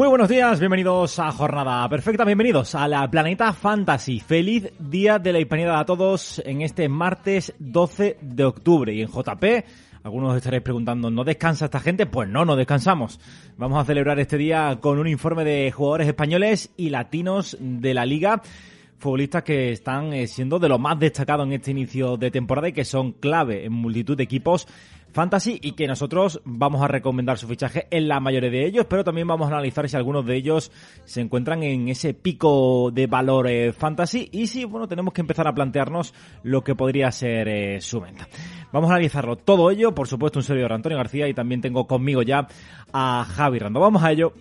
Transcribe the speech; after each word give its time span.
Muy 0.00 0.08
buenos 0.08 0.30
días, 0.30 0.58
bienvenidos 0.58 1.18
a 1.18 1.30
Jornada 1.30 1.86
Perfecta, 1.90 2.24
bienvenidos 2.24 2.74
a 2.74 2.88
la 2.88 3.10
Planeta 3.10 3.52
Fantasy. 3.52 4.18
Feliz 4.18 4.72
Día 4.78 5.18
de 5.18 5.30
la 5.30 5.40
Hispanidad 5.40 5.78
a 5.78 5.84
todos 5.84 6.40
en 6.46 6.62
este 6.62 6.88
martes 6.88 7.52
12 7.58 8.16
de 8.18 8.44
octubre. 8.44 8.94
Y 8.94 9.02
en 9.02 9.08
JP, 9.08 9.44
algunos 10.02 10.38
estaréis 10.38 10.62
preguntando, 10.62 11.10
¿no 11.10 11.22
descansa 11.22 11.66
esta 11.66 11.80
gente? 11.80 12.06
Pues 12.06 12.30
no, 12.30 12.46
no 12.46 12.56
descansamos. 12.56 13.20
Vamos 13.58 13.78
a 13.78 13.84
celebrar 13.84 14.18
este 14.18 14.38
día 14.38 14.78
con 14.80 14.98
un 14.98 15.06
informe 15.06 15.44
de 15.44 15.70
jugadores 15.70 16.08
españoles 16.08 16.70
y 16.78 16.88
latinos 16.88 17.58
de 17.60 17.92
la 17.92 18.06
liga 18.06 18.40
futbolistas 19.00 19.42
que 19.42 19.72
están 19.72 20.12
eh, 20.12 20.26
siendo 20.26 20.58
de 20.58 20.68
lo 20.68 20.78
más 20.78 20.98
destacado 20.98 21.42
en 21.42 21.52
este 21.52 21.70
inicio 21.70 22.16
de 22.16 22.30
temporada 22.30 22.68
y 22.68 22.72
que 22.72 22.84
son 22.84 23.12
clave 23.12 23.64
en 23.64 23.72
multitud 23.72 24.16
de 24.16 24.24
equipos 24.24 24.68
fantasy 25.12 25.58
y 25.62 25.72
que 25.72 25.86
nosotros 25.86 26.40
vamos 26.44 26.82
a 26.82 26.88
recomendar 26.88 27.38
su 27.38 27.46
fichaje 27.46 27.86
en 27.90 28.08
la 28.08 28.20
mayoría 28.20 28.50
de 28.50 28.66
ellos, 28.66 28.86
pero 28.88 29.04
también 29.04 29.26
vamos 29.26 29.46
a 29.46 29.54
analizar 29.54 29.88
si 29.88 29.96
algunos 29.96 30.24
de 30.26 30.36
ellos 30.36 30.70
se 31.04 31.20
encuentran 31.20 31.62
en 31.62 31.88
ese 31.88 32.14
pico 32.14 32.90
de 32.92 33.06
valor 33.06 33.48
eh, 33.48 33.72
fantasy 33.72 34.28
y 34.32 34.46
si, 34.46 34.64
bueno, 34.64 34.88
tenemos 34.88 35.12
que 35.12 35.20
empezar 35.20 35.46
a 35.48 35.54
plantearnos 35.54 36.14
lo 36.42 36.62
que 36.62 36.74
podría 36.74 37.10
ser 37.10 37.48
eh, 37.48 37.80
su 37.80 38.00
venta. 38.00 38.28
Vamos 38.72 38.90
a 38.90 38.94
analizarlo 38.94 39.36
todo 39.36 39.70
ello, 39.70 39.94
por 39.94 40.06
supuesto 40.06 40.38
un 40.38 40.44
servidor 40.44 40.72
Antonio 40.72 40.98
García 40.98 41.28
y 41.28 41.34
también 41.34 41.60
tengo 41.60 41.86
conmigo 41.86 42.22
ya 42.22 42.46
a 42.92 43.24
Javi 43.24 43.58
Rando. 43.58 43.80
Vamos 43.80 44.02
a 44.02 44.12
ello. 44.12 44.32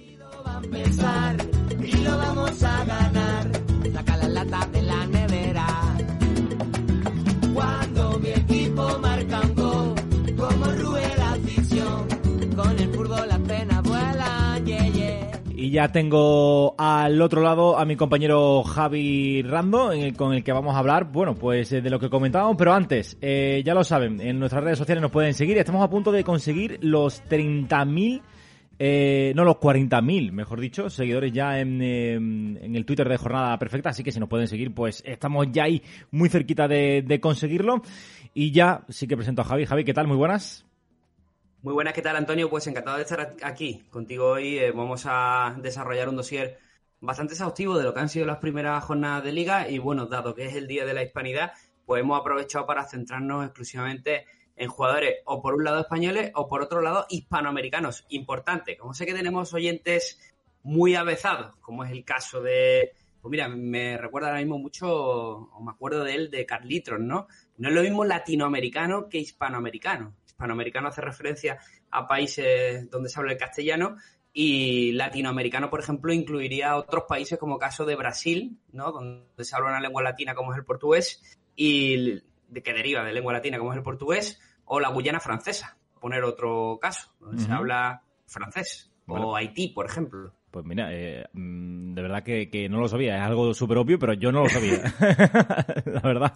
Y 15.69 15.73
ya 15.73 15.91
tengo 15.91 16.73
al 16.79 17.21
otro 17.21 17.43
lado 17.43 17.77
a 17.77 17.85
mi 17.85 17.95
compañero 17.95 18.63
Javi 18.63 19.43
Rando, 19.43 19.91
en 19.93 20.01
el- 20.01 20.17
con 20.17 20.33
el 20.33 20.43
que 20.43 20.51
vamos 20.51 20.73
a 20.75 20.79
hablar, 20.79 21.11
bueno, 21.11 21.35
pues 21.35 21.71
eh, 21.71 21.79
de 21.83 21.91
lo 21.91 21.99
que 21.99 22.09
comentábamos, 22.09 22.57
pero 22.57 22.73
antes, 22.73 23.19
eh, 23.21 23.61
ya 23.63 23.75
lo 23.75 23.83
saben, 23.83 24.19
en 24.19 24.39
nuestras 24.39 24.63
redes 24.63 24.79
sociales 24.79 24.99
nos 25.03 25.11
pueden 25.11 25.35
seguir, 25.35 25.59
estamos 25.59 25.83
a 25.83 25.89
punto 25.91 26.11
de 26.11 26.23
conseguir 26.23 26.79
los 26.81 27.21
30.000, 27.29 28.23
eh, 28.79 29.31
no 29.35 29.43
los 29.45 29.57
40.000, 29.57 30.31
mejor 30.31 30.59
dicho, 30.59 30.89
seguidores 30.89 31.33
ya 31.33 31.59
en, 31.59 31.79
eh, 31.83 32.13
en 32.15 32.75
el 32.75 32.83
Twitter 32.83 33.07
de 33.07 33.17
Jornada 33.17 33.59
Perfecta, 33.59 33.91
así 33.91 34.03
que 34.03 34.11
si 34.11 34.19
nos 34.19 34.27
pueden 34.27 34.47
seguir, 34.47 34.73
pues 34.73 35.03
estamos 35.05 35.49
ya 35.51 35.65
ahí 35.65 35.83
muy 36.09 36.29
cerquita 36.29 36.67
de, 36.67 37.03
de 37.05 37.19
conseguirlo. 37.19 37.83
Y 38.33 38.49
ya 38.49 38.85
sí 38.89 39.05
que 39.07 39.15
presento 39.15 39.43
a 39.43 39.45
Javi. 39.45 39.65
Javi, 39.67 39.83
¿qué 39.83 39.93
tal? 39.93 40.07
Muy 40.07 40.17
buenas. 40.17 40.65
Muy 41.61 41.73
buenas, 41.73 41.93
¿qué 41.93 42.01
tal 42.01 42.15
Antonio? 42.15 42.49
Pues 42.49 42.65
encantado 42.67 42.95
de 42.95 43.03
estar 43.03 43.35
aquí 43.43 43.83
contigo 43.89 44.27
hoy. 44.27 44.57
Eh, 44.57 44.71
vamos 44.71 45.03
a 45.05 45.57
desarrollar 45.61 46.07
un 46.07 46.15
dossier 46.15 46.57
bastante 47.01 47.33
exhaustivo 47.33 47.77
de 47.77 47.83
lo 47.83 47.93
que 47.93 47.99
han 47.99 48.07
sido 48.07 48.25
las 48.25 48.37
primeras 48.37 48.81
jornadas 48.85 49.25
de 49.25 49.33
liga 49.33 49.69
y 49.69 49.77
bueno, 49.77 50.05
dado 50.05 50.33
que 50.33 50.45
es 50.45 50.55
el 50.55 50.67
Día 50.67 50.85
de 50.85 50.93
la 50.93 51.03
Hispanidad, 51.03 51.51
pues 51.85 51.99
hemos 51.99 52.17
aprovechado 52.17 52.65
para 52.65 52.85
centrarnos 52.85 53.43
exclusivamente 53.43 54.25
en 54.55 54.69
jugadores 54.69 55.15
o 55.25 55.41
por 55.41 55.53
un 55.53 55.65
lado 55.65 55.81
españoles 55.81 56.31
o 56.33 56.47
por 56.47 56.61
otro 56.61 56.79
lado 56.79 57.05
hispanoamericanos. 57.09 58.05
Importante, 58.07 58.77
como 58.77 58.93
sé 58.93 59.05
que 59.05 59.13
tenemos 59.13 59.53
oyentes 59.53 60.17
muy 60.63 60.95
avezados, 60.95 61.57
como 61.57 61.83
es 61.83 61.91
el 61.91 62.05
caso 62.05 62.41
de... 62.41 62.93
Pues 63.21 63.31
mira, 63.31 63.49
me 63.49 63.97
recuerda 63.97 64.29
ahora 64.29 64.39
mismo 64.39 64.59
mucho, 64.59 64.87
o 64.89 65.61
me 65.61 65.71
acuerdo 65.71 66.05
de 66.05 66.15
él, 66.15 66.31
de 66.31 66.45
Carlitos, 66.45 67.01
¿no? 67.01 67.27
No 67.57 67.67
es 67.67 67.75
lo 67.75 67.81
mismo 67.81 68.05
latinoamericano 68.05 69.09
que 69.09 69.17
hispanoamericano. 69.17 70.15
Hispanoamericano 70.39 70.87
hace 70.87 71.01
referencia 71.01 71.59
a 71.91 72.07
países 72.07 72.89
donde 72.89 73.09
se 73.09 73.19
habla 73.19 73.33
el 73.33 73.37
castellano 73.37 73.97
y 74.31 74.93
latinoamericano, 74.93 75.69
por 75.69 75.81
ejemplo, 75.81 76.13
incluiría 76.13 76.77
otros 76.77 77.03
países 77.09 77.37
como 77.37 77.59
caso 77.59 77.85
de 77.85 77.97
Brasil, 77.97 78.57
¿no? 78.71 78.93
Donde 78.93 79.43
se 79.43 79.53
habla 79.53 79.71
una 79.71 79.81
lengua 79.81 80.01
latina 80.01 80.35
como 80.35 80.53
es 80.53 80.59
el 80.59 80.63
portugués 80.63 81.37
y 81.57 82.21
de 82.47 82.63
que 82.63 82.71
deriva 82.71 83.03
de 83.03 83.11
lengua 83.11 83.33
latina 83.33 83.57
como 83.57 83.73
es 83.73 83.77
el 83.77 83.83
portugués 83.83 84.39
o 84.63 84.79
la 84.79 84.87
Guyana 84.87 85.19
francesa, 85.19 85.77
poner 85.99 86.23
otro 86.23 86.79
caso, 86.81 87.11
donde 87.19 87.43
se 87.43 87.51
habla 87.51 88.03
francés 88.25 88.93
Bueno. 89.05 89.29
o 89.29 89.35
Haití, 89.35 89.67
por 89.67 89.87
ejemplo. 89.87 90.33
Pues 90.51 90.65
mira, 90.65 90.89
eh, 90.91 91.25
mm, 91.33 91.93
de 91.93 92.01
verdad 92.01 92.23
que, 92.23 92.49
que 92.49 92.67
no 92.69 92.79
lo 92.79 92.87
sabía, 92.87 93.17
es 93.17 93.21
algo 93.21 93.53
súper 93.53 93.77
obvio, 93.77 93.99
pero 93.99 94.13
yo 94.13 94.31
no 94.31 94.43
lo 94.43 94.49
sabía. 94.49 94.81
la 95.85 96.01
verdad. 96.01 96.33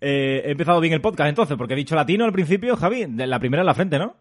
Eh, 0.00 0.42
he 0.44 0.50
empezado 0.50 0.80
bien 0.80 0.92
el 0.92 1.00
podcast 1.00 1.28
entonces, 1.28 1.56
porque 1.56 1.74
he 1.74 1.76
dicho 1.76 1.94
latino 1.94 2.24
al 2.24 2.32
principio, 2.32 2.76
Javi, 2.76 3.06
de 3.06 3.26
la 3.26 3.38
primera 3.38 3.62
en 3.62 3.66
la 3.66 3.74
frente, 3.74 3.98
¿no? 3.98 4.16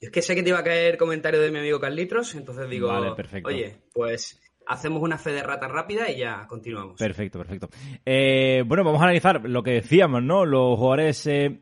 Yo 0.00 0.06
es 0.06 0.10
que 0.10 0.22
sé 0.22 0.34
que 0.34 0.42
te 0.42 0.50
iba 0.50 0.58
a 0.58 0.64
caer 0.64 0.96
comentario 0.96 1.40
de 1.40 1.50
mi 1.50 1.58
amigo 1.58 1.80
Carlitos, 1.80 2.34
entonces 2.34 2.68
digo, 2.68 2.88
Vale, 2.88 3.12
perfecto. 3.12 3.48
oye, 3.48 3.78
pues 3.92 4.40
hacemos 4.66 5.02
una 5.02 5.18
fe 5.18 5.32
de 5.32 5.42
rata 5.42 5.66
rápida 5.66 6.10
y 6.10 6.18
ya 6.18 6.46
continuamos. 6.46 6.98
Perfecto, 6.98 7.38
perfecto. 7.38 7.68
Eh, 8.04 8.62
bueno, 8.66 8.84
vamos 8.84 9.00
a 9.00 9.04
analizar 9.04 9.48
lo 9.48 9.62
que 9.62 9.72
decíamos, 9.72 10.22
¿no? 10.22 10.44
Los 10.44 10.78
jugadores 10.78 11.26
eh, 11.26 11.60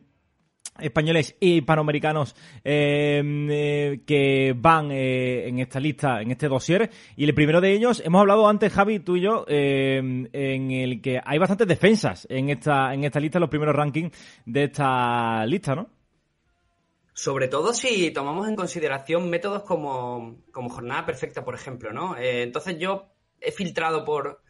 españoles 0.81 1.37
y 1.41 1.59
hispanoamericanos 1.59 2.35
eh, 2.65 3.23
eh, 3.51 4.01
que 4.07 4.55
van 4.57 4.91
eh, 4.91 5.49
en 5.49 5.59
esta 5.59 5.81
lista, 5.81 6.21
en 6.21 6.31
este 6.31 6.49
dossier. 6.49 6.91
Y 7.17 7.25
el 7.25 7.35
primero 7.35 7.61
de 7.61 7.73
ellos, 7.73 8.03
hemos 8.05 8.21
hablado 8.21 8.49
antes, 8.49 8.73
Javi, 8.73 9.01
tú 9.01 9.17
y 9.17 9.23
yo, 9.23 9.45
eh, 9.49 9.99
en 10.33 10.71
el 10.71 11.01
que 11.01 11.21
hay 11.25 11.39
bastantes 11.39 11.69
defensas 11.69 12.27
en 12.31 12.51
esta, 12.51 12.93
en 12.95 13.05
esta 13.05 13.21
lista, 13.21 13.39
los 13.39 13.51
primeros 13.51 13.75
rankings 13.75 14.13
de 14.45 14.65
esta 14.65 15.45
lista, 15.47 15.75
¿no? 15.75 15.89
Sobre 17.13 17.49
todo 17.49 17.73
si 17.73 18.11
tomamos 18.11 18.47
en 18.47 18.57
consideración 18.57 19.31
métodos 19.31 19.63
como, 19.63 20.37
como 20.53 20.69
jornada 20.69 21.07
perfecta, 21.07 21.43
por 21.43 21.55
ejemplo, 21.55 21.91
¿no? 21.91 22.15
Eh, 22.17 22.43
entonces 22.43 22.79
yo 22.79 23.07
he 23.41 23.53
filtrado 23.53 24.05
por, 24.05 24.43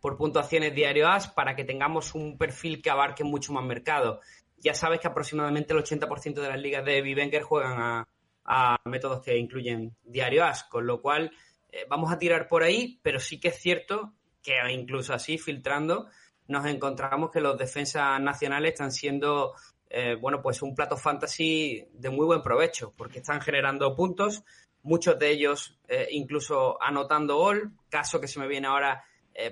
por 0.00 0.18
puntuaciones 0.18 0.74
diario 0.74 1.08
as 1.08 1.28
para 1.28 1.56
que 1.56 1.64
tengamos 1.64 2.14
un 2.14 2.36
perfil 2.36 2.82
que 2.82 2.90
abarque 2.90 3.24
mucho 3.24 3.54
más 3.54 3.64
mercado. 3.64 4.20
Ya 4.60 4.74
sabes 4.74 5.00
que 5.00 5.08
aproximadamente 5.08 5.72
el 5.72 5.80
80% 5.80 6.34
de 6.34 6.48
las 6.48 6.60
ligas 6.60 6.84
de 6.84 7.00
Vivenger 7.00 7.42
juegan 7.42 8.06
a, 8.44 8.78
métodos 8.84 9.22
que 9.22 9.36
incluyen 9.36 9.94
diario 10.02 10.44
as, 10.44 10.64
con 10.64 10.86
lo 10.86 11.00
cual 11.00 11.30
eh, 11.70 11.86
vamos 11.88 12.12
a 12.12 12.18
tirar 12.18 12.48
por 12.48 12.62
ahí, 12.62 12.98
pero 13.02 13.20
sí 13.20 13.38
que 13.38 13.48
es 13.48 13.56
cierto 13.56 14.12
que 14.42 14.54
incluso 14.72 15.14
así, 15.14 15.38
filtrando, 15.38 16.08
nos 16.48 16.66
encontramos 16.66 17.30
que 17.30 17.40
los 17.40 17.56
defensas 17.56 18.20
nacionales 18.20 18.72
están 18.72 18.90
siendo 18.90 19.54
eh, 19.88 20.16
bueno, 20.20 20.42
pues 20.42 20.62
un 20.62 20.74
plato 20.74 20.96
fantasy 20.96 21.86
de 21.92 22.10
muy 22.10 22.26
buen 22.26 22.42
provecho, 22.42 22.92
porque 22.96 23.20
están 23.20 23.40
generando 23.40 23.94
puntos, 23.94 24.42
muchos 24.82 25.18
de 25.18 25.30
ellos 25.30 25.78
eh, 25.88 26.08
incluso 26.10 26.82
anotando 26.82 27.36
gol, 27.36 27.72
caso 27.88 28.20
que 28.20 28.28
se 28.28 28.40
me 28.40 28.48
viene 28.48 28.66
ahora, 28.66 29.04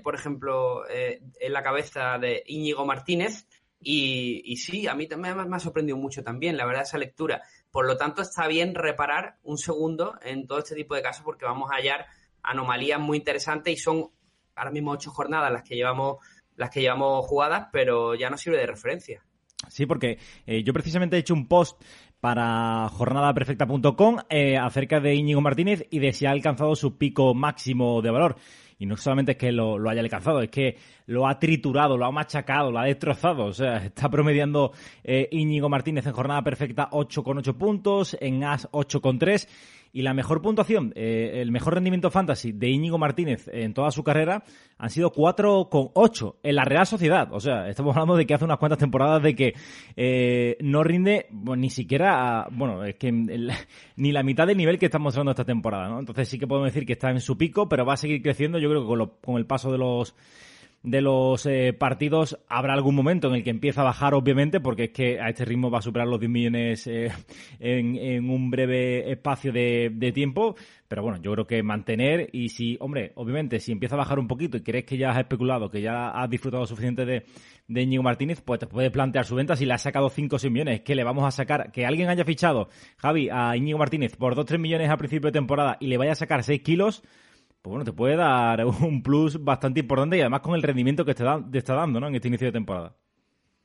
por 0.03 0.15
ejemplo, 0.15 0.83
en 0.91 1.53
la 1.53 1.63
cabeza 1.63 2.19
de 2.19 2.43
Íñigo 2.47 2.85
Martínez, 2.85 3.48
Y, 3.81 4.57
sí, 4.57 4.89
a 4.89 4.95
mí 4.95 5.07
también 5.07 5.37
me 5.49 5.57
ha 5.57 5.61
sorprendido 5.61 5.97
mucho 5.97 6.25
también, 6.25 6.57
la 6.57 6.67
verdad, 6.67 6.83
esa 6.83 6.99
lectura. 6.99 7.43
Por 7.71 7.87
lo 7.87 7.97
tanto, 7.97 8.23
está 8.23 8.47
bien 8.49 8.75
reparar 8.75 9.37
un 9.45 9.57
segundo 9.57 10.19
en 10.23 10.47
todo 10.47 10.59
este 10.59 10.75
tipo 10.75 10.95
de 10.95 11.03
casos 11.03 11.25
porque 11.25 11.45
vamos 11.45 11.71
a 11.71 11.77
hallar 11.77 12.07
anomalías 12.43 12.99
muy 12.99 13.19
interesantes 13.19 13.73
y 13.73 13.77
son 13.77 14.11
ahora 14.57 14.73
mismo 14.73 14.91
ocho 14.91 15.11
jornadas 15.11 15.53
las 15.53 15.63
que 15.63 15.77
llevamos 15.77 16.17
las 16.57 16.71
que 16.71 16.81
llevamos 16.81 17.25
jugadas, 17.25 17.69
pero 17.73 18.17
ya 18.17 18.31
no 18.31 18.37
sirve 18.37 18.59
de 18.59 18.67
referencia. 18.67 19.23
Sí, 19.69 19.87
porque 19.87 20.19
eh, 20.47 20.63
yo 20.63 20.73
precisamente 20.73 21.17
he 21.17 21.21
hecho 21.21 21.35
un 21.35 21.47
post 21.47 21.81
para 22.21 22.89
jornadaperfecta.com 22.89 24.19
eh, 24.29 24.57
acerca 24.57 25.01
de 25.01 25.15
Íñigo 25.15 25.41
Martínez 25.41 25.87
y 25.91 26.01
de 26.01 26.13
si 26.13 26.27
ha 26.27 26.33
alcanzado 26.33 26.75
su 26.75 26.99
pico 26.99 27.35
máximo 27.35 28.03
de 28.03 28.11
valor. 28.11 28.37
Y 28.79 28.87
no 28.87 28.97
solamente 28.97 29.33
es 29.33 29.39
que 29.39 29.53
lo, 29.53 29.89
haya 29.89 30.01
alcanzado, 30.01 30.41
es 30.41 30.51
que 30.51 30.77
lo 31.09 31.27
ha 31.27 31.39
triturado, 31.39 31.97
lo 31.97 32.05
ha 32.05 32.13
machacado, 32.13 32.71
lo 32.71 32.79
ha 32.79 32.85
destrozado. 32.85 33.47
O 33.47 33.53
sea, 33.53 33.79
está 33.79 34.09
promediando 34.11 34.73
eh, 35.03 35.27
Íñigo 35.33 35.69
Martínez 35.69 36.07
en 36.07 36.13
jornada 36.13 36.43
perfecta 36.43 36.89
8,8 36.91 37.57
puntos, 37.57 38.17
en 38.21 38.45
AS 38.45 38.71
8,3 38.71 39.49
y 39.91 40.03
la 40.03 40.13
mejor 40.13 40.43
puntuación, 40.43 40.93
eh, 40.97 41.41
el 41.41 41.51
mejor 41.51 41.75
rendimiento 41.75 42.11
fantasy 42.11 42.53
de 42.53 42.69
Íñigo 42.69 42.99
Martínez 42.99 43.49
en 43.51 43.73
toda 43.73 43.91
su 43.91 44.05
carrera 44.05 44.45
han 44.77 44.91
sido 44.91 45.11
4,8 45.11 46.37
en 46.43 46.57
la 46.57 46.65
Real 46.65 46.87
Sociedad. 46.87 47.33
O 47.33 47.41
sea, 47.41 47.69
estamos 47.69 47.97
hablando 47.97 48.15
de 48.15 48.27
que 48.27 48.35
hace 48.35 48.45
unas 48.45 48.59
cuantas 48.59 48.79
temporadas 48.79 49.23
de 49.23 49.35
que 49.35 49.55
eh, 49.97 50.59
no 50.61 50.85
rinde 50.85 51.27
ni 51.31 51.71
siquiera, 51.71 52.49
bueno, 52.53 52.85
es 52.85 52.97
que 52.97 53.11
ni 53.97 54.13
la 54.13 54.23
mitad 54.23 54.47
del 54.47 54.59
nivel 54.59 54.79
que 54.79 54.87
está 54.87 54.99
mostrando 54.99 55.31
esta 55.31 55.45
temporada, 55.47 55.89
¿no? 55.89 56.01
Entonces 56.01 56.29
sí 56.29 56.39
que 56.39 56.47
podemos 56.47 56.69
decir 56.69 56.85
que 56.85 56.93
está 56.93 57.11
en 57.11 57.21
su 57.21 57.39
pico, 57.39 57.67
pero 57.67 57.87
va 57.87 57.95
a 57.95 57.97
seguir 57.97 58.21
creciendo, 58.21 58.59
yo 58.59 58.69
creo 58.69 58.83
que 58.83 58.89
con, 58.89 59.13
con 59.23 59.37
el 59.37 59.47
paso 59.47 59.73
de 59.73 59.79
los 59.79 60.15
de 60.83 61.01
los 61.01 61.45
eh, 61.47 61.73
partidos 61.73 62.39
habrá 62.49 62.73
algún 62.73 62.95
momento 62.95 63.29
en 63.29 63.35
el 63.35 63.45
que 63.45 63.51
empieza 63.51 63.81
a 63.81 63.85
bajar, 63.85 64.15
obviamente, 64.15 64.61
porque 64.61 64.85
es 64.85 64.91
que 64.91 65.21
a 65.21 65.29
este 65.29 65.45
ritmo 65.45 65.71
va 65.71 65.79
a 65.79 65.83
superar 65.83 66.07
los 66.07 66.21
10 66.21 66.31
millones 66.31 66.87
eh, 66.87 67.11
en, 67.59 68.31
un 68.31 68.51
breve 68.51 69.11
espacio 69.11 69.53
de, 69.53 70.13
tiempo. 70.15 70.55
Pero 70.87 71.03
bueno, 71.03 71.21
yo 71.21 71.33
creo 71.33 71.47
que 71.47 71.63
mantener 71.63 72.31
y 72.33 72.49
si, 72.49 72.79
hombre, 72.81 73.13
obviamente, 73.17 73.61
si 73.61 73.73
empieza 73.73 73.95
a 73.95 73.99
bajar 73.99 74.19
un 74.19 74.27
poquito 74.27 74.57
y 74.57 74.63
crees 74.63 74.85
que 74.85 74.97
ya 74.97 75.11
has 75.11 75.19
especulado, 75.19 75.69
que 75.69 75.83
ya 75.83 76.11
has 76.11 76.31
disfrutado 76.31 76.65
suficiente 76.65 77.05
de, 77.05 77.25
de 77.67 77.83
Íñigo 77.83 78.03
Martínez, 78.03 78.41
pues 78.41 78.61
te 78.61 78.67
puedes 78.67 78.91
plantear 78.91 79.27
su 79.27 79.35
venta 79.35 79.57
si 79.57 79.67
le 79.67 79.75
has 79.75 79.83
sacado 79.83 80.09
5 80.09 80.37
o 80.37 80.39
6 80.39 80.51
millones. 80.51 80.81
que 80.81 80.95
le 80.95 81.05
vamos 81.05 81.25
a 81.25 81.31
sacar? 81.31 81.73
Que 81.73 81.85
alguien 81.85 82.09
haya 82.09 82.25
fichado, 82.25 82.69
Javi, 82.97 83.29
a 83.31 83.55
Íñigo 83.57 83.79
Martínez 83.79 84.17
por 84.17 84.35
2 84.35 84.43
o 84.43 84.47
3 84.47 84.61
millones 84.61 84.89
a 84.89 84.97
principio 84.97 85.29
de 85.29 85.33
temporada 85.33 85.77
y 85.81 85.89
le 85.89 85.99
vaya 85.99 86.13
a 86.13 86.15
sacar 86.15 86.43
6 86.43 86.63
kilos 86.63 87.03
pues 87.63 87.71
bueno, 87.71 87.85
te 87.85 87.93
puede 87.93 88.17
dar 88.17 88.65
un 88.65 89.03
plus 89.03 89.43
bastante 89.43 89.81
importante 89.81 90.17
y 90.17 90.21
además 90.21 90.41
con 90.41 90.55
el 90.55 90.63
rendimiento 90.63 91.05
que 91.05 91.15
te, 91.15 91.25
está 91.59 91.75
dando 91.75 92.01
¿no? 92.01 92.09
en 92.09 92.15
este 92.15 92.29
inicio 92.29 92.47
de 92.47 92.53
temporada. 92.53 92.97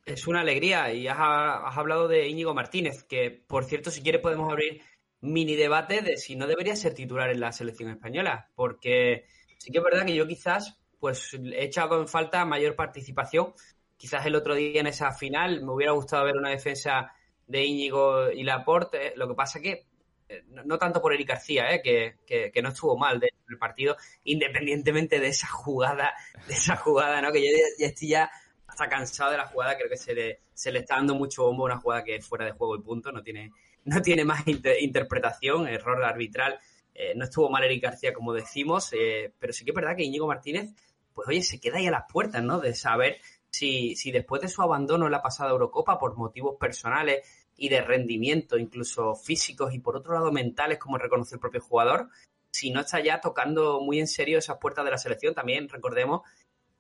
Es 0.06 0.28
una 0.28 0.42
alegría 0.42 0.94
y 0.94 1.08
has, 1.08 1.18
hablado 1.18 2.08
de 2.08 2.28
Íñigo 2.28 2.54
Martínez, 2.54 3.04
que 3.04 3.32
por 3.32 3.64
cierto, 3.64 3.90
si 3.90 4.02
quieres 4.02 4.22
podemos 4.22 4.52
abrir 4.52 4.82
mini 5.22 5.56
debate 5.56 6.02
de 6.02 6.18
si 6.18 6.36
no 6.36 6.48
debería 6.48 6.76
ser 6.76 6.94
titular 6.94 7.30
en 7.30 7.40
la 7.40 7.54
selección 7.54 7.90
española, 7.90 8.50
porque 8.56 9.26
sí 9.58 9.72
que 9.72 9.78
es 9.78 9.84
verdad 9.84 10.06
que 10.06 10.16
yo 10.16 10.28
quizás 10.28 10.78
pues 11.00 11.34
he 11.34 11.64
echado 11.64 12.02
en 12.02 12.08
falta 12.08 12.46
mayor 12.46 12.76
participación. 12.76 13.54
Quizás 13.96 14.26
el 14.26 14.36
otro 14.36 14.56
día 14.56 14.82
en 14.82 14.88
esa 14.88 15.12
final 15.12 15.62
me 15.64 15.72
hubiera 15.72 15.94
gustado 15.94 16.26
ver 16.26 16.36
una 16.36 16.50
defensa 16.50 17.14
de 17.48 17.66
Íñigo 17.66 18.32
y 18.32 18.44
Laporte. 18.44 19.14
Lo 19.16 19.28
que 19.28 19.36
pasa 19.36 19.62
que 19.62 19.86
eh, 20.34 20.44
no, 20.66 20.78
tanto 20.78 21.02
por 21.02 21.14
Eric 21.14 21.30
García, 21.30 21.74
eh, 21.74 21.82
que, 22.26 22.62
no 22.62 22.70
estuvo 22.70 22.98
mal 22.98 23.20
del 23.20 23.58
partido, 23.60 23.96
independientemente 24.24 25.20
de 25.20 25.28
esa 25.28 25.48
jugada, 25.48 26.14
de 26.48 26.54
esa 26.54 26.76
jugada, 26.76 27.22
¿no? 27.22 27.32
Que 27.32 27.42
yo 27.42 27.58
ya 27.78 27.88
estoy 27.88 28.10
ya 28.10 28.32
hasta 28.68 28.90
cansado 28.90 29.32
de 29.32 29.38
la 29.38 29.48
jugada, 29.48 29.78
creo 29.78 29.90
que 29.90 29.98
se 29.98 30.16
le, 30.16 30.40
se 30.54 30.72
le 30.72 30.80
está 30.80 30.96
dando 30.96 31.14
mucho 31.14 31.44
bombo 31.44 31.64
a 31.64 31.66
una 31.66 31.78
jugada 31.78 32.04
que 32.04 32.16
es 32.16 32.26
fuera 32.26 32.46
de 32.46 32.52
juego 32.52 32.76
y 32.76 32.82
punto, 32.82 33.12
no 33.12 33.22
tiene, 33.22 33.52
no 33.86 34.02
tiene 34.02 34.26
más 34.26 34.44
interpretación, 34.48 35.68
error 35.68 36.04
arbitral. 36.04 36.60
Eh, 36.96 37.14
no 37.16 37.26
estuvo 37.26 37.50
mal 37.50 37.64
Eric 37.64 37.84
García, 37.84 38.14
como 38.14 38.34
decimos, 38.34 38.92
pero 39.40 39.54
sí 39.54 39.66
que 39.66 39.72
es 39.72 39.76
verdad 39.76 39.96
que 39.96 40.04
Íñigo 40.04 40.28
Martínez, 40.28 40.72
pues 41.14 41.28
oye, 41.28 41.42
se 41.44 41.60
queda 41.60 41.78
ahí 41.78 41.88
a 41.88 41.92
las 41.92 42.12
puertas, 42.12 42.44
¿no? 42.44 42.60
De 42.60 42.74
saber 42.74 43.20
si, 43.50 43.96
si 43.96 44.12
después 44.12 44.42
de 44.42 44.48
su 44.48 44.62
abandono 44.62 45.06
en 45.06 45.12
la 45.12 45.22
pasada 45.22 45.52
Eurocopa, 45.52 46.00
por 46.00 46.16
motivos 46.16 46.56
personales, 46.60 47.28
y 47.56 47.70
de 47.70 47.82
rendimiento, 47.82 48.58
incluso 48.58 49.16
físicos 49.16 49.74
y 49.74 49.80
por 49.80 49.96
otro 49.96 50.14
lado 50.14 50.32
mentales, 50.32 50.78
como 50.78 50.98
reconoce 50.98 51.36
el 51.36 51.42
propio 51.42 51.62
jugador, 51.62 52.10
si 52.52 52.72
no 52.72 52.82
está 52.82 53.00
ya 53.00 53.20
tocando 53.20 53.82
muy 53.82 54.00
en 54.00 54.08
serio 54.08 54.38
esas 54.38 54.58
puertas 54.58 54.86
de 54.86 54.92
la 54.92 54.98
selección. 54.98 55.34
También 55.34 55.70
recordemos 55.70 56.22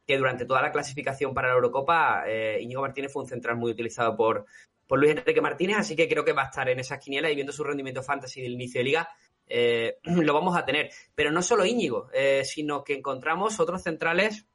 que 0.05 0.17
durante 0.17 0.45
toda 0.45 0.61
la 0.61 0.71
clasificación 0.71 1.33
para 1.33 1.49
la 1.49 1.55
Eurocopa, 1.55 2.23
eh, 2.27 2.59
Íñigo 2.61 2.81
Martínez 2.81 3.11
fue 3.11 3.23
un 3.23 3.29
central 3.29 3.55
muy 3.55 3.71
utilizado 3.71 4.15
por, 4.15 4.45
por 4.87 4.99
Luis 4.99 5.11
Enrique 5.11 5.41
Martínez, 5.41 5.77
así 5.77 5.95
que 5.95 6.07
creo 6.07 6.25
que 6.25 6.33
va 6.33 6.43
a 6.43 6.47
estar 6.47 6.67
en 6.69 6.79
esas 6.79 6.99
quinielas 6.99 7.31
y 7.31 7.35
viendo 7.35 7.53
su 7.53 7.63
rendimiento 7.63 8.03
fantasy 8.03 8.41
del 8.41 8.53
inicio 8.53 8.79
de 8.79 8.85
liga, 8.85 9.09
eh, 9.47 9.97
lo 10.03 10.33
vamos 10.33 10.55
a 10.57 10.65
tener. 10.65 10.91
Pero 11.15 11.31
no 11.31 11.41
solo 11.41 11.65
Íñigo, 11.65 12.09
eh, 12.13 12.43
sino 12.43 12.83
que 12.83 12.95
encontramos 12.95 13.59
otros 13.59 13.81
centrales 13.81 14.45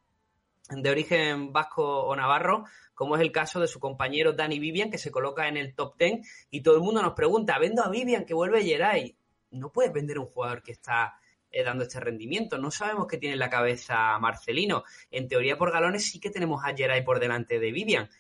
de 0.69 0.91
origen 0.91 1.53
vasco 1.53 2.05
o 2.05 2.15
navarro, 2.15 2.65
como 2.95 3.17
es 3.17 3.23
el 3.23 3.33
caso 3.33 3.61
de 3.61 3.69
su 3.69 3.81
compañero 3.81 4.33
Dani 4.33 4.59
Vivian, 4.59 4.91
que 4.91 4.99
se 4.99 5.11
coloca 5.11 5.49
en 5.49 5.57
el 5.57 5.75
top 5.75 5.97
10, 5.99 6.49
y 6.51 6.63
todo 6.63 6.77
el 6.77 6.83
mundo 6.83 7.03
nos 7.03 7.15
pregunta, 7.15 7.59
vendo 7.59 7.83
a 7.83 7.89
Vivian 7.89 8.25
que 8.25 8.35
vuelve 8.35 8.65
Geray. 8.65 9.17
No 9.51 9.73
puedes 9.73 9.93
vender 9.93 10.19
un 10.19 10.27
jugador 10.27 10.63
que 10.63 10.73
está 10.73 11.15
eh, 11.51 11.65
dando 11.65 11.85
este 11.85 12.01
rendimiento. 12.01 12.59
No 12.59 12.71
sabemos 12.71 13.07
qué 13.07 13.17
tiene 13.17 13.35
en 13.35 13.39
la 13.39 13.49
cabeza 13.49 14.19
Marcelino. 14.19 14.85
En 15.11 15.29
teoría, 15.29 15.57
por 15.57 15.73
galones 15.73 16.05
sí 16.11 16.21
que 16.21 16.31
tenemos 16.31 16.63
a 16.65 16.75
Geray 16.77 17.03
por 17.05 17.21
delante 17.21 17.59
de 17.59 17.73
Vivian. 17.73 18.11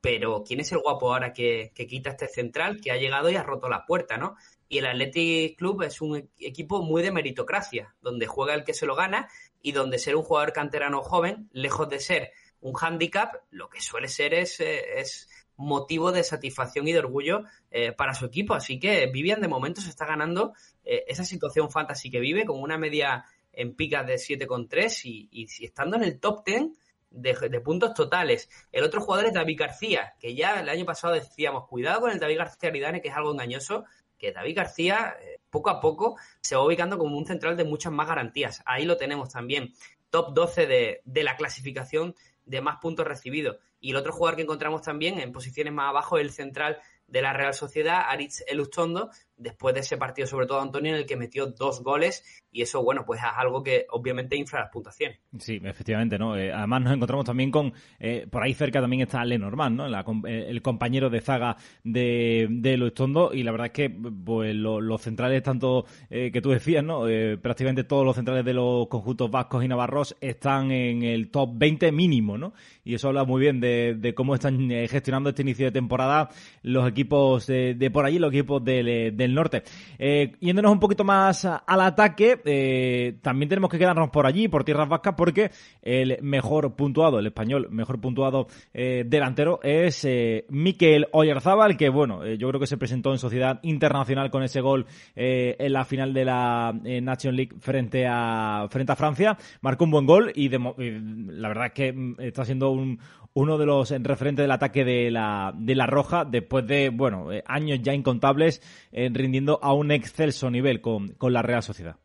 Pero 0.00 0.44
¿quién 0.46 0.60
es 0.60 0.72
el 0.72 0.78
guapo 0.78 1.12
ahora 1.12 1.32
que, 1.32 1.72
que, 1.74 1.86
quita 1.86 2.10
este 2.10 2.28
central 2.28 2.80
que 2.80 2.90
ha 2.90 2.96
llegado 2.96 3.28
y 3.28 3.36
ha 3.36 3.42
roto 3.42 3.68
la 3.68 3.84
puerta, 3.84 4.16
¿no? 4.16 4.36
Y 4.68 4.78
el 4.78 4.86
Athletic 4.86 5.58
Club 5.58 5.82
es 5.82 6.00
un 6.00 6.30
equipo 6.38 6.82
muy 6.82 7.02
de 7.02 7.10
meritocracia, 7.10 7.94
donde 8.00 8.26
juega 8.26 8.54
el 8.54 8.64
que 8.64 8.72
se 8.72 8.86
lo 8.86 8.94
gana 8.94 9.28
y 9.62 9.72
donde 9.72 9.98
ser 9.98 10.16
un 10.16 10.22
jugador 10.22 10.52
canterano 10.52 11.02
joven, 11.02 11.48
lejos 11.52 11.88
de 11.88 12.00
ser 12.00 12.32
un 12.60 12.74
hándicap, 12.74 13.34
lo 13.50 13.68
que 13.68 13.80
suele 13.80 14.08
ser 14.08 14.34
es, 14.34 14.60
eh, 14.60 15.00
es 15.00 15.28
motivo 15.56 16.12
de 16.12 16.24
satisfacción 16.24 16.88
y 16.88 16.92
de 16.92 16.98
orgullo 16.98 17.44
eh, 17.70 17.92
para 17.92 18.14
su 18.14 18.26
equipo. 18.26 18.54
Así 18.54 18.78
que 18.78 19.06
Vivian 19.06 19.40
de 19.40 19.48
momento 19.48 19.80
se 19.80 19.90
está 19.90 20.06
ganando 20.06 20.54
eh, 20.84 21.04
esa 21.08 21.24
situación 21.24 21.70
fantasy 21.70 22.10
que 22.10 22.20
vive 22.20 22.44
con 22.44 22.60
una 22.60 22.78
media 22.78 23.24
en 23.52 23.74
picas 23.74 24.06
de 24.06 24.14
7,3 24.14 25.00
y, 25.04 25.28
y 25.32 25.64
estando 25.64 25.96
en 25.96 26.04
el 26.04 26.20
top 26.20 26.44
10 26.44 26.62
de, 27.10 27.60
puntos 27.60 27.94
totales. 27.94 28.48
El 28.72 28.84
otro 28.84 29.00
jugador 29.00 29.26
es 29.26 29.34
David 29.34 29.58
García, 29.58 30.14
que 30.18 30.34
ya 30.34 30.60
el 30.60 30.68
año 30.68 30.84
pasado 30.84 31.14
decíamos, 31.14 31.66
cuidado 31.66 32.00
con 32.00 32.10
el 32.10 32.20
David 32.20 32.38
García 32.38 32.68
Aridane, 32.68 33.00
que 33.00 33.08
es 33.08 33.14
algo 33.14 33.32
engañoso, 33.32 33.84
que 34.18 34.32
David 34.32 34.56
García 34.56 35.16
poco 35.50 35.70
a 35.70 35.80
poco 35.80 36.16
se 36.40 36.56
va 36.56 36.64
ubicando 36.64 36.98
como 36.98 37.16
un 37.16 37.26
central 37.26 37.56
de 37.56 37.64
muchas 37.64 37.92
más 37.92 38.08
garantías. 38.08 38.62
Ahí 38.66 38.84
lo 38.84 38.96
tenemos 38.96 39.30
también. 39.30 39.72
Top 40.10 40.34
12 40.34 40.66
de, 40.66 41.00
de 41.04 41.22
la 41.24 41.36
clasificación 41.36 42.14
de 42.44 42.60
más 42.60 42.78
puntos 42.80 43.06
recibidos. 43.06 43.58
Y 43.80 43.90
el 43.90 43.96
otro 43.96 44.12
jugador 44.12 44.36
que 44.36 44.42
encontramos 44.42 44.82
también 44.82 45.18
en 45.18 45.32
posiciones 45.32 45.72
más 45.72 45.88
abajo 45.88 46.18
es 46.18 46.24
el 46.24 46.32
central 46.32 46.78
de 47.06 47.22
la 47.22 47.32
Real 47.32 47.54
Sociedad, 47.54 48.04
Aritz 48.08 48.42
Elustondo, 48.46 49.10
después 49.40 49.74
de 49.74 49.80
ese 49.80 49.96
partido, 49.96 50.26
sobre 50.26 50.46
todo 50.46 50.60
Antonio, 50.60 50.92
en 50.92 50.98
el 50.98 51.06
que 51.06 51.16
metió 51.16 51.46
dos 51.46 51.82
goles 51.82 52.22
y 52.52 52.62
eso, 52.62 52.82
bueno, 52.82 53.04
pues 53.06 53.20
es 53.20 53.26
algo 53.34 53.62
que 53.62 53.86
obviamente 53.90 54.36
infra 54.36 54.60
las 54.60 54.70
puntuaciones. 54.70 55.18
Sí, 55.38 55.60
efectivamente, 55.64 56.18
¿no? 56.18 56.36
Eh, 56.36 56.52
además 56.52 56.82
nos 56.82 56.94
encontramos 56.94 57.24
también 57.24 57.50
con, 57.50 57.72
eh, 57.98 58.26
por 58.30 58.42
ahí 58.42 58.54
cerca 58.54 58.80
también 58.80 59.02
está 59.02 59.24
Lenormand, 59.24 59.76
¿no? 59.76 60.26
Eh, 60.26 60.46
el 60.48 60.60
compañero 60.62 61.08
de 61.10 61.20
zaga 61.20 61.56
de, 61.84 62.48
de 62.50 62.74
Elustondo 62.74 63.32
y 63.32 63.42
la 63.42 63.52
verdad 63.52 63.68
es 63.68 63.72
que 63.72 63.90
pues 63.90 64.54
los 64.54 65.00
centrales, 65.00 65.42
tanto 65.42 65.86
que 66.08 66.40
tú 66.42 66.50
decías, 66.50 66.84
¿no? 66.84 67.04
prácticamente 67.40 67.84
todos 67.84 68.04
los 68.04 68.16
centrales 68.16 68.44
de 68.44 68.52
los 68.52 68.88
conjuntos 68.88 69.30
vascos 69.30 69.64
y 69.64 69.68
navarros 69.68 70.16
están 70.20 70.70
en 70.70 71.02
el 71.02 71.30
top 71.30 71.50
20 71.54 71.92
mínimo, 71.92 72.36
¿no? 72.36 72.52
Y 72.84 72.94
eso 72.94 73.08
habla 73.08 73.24
muy 73.24 73.40
bien 73.40 73.60
de, 73.60 73.94
de 73.94 74.14
cómo 74.14 74.34
están 74.34 74.68
gestionando 74.68 75.30
este 75.30 75.42
inicio 75.42 75.66
de 75.66 75.72
temporada 75.72 76.30
los 76.62 76.88
equipos 76.88 77.46
de, 77.46 77.90
por 77.92 78.04
allí, 78.04 78.18
los 78.18 78.32
equipos 78.32 78.64
del 78.64 79.29
norte. 79.34 79.62
Eh, 79.98 80.32
yéndonos 80.40 80.72
un 80.72 80.80
poquito 80.80 81.04
más 81.04 81.44
al 81.44 81.80
ataque, 81.80 82.40
eh, 82.44 83.18
también 83.22 83.48
tenemos 83.48 83.70
que 83.70 83.78
quedarnos 83.78 84.10
por 84.10 84.26
allí, 84.26 84.48
por 84.48 84.64
tierras 84.64 84.88
vascas, 84.88 85.14
porque 85.16 85.50
el 85.82 86.18
mejor 86.22 86.74
puntuado, 86.76 87.18
el 87.18 87.26
español 87.26 87.68
mejor 87.70 88.00
puntuado 88.00 88.46
eh, 88.72 89.04
delantero 89.06 89.60
es 89.62 90.06
Miquel 90.48 91.08
Oyarzábal, 91.12 91.76
que 91.76 91.88
bueno, 91.88 92.26
yo 92.26 92.48
creo 92.48 92.60
que 92.60 92.66
se 92.66 92.76
presentó 92.76 93.12
en 93.12 93.18
Sociedad 93.18 93.60
Internacional 93.62 94.30
con 94.30 94.42
ese 94.42 94.60
gol 94.60 94.86
en 95.14 95.72
la 95.72 95.84
final 95.84 96.12
de 96.12 96.24
la 96.24 96.72
Nation 97.02 97.36
League 97.36 97.56
frente 97.60 98.06
a, 98.06 98.66
frente 98.70 98.92
a 98.92 98.96
Francia. 98.96 99.36
Marcó 99.60 99.84
un 99.84 99.90
buen 99.90 100.06
gol 100.06 100.32
y, 100.34 100.48
la 100.48 101.48
verdad 101.48 101.66
es 101.66 101.72
que 101.72 101.92
mm, 101.92 102.16
está 102.18 102.44
siendo 102.44 102.70
un, 102.70 102.98
uno 103.34 103.58
de 103.58 103.66
los 103.66 103.90
referentes 103.90 104.42
del 104.42 104.50
ataque 104.50 104.84
de 104.84 105.10
la, 105.10 105.52
de 105.56 105.74
la 105.74 105.86
Roja 105.86 106.24
después 106.24 106.66
de, 106.66 106.90
bueno, 106.90 107.28
años 107.46 107.78
ya 107.82 107.94
incontables 107.94 108.60
en 108.92 109.14
rindiendo 109.20 109.58
a 109.62 109.72
un 109.72 109.90
excelso 109.90 110.50
nivel 110.50 110.80
con, 110.80 111.16
la 111.20 111.42
Real 111.42 111.62
Sociedad. 111.62 111.96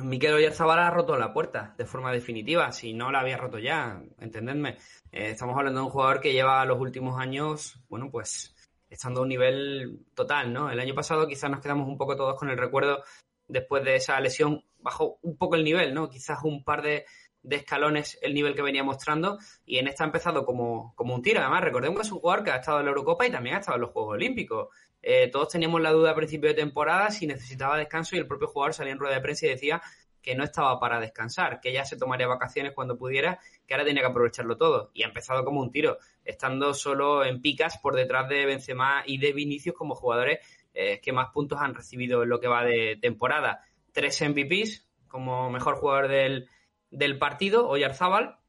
Miquel 0.00 0.34
Oyarzabal 0.34 0.78
ha 0.78 0.90
roto 0.90 1.16
la 1.16 1.32
puerta 1.32 1.74
de 1.78 1.86
forma 1.86 2.12
definitiva, 2.12 2.70
si 2.70 2.92
no 2.92 3.10
la 3.10 3.20
había 3.20 3.38
roto 3.38 3.58
ya, 3.58 4.02
entendedme. 4.20 4.76
Eh, 5.10 5.30
estamos 5.30 5.56
hablando 5.56 5.80
de 5.80 5.86
un 5.86 5.92
jugador 5.92 6.20
que 6.20 6.32
lleva 6.32 6.64
los 6.66 6.78
últimos 6.78 7.18
años, 7.18 7.80
bueno, 7.88 8.10
pues 8.10 8.54
estando 8.90 9.20
a 9.20 9.22
un 9.22 9.28
nivel 9.28 10.04
total, 10.14 10.52
¿no? 10.52 10.70
El 10.70 10.80
año 10.80 10.94
pasado 10.94 11.26
quizás 11.26 11.50
nos 11.50 11.60
quedamos 11.60 11.88
un 11.88 11.96
poco 11.96 12.16
todos 12.16 12.38
con 12.38 12.50
el 12.50 12.58
recuerdo 12.58 13.02
después 13.48 13.84
de 13.84 13.96
esa 13.96 14.20
lesión, 14.20 14.64
bajó 14.78 15.18
un 15.22 15.36
poco 15.36 15.56
el 15.56 15.64
nivel, 15.64 15.94
¿no? 15.94 16.08
Quizás 16.08 16.38
un 16.44 16.64
par 16.64 16.82
de, 16.82 17.04
escalones 17.48 18.18
el 18.22 18.34
nivel 18.34 18.56
que 18.56 18.62
venía 18.62 18.82
mostrando 18.82 19.38
y 19.64 19.78
en 19.78 19.86
esta 19.86 20.02
ha 20.02 20.08
empezado 20.08 20.44
como, 20.44 20.94
como 20.96 21.14
un 21.14 21.22
tiro. 21.22 21.40
Además, 21.40 21.62
recordemos 21.62 22.00
que 22.00 22.06
es 22.06 22.12
un 22.12 22.18
jugador 22.18 22.44
que 22.44 22.50
ha 22.50 22.56
estado 22.56 22.80
en 22.80 22.86
la 22.86 22.90
Eurocopa 22.90 23.26
y 23.26 23.30
también 23.30 23.56
ha 23.56 23.58
estado 23.60 23.76
en 23.76 23.82
los 23.82 23.90
Juegos 23.92 24.14
Olímpicos. 24.14 24.68
Eh, 25.08 25.30
todos 25.30 25.50
teníamos 25.50 25.80
la 25.80 25.92
duda 25.92 26.10
a 26.10 26.14
principio 26.16 26.48
de 26.48 26.56
temporada 26.56 27.12
si 27.12 27.28
necesitaba 27.28 27.78
descanso 27.78 28.16
y 28.16 28.18
el 28.18 28.26
propio 28.26 28.48
jugador 28.48 28.74
salía 28.74 28.92
en 28.92 28.98
rueda 28.98 29.14
de 29.14 29.20
prensa 29.20 29.46
y 29.46 29.50
decía 29.50 29.80
que 30.20 30.34
no 30.34 30.42
estaba 30.42 30.80
para 30.80 30.98
descansar, 30.98 31.60
que 31.60 31.72
ya 31.72 31.84
se 31.84 31.96
tomaría 31.96 32.26
vacaciones 32.26 32.72
cuando 32.72 32.98
pudiera, 32.98 33.38
que 33.64 33.74
ahora 33.74 33.84
tenía 33.84 34.02
que 34.02 34.08
aprovecharlo 34.08 34.56
todo. 34.56 34.90
Y 34.94 35.04
ha 35.04 35.06
empezado 35.06 35.44
como 35.44 35.60
un 35.60 35.70
tiro, 35.70 35.98
estando 36.24 36.74
solo 36.74 37.24
en 37.24 37.40
picas 37.40 37.78
por 37.78 37.94
detrás 37.94 38.28
de 38.28 38.46
Benzema 38.46 39.04
y 39.06 39.18
de 39.18 39.32
Vinicius 39.32 39.76
como 39.76 39.94
jugadores 39.94 40.40
eh, 40.74 41.00
que 41.00 41.12
más 41.12 41.28
puntos 41.32 41.60
han 41.60 41.76
recibido 41.76 42.24
en 42.24 42.28
lo 42.28 42.40
que 42.40 42.48
va 42.48 42.64
de 42.64 42.98
temporada. 43.00 43.60
Tres 43.92 44.20
MVPs 44.20 44.88
como 45.06 45.50
mejor 45.50 45.76
jugador 45.76 46.08
del, 46.08 46.48
del 46.90 47.16
partido, 47.16 47.68
Oyarzábal, 47.68 48.40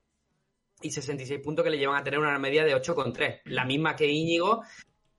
y 0.82 0.90
66 0.90 1.40
puntos 1.40 1.64
que 1.64 1.70
le 1.70 1.78
llevan 1.78 1.98
a 1.98 2.04
tener 2.04 2.20
una 2.20 2.40
media 2.40 2.66
de 2.66 2.76
8,3, 2.76 3.42
la 3.46 3.64
misma 3.64 3.96
que 3.96 4.08
Íñigo, 4.08 4.64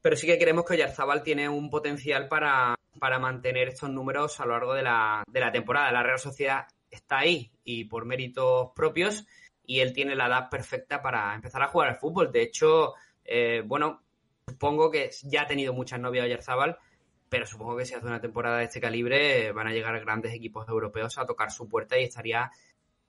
pero 0.01 0.17
sí 0.17 0.27
que 0.27 0.39
creemos 0.39 0.65
que 0.65 0.75
Oyarzábal 0.75 1.23
tiene 1.23 1.49
un 1.49 1.71
potencial 1.71 2.29
para, 2.29 2.75
para 2.99 3.19
mantener 3.19 3.69
estos 3.69 3.91
números 3.91 4.41
a 4.41 4.47
lo 4.47 4.53
largo 4.53 4.75
de 4.75 4.83
la, 4.83 5.23
de 5.31 5.41
la 5.41 5.53
temporada. 5.53 5.93
La 5.93 6.03
Real 6.03 6.19
Sociedad 6.19 6.67
está 6.91 7.19
ahí 7.19 7.51
y 7.65 7.85
por 7.85 8.05
méritos 8.05 8.71
propios 8.75 9.27
y 9.65 9.81
él 9.81 9.93
tiene 9.93 10.17
la 10.17 10.27
edad 10.27 10.49
perfecta 10.49 11.03
para 11.03 11.35
empezar 11.35 11.63
a 11.63 11.69
jugar 11.69 11.89
al 11.89 11.97
fútbol. 11.97 12.33
De 12.33 12.43
hecho, 12.43 12.95
eh, 13.25 13.63
bueno, 13.67 14.03
supongo 14.47 14.91
que 14.91 15.11
ya 15.25 15.43
ha 15.43 15.47
tenido 15.47 15.75
muchas 15.75 16.01
novias 16.01 16.25
Oyarzábal, 16.25 16.79
pero 17.29 17.47
supongo 17.47 17.77
que 17.77 17.85
si 17.85 17.95
hace 17.95 18.07
una 18.07 18.21
temporada 18.21 18.59
de 18.59 18.65
este 18.65 18.81
calibre 18.81 19.53
van 19.53 19.67
a 19.67 19.73
llegar 19.73 20.01
grandes 20.01 20.33
equipos 20.33 20.67
europeos 20.69 21.19
a 21.19 21.27
tocar 21.27 21.51
su 21.51 21.69
puerta 21.69 21.99
y 21.99 22.05
estaría 22.05 22.51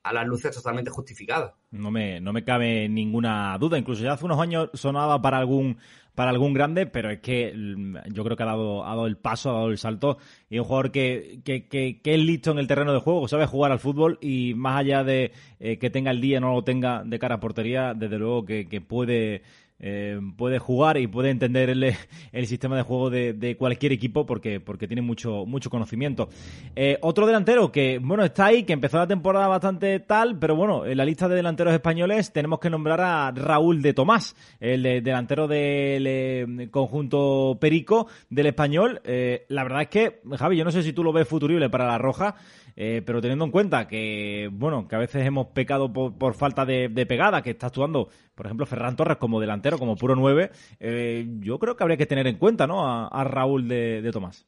a 0.03 0.13
las 0.13 0.25
luces 0.25 0.55
totalmente 0.55 0.91
justificado. 0.91 1.55
No 1.71 1.91
me, 1.91 2.19
no 2.19 2.33
me 2.33 2.43
cabe 2.43 2.87
ninguna 2.89 3.57
duda. 3.57 3.77
Incluso 3.77 4.03
ya 4.03 4.13
hace 4.13 4.25
unos 4.25 4.39
años 4.39 4.69
sonaba 4.73 5.21
para 5.21 5.37
algún 5.37 5.77
para 6.19 6.31
algún 6.31 6.53
grande, 6.53 6.85
pero 6.85 7.09
es 7.09 7.21
que 7.21 7.53
mm, 7.55 7.95
yo 8.11 8.25
creo 8.25 8.35
que 8.35 8.43
ha 8.43 8.47
dado, 8.47 8.83
ha 8.83 8.89
dado 8.89 9.07
el 9.07 9.15
paso, 9.15 9.51
ha 9.51 9.53
dado 9.53 9.69
el 9.69 9.77
salto. 9.77 10.17
Y 10.49 10.59
un 10.59 10.65
jugador 10.65 10.91
que, 10.91 11.39
que, 11.45 11.69
que, 11.69 12.01
es 12.03 12.19
listo 12.19 12.51
en 12.51 12.59
el 12.59 12.67
terreno 12.67 12.91
de 12.91 12.99
juego, 12.99 13.25
sabe 13.29 13.45
jugar 13.45 13.71
al 13.71 13.79
fútbol 13.79 14.17
y 14.19 14.53
más 14.53 14.81
allá 14.81 15.05
de 15.05 15.31
eh, 15.61 15.77
que 15.77 15.89
tenga 15.89 16.11
el 16.11 16.19
día, 16.19 16.41
no 16.41 16.55
lo 16.55 16.61
tenga 16.65 17.03
de 17.05 17.19
cara 17.19 17.35
a 17.35 17.39
portería, 17.39 17.93
desde 17.93 18.19
luego 18.19 18.43
que, 18.43 18.67
que 18.67 18.81
puede 18.81 19.43
eh, 19.79 20.19
puede 20.35 20.59
jugar 20.59 20.97
y 20.97 21.07
puede 21.07 21.29
entender 21.29 21.69
el, 21.69 21.95
el 22.31 22.47
sistema 22.47 22.75
de 22.75 22.81
juego 22.81 23.09
de, 23.09 23.33
de, 23.33 23.55
cualquier 23.55 23.93
equipo 23.93 24.25
porque, 24.25 24.59
porque 24.59 24.87
tiene 24.87 25.01
mucho, 25.01 25.45
mucho 25.45 25.69
conocimiento. 25.69 26.29
Eh, 26.75 26.97
otro 27.01 27.25
delantero 27.25 27.71
que, 27.71 27.99
bueno, 27.99 28.23
está 28.23 28.47
ahí, 28.47 28.63
que 28.63 28.73
empezó 28.73 28.97
la 28.97 29.07
temporada 29.07 29.47
bastante 29.47 29.99
tal, 30.01 30.37
pero 30.37 30.55
bueno, 30.55 30.85
en 30.85 30.97
la 30.97 31.05
lista 31.05 31.29
de 31.29 31.35
delanteros 31.35 31.73
españoles 31.73 32.33
tenemos 32.33 32.59
que 32.59 32.69
nombrar 32.69 32.99
a 33.01 33.31
Raúl 33.31 33.81
de 33.81 33.93
Tomás, 33.93 34.35
el 34.59 34.83
delantero 34.83 35.47
del 35.47 36.05
eh, 36.07 36.67
conjunto 36.71 37.57
Perico 37.59 38.07
del 38.29 38.47
español. 38.47 39.01
La 39.03 39.63
verdad 39.63 39.83
es 39.83 39.87
que, 39.87 40.21
Javi, 40.37 40.57
yo 40.57 40.65
no 40.65 40.71
sé 40.71 40.83
si 40.83 40.93
tú 40.93 41.03
lo 41.03 41.13
ves 41.13 41.27
futurible 41.27 41.69
para 41.69 41.87
la 41.87 41.97
Roja, 41.97 42.35
pero 42.75 43.21
teniendo 43.21 43.45
en 43.45 43.51
cuenta 43.51 43.87
que, 43.87 44.49
bueno, 44.51 44.87
que 44.87 44.95
a 44.95 44.99
veces 44.99 45.25
hemos 45.25 45.47
pecado 45.47 45.91
por, 45.91 46.33
falta 46.33 46.65
de, 46.65 47.05
pegada, 47.05 47.41
que 47.41 47.51
está 47.51 47.67
actuando, 47.67 48.09
por 48.35 48.45
ejemplo, 48.45 48.65
Ferran 48.65 48.95
Torres 48.95 49.17
como 49.17 49.39
delantero, 49.39 49.68
como 49.77 49.95
puro 49.95 50.15
9, 50.15 50.51
eh, 50.79 51.27
yo 51.39 51.59
creo 51.59 51.75
que 51.75 51.83
habría 51.83 51.97
que 51.97 52.05
tener 52.05 52.27
en 52.27 52.37
cuenta, 52.37 52.67
¿no? 52.67 52.87
A, 52.87 53.23
Raúl 53.23 53.67
de, 53.67 54.09
Tomás. 54.11 54.47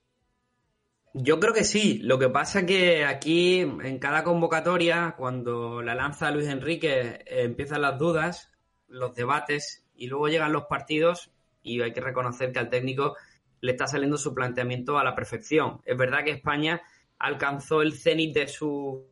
Yo 1.13 1.39
creo 1.39 1.53
que 1.53 1.63
sí. 1.63 1.99
Lo 1.99 2.17
que 2.17 2.29
pasa 2.29 2.65
que 2.65 3.03
aquí, 3.05 3.59
en 3.59 3.99
cada 3.99 4.23
convocatoria, 4.23 5.15
cuando 5.17 5.81
la 5.81 5.93
lanza 5.93 6.31
Luis 6.31 6.47
Enrique, 6.47 7.01
eh, 7.01 7.43
empiezan 7.43 7.81
las 7.81 7.99
dudas, 7.99 8.49
los 8.87 9.13
debates, 9.13 9.85
y 9.93 10.07
luego 10.07 10.29
llegan 10.29 10.53
los 10.53 10.65
partidos, 10.65 11.31
y 11.61 11.81
hay 11.81 11.93
que 11.93 12.01
reconocer 12.01 12.51
que 12.51 12.59
al 12.59 12.69
técnico 12.69 13.15
le 13.59 13.73
está 13.73 13.87
saliendo 13.87 14.17
su 14.17 14.33
planteamiento 14.33 14.97
a 14.97 15.03
la 15.03 15.15
perfección. 15.15 15.81
Es 15.85 15.97
verdad 15.97 16.23
que 16.23 16.31
España 16.31 16.81
alcanzó 17.19 17.81
el 17.81 17.93
cenit 17.93 18.33
de 18.33 18.47
su 18.47 19.05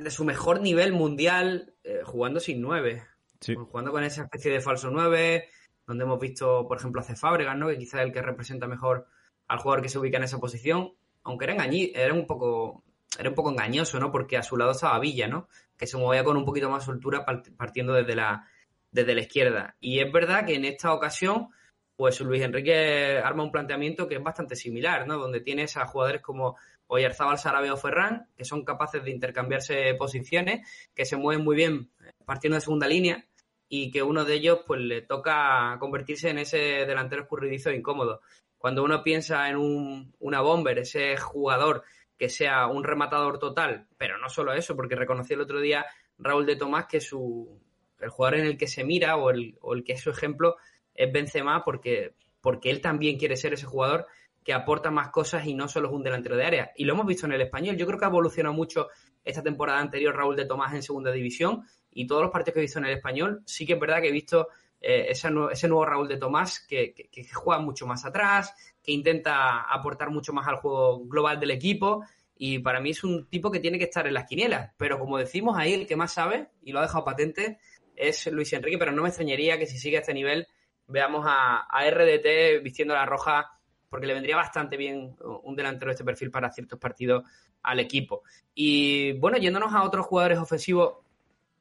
de 0.00 0.10
su 0.10 0.24
mejor 0.24 0.60
nivel 0.60 0.92
mundial 0.92 1.74
eh, 1.84 2.00
jugando 2.04 2.40
sin 2.40 2.60
nueve. 2.60 3.04
Jugando 3.44 3.92
con 3.92 4.04
esa 4.04 4.22
especie 4.24 4.50
de 4.50 4.60
falso 4.60 4.90
nueve, 4.90 5.48
donde 5.86 6.04
hemos 6.04 6.18
visto, 6.18 6.66
por 6.66 6.78
ejemplo, 6.78 7.00
a 7.00 7.04
Fábregas, 7.04 7.56
¿no? 7.56 7.68
que 7.68 7.78
quizás 7.78 8.00
es 8.00 8.06
el 8.06 8.12
que 8.12 8.22
representa 8.22 8.66
mejor 8.66 9.06
al 9.48 9.58
jugador 9.58 9.82
que 9.82 9.88
se 9.88 9.98
ubica 9.98 10.16
en 10.16 10.24
esa 10.24 10.38
posición, 10.38 10.92
aunque 11.22 11.44
era, 11.44 11.64
era 11.64 12.14
un 12.14 12.26
poco 12.26 12.82
era 13.18 13.28
un 13.28 13.34
poco 13.34 13.50
engañoso, 13.50 13.98
¿no? 13.98 14.10
Porque 14.10 14.36
a 14.36 14.42
su 14.42 14.56
lado 14.56 14.72
estaba 14.72 14.98
Villa, 14.98 15.28
¿no? 15.28 15.48
Que 15.76 15.86
se 15.86 15.96
movía 15.96 16.24
con 16.24 16.36
un 16.36 16.44
poquito 16.44 16.68
más 16.68 16.84
soltura 16.84 17.24
partiendo 17.56 17.94
desde 17.94 18.14
la, 18.14 18.46
desde 18.90 19.14
la 19.14 19.20
izquierda. 19.22 19.76
Y 19.80 20.00
es 20.00 20.12
verdad 20.12 20.44
que 20.44 20.54
en 20.54 20.64
esta 20.64 20.92
ocasión 20.92 21.48
pues 21.96 22.20
Luis 22.20 22.42
Enrique 22.42 23.18
arma 23.18 23.42
un 23.42 23.50
planteamiento 23.50 24.06
que 24.06 24.16
es 24.16 24.22
bastante 24.22 24.54
similar, 24.54 25.06
¿no? 25.06 25.18
Donde 25.18 25.40
tienes 25.40 25.76
a 25.76 25.86
jugadores 25.86 26.20
como 26.20 26.56
Oyarzábal, 26.88 27.38
Sarabia 27.38 27.72
o 27.72 27.76
Ferran, 27.76 28.28
que 28.36 28.44
son 28.44 28.64
capaces 28.64 29.02
de 29.02 29.10
intercambiarse 29.10 29.94
posiciones, 29.94 30.68
que 30.94 31.04
se 31.04 31.16
mueven 31.16 31.44
muy 31.44 31.56
bien 31.56 31.90
partiendo 32.24 32.56
de 32.56 32.60
segunda 32.60 32.86
línea 32.86 33.26
y 33.68 33.90
que 33.90 34.02
uno 34.02 34.24
de 34.24 34.34
ellos 34.34 34.60
pues 34.66 34.80
le 34.80 35.02
toca 35.02 35.76
convertirse 35.80 36.30
en 36.30 36.38
ese 36.38 36.58
delantero 36.86 37.22
escurridizo 37.22 37.70
e 37.70 37.76
incómodo. 37.76 38.20
Cuando 38.58 38.84
uno 38.84 39.02
piensa 39.02 39.48
en 39.48 39.56
un, 39.56 40.14
una 40.20 40.40
bomber, 40.40 40.78
ese 40.78 41.16
jugador 41.16 41.82
que 42.18 42.28
sea 42.28 42.66
un 42.66 42.84
rematador 42.84 43.38
total, 43.38 43.88
pero 43.98 44.18
no 44.18 44.28
solo 44.28 44.52
eso, 44.52 44.76
porque 44.76 44.94
reconocí 44.94 45.34
el 45.34 45.40
otro 45.40 45.60
día 45.60 45.86
Raúl 46.18 46.46
de 46.46 46.56
Tomás 46.56 46.86
que 46.86 47.00
su 47.00 47.60
el 47.98 48.10
jugador 48.10 48.40
en 48.40 48.46
el 48.46 48.58
que 48.58 48.66
se 48.66 48.84
mira 48.84 49.16
o 49.16 49.30
el, 49.30 49.56
o 49.60 49.74
el 49.74 49.82
que 49.82 49.94
es 49.94 50.00
su 50.02 50.10
ejemplo 50.10 50.56
es 50.96 51.12
Benzema 51.12 51.64
porque, 51.64 52.14
porque 52.40 52.70
él 52.70 52.80
también 52.80 53.18
quiere 53.18 53.36
ser 53.36 53.52
ese 53.52 53.66
jugador 53.66 54.06
que 54.46 54.52
aporta 54.52 54.90
más 54.92 55.10
cosas 55.10 55.44
y 55.46 55.54
no 55.54 55.66
solo 55.66 55.88
es 55.88 55.94
un 55.94 56.04
delantero 56.04 56.36
de 56.36 56.44
área. 56.44 56.72
Y 56.76 56.84
lo 56.84 56.94
hemos 56.94 57.06
visto 57.06 57.26
en 57.26 57.32
el 57.32 57.40
español. 57.40 57.76
Yo 57.76 57.84
creo 57.86 57.98
que 57.98 58.04
ha 58.04 58.08
evolucionado 58.08 58.54
mucho 58.54 58.88
esta 59.24 59.42
temporada 59.42 59.80
anterior 59.80 60.14
Raúl 60.14 60.36
de 60.36 60.44
Tomás 60.44 60.72
en 60.72 60.82
segunda 60.82 61.10
división 61.10 61.64
y 61.90 62.06
todos 62.06 62.22
los 62.22 62.30
partidos 62.30 62.54
que 62.54 62.60
he 62.60 62.62
visto 62.62 62.78
en 62.78 62.84
el 62.84 62.92
español, 62.92 63.42
sí 63.44 63.66
que 63.66 63.72
es 63.72 63.80
verdad 63.80 64.00
que 64.00 64.08
he 64.08 64.12
visto 64.12 64.48
eh, 64.80 65.08
ese, 65.10 65.30
nuevo 65.30 65.84
Raúl 65.84 66.06
de 66.06 66.16
Tomás 66.16 66.60
que, 66.60 66.94
juega 67.34 67.60
mucho 67.60 67.88
más 67.88 68.04
atrás, 68.04 68.54
que 68.82 68.92
intenta 68.92 69.62
aportar 69.62 70.10
mucho 70.10 70.32
más 70.32 70.46
al 70.46 70.56
juego 70.56 71.04
global 71.06 71.40
del 71.40 71.50
equipo. 71.50 72.04
Y 72.38 72.60
para 72.60 72.80
mí 72.80 72.90
es 72.90 73.02
un 73.02 73.26
tipo 73.26 73.50
que 73.50 73.58
tiene 73.58 73.78
que 73.78 73.84
estar 73.84 74.06
en 74.06 74.14
las 74.14 74.26
quinielas. 74.26 74.72
Pero 74.76 74.98
como 74.98 75.18
decimos 75.18 75.56
ahí, 75.58 75.72
el 75.72 75.86
que 75.88 75.96
más 75.96 76.12
sabe, 76.12 76.50
y 76.62 76.70
lo 76.70 76.78
ha 76.78 76.82
dejado 76.82 77.04
patente, 77.04 77.58
es 77.96 78.26
Luis 78.28 78.52
Enrique. 78.52 78.78
Pero 78.78 78.92
no 78.92 79.02
me 79.02 79.08
extrañaría 79.08 79.58
que 79.58 79.66
si 79.66 79.78
sigue 79.78 79.96
a 79.96 80.00
este 80.00 80.14
nivel 80.14 80.46
veamos 80.88 81.24
a, 81.28 81.66
RDT 81.90 82.62
vistiendo 82.62 82.94
la 82.94 83.06
roja, 83.06 83.58
porque 83.88 84.06
le 84.06 84.14
vendría 84.14 84.36
bastante 84.36 84.76
bien 84.76 85.16
un 85.42 85.56
delantero 85.56 85.90
de 85.90 85.92
este 85.92 86.04
perfil 86.04 86.30
para 86.30 86.50
ciertos 86.50 86.78
partidos 86.78 87.24
al 87.62 87.80
equipo. 87.80 88.22
Y 88.54 89.12
bueno, 89.14 89.38
yéndonos 89.38 89.74
a 89.74 89.82
otros 89.82 90.06
jugadores 90.06 90.38
ofensivos 90.38 90.98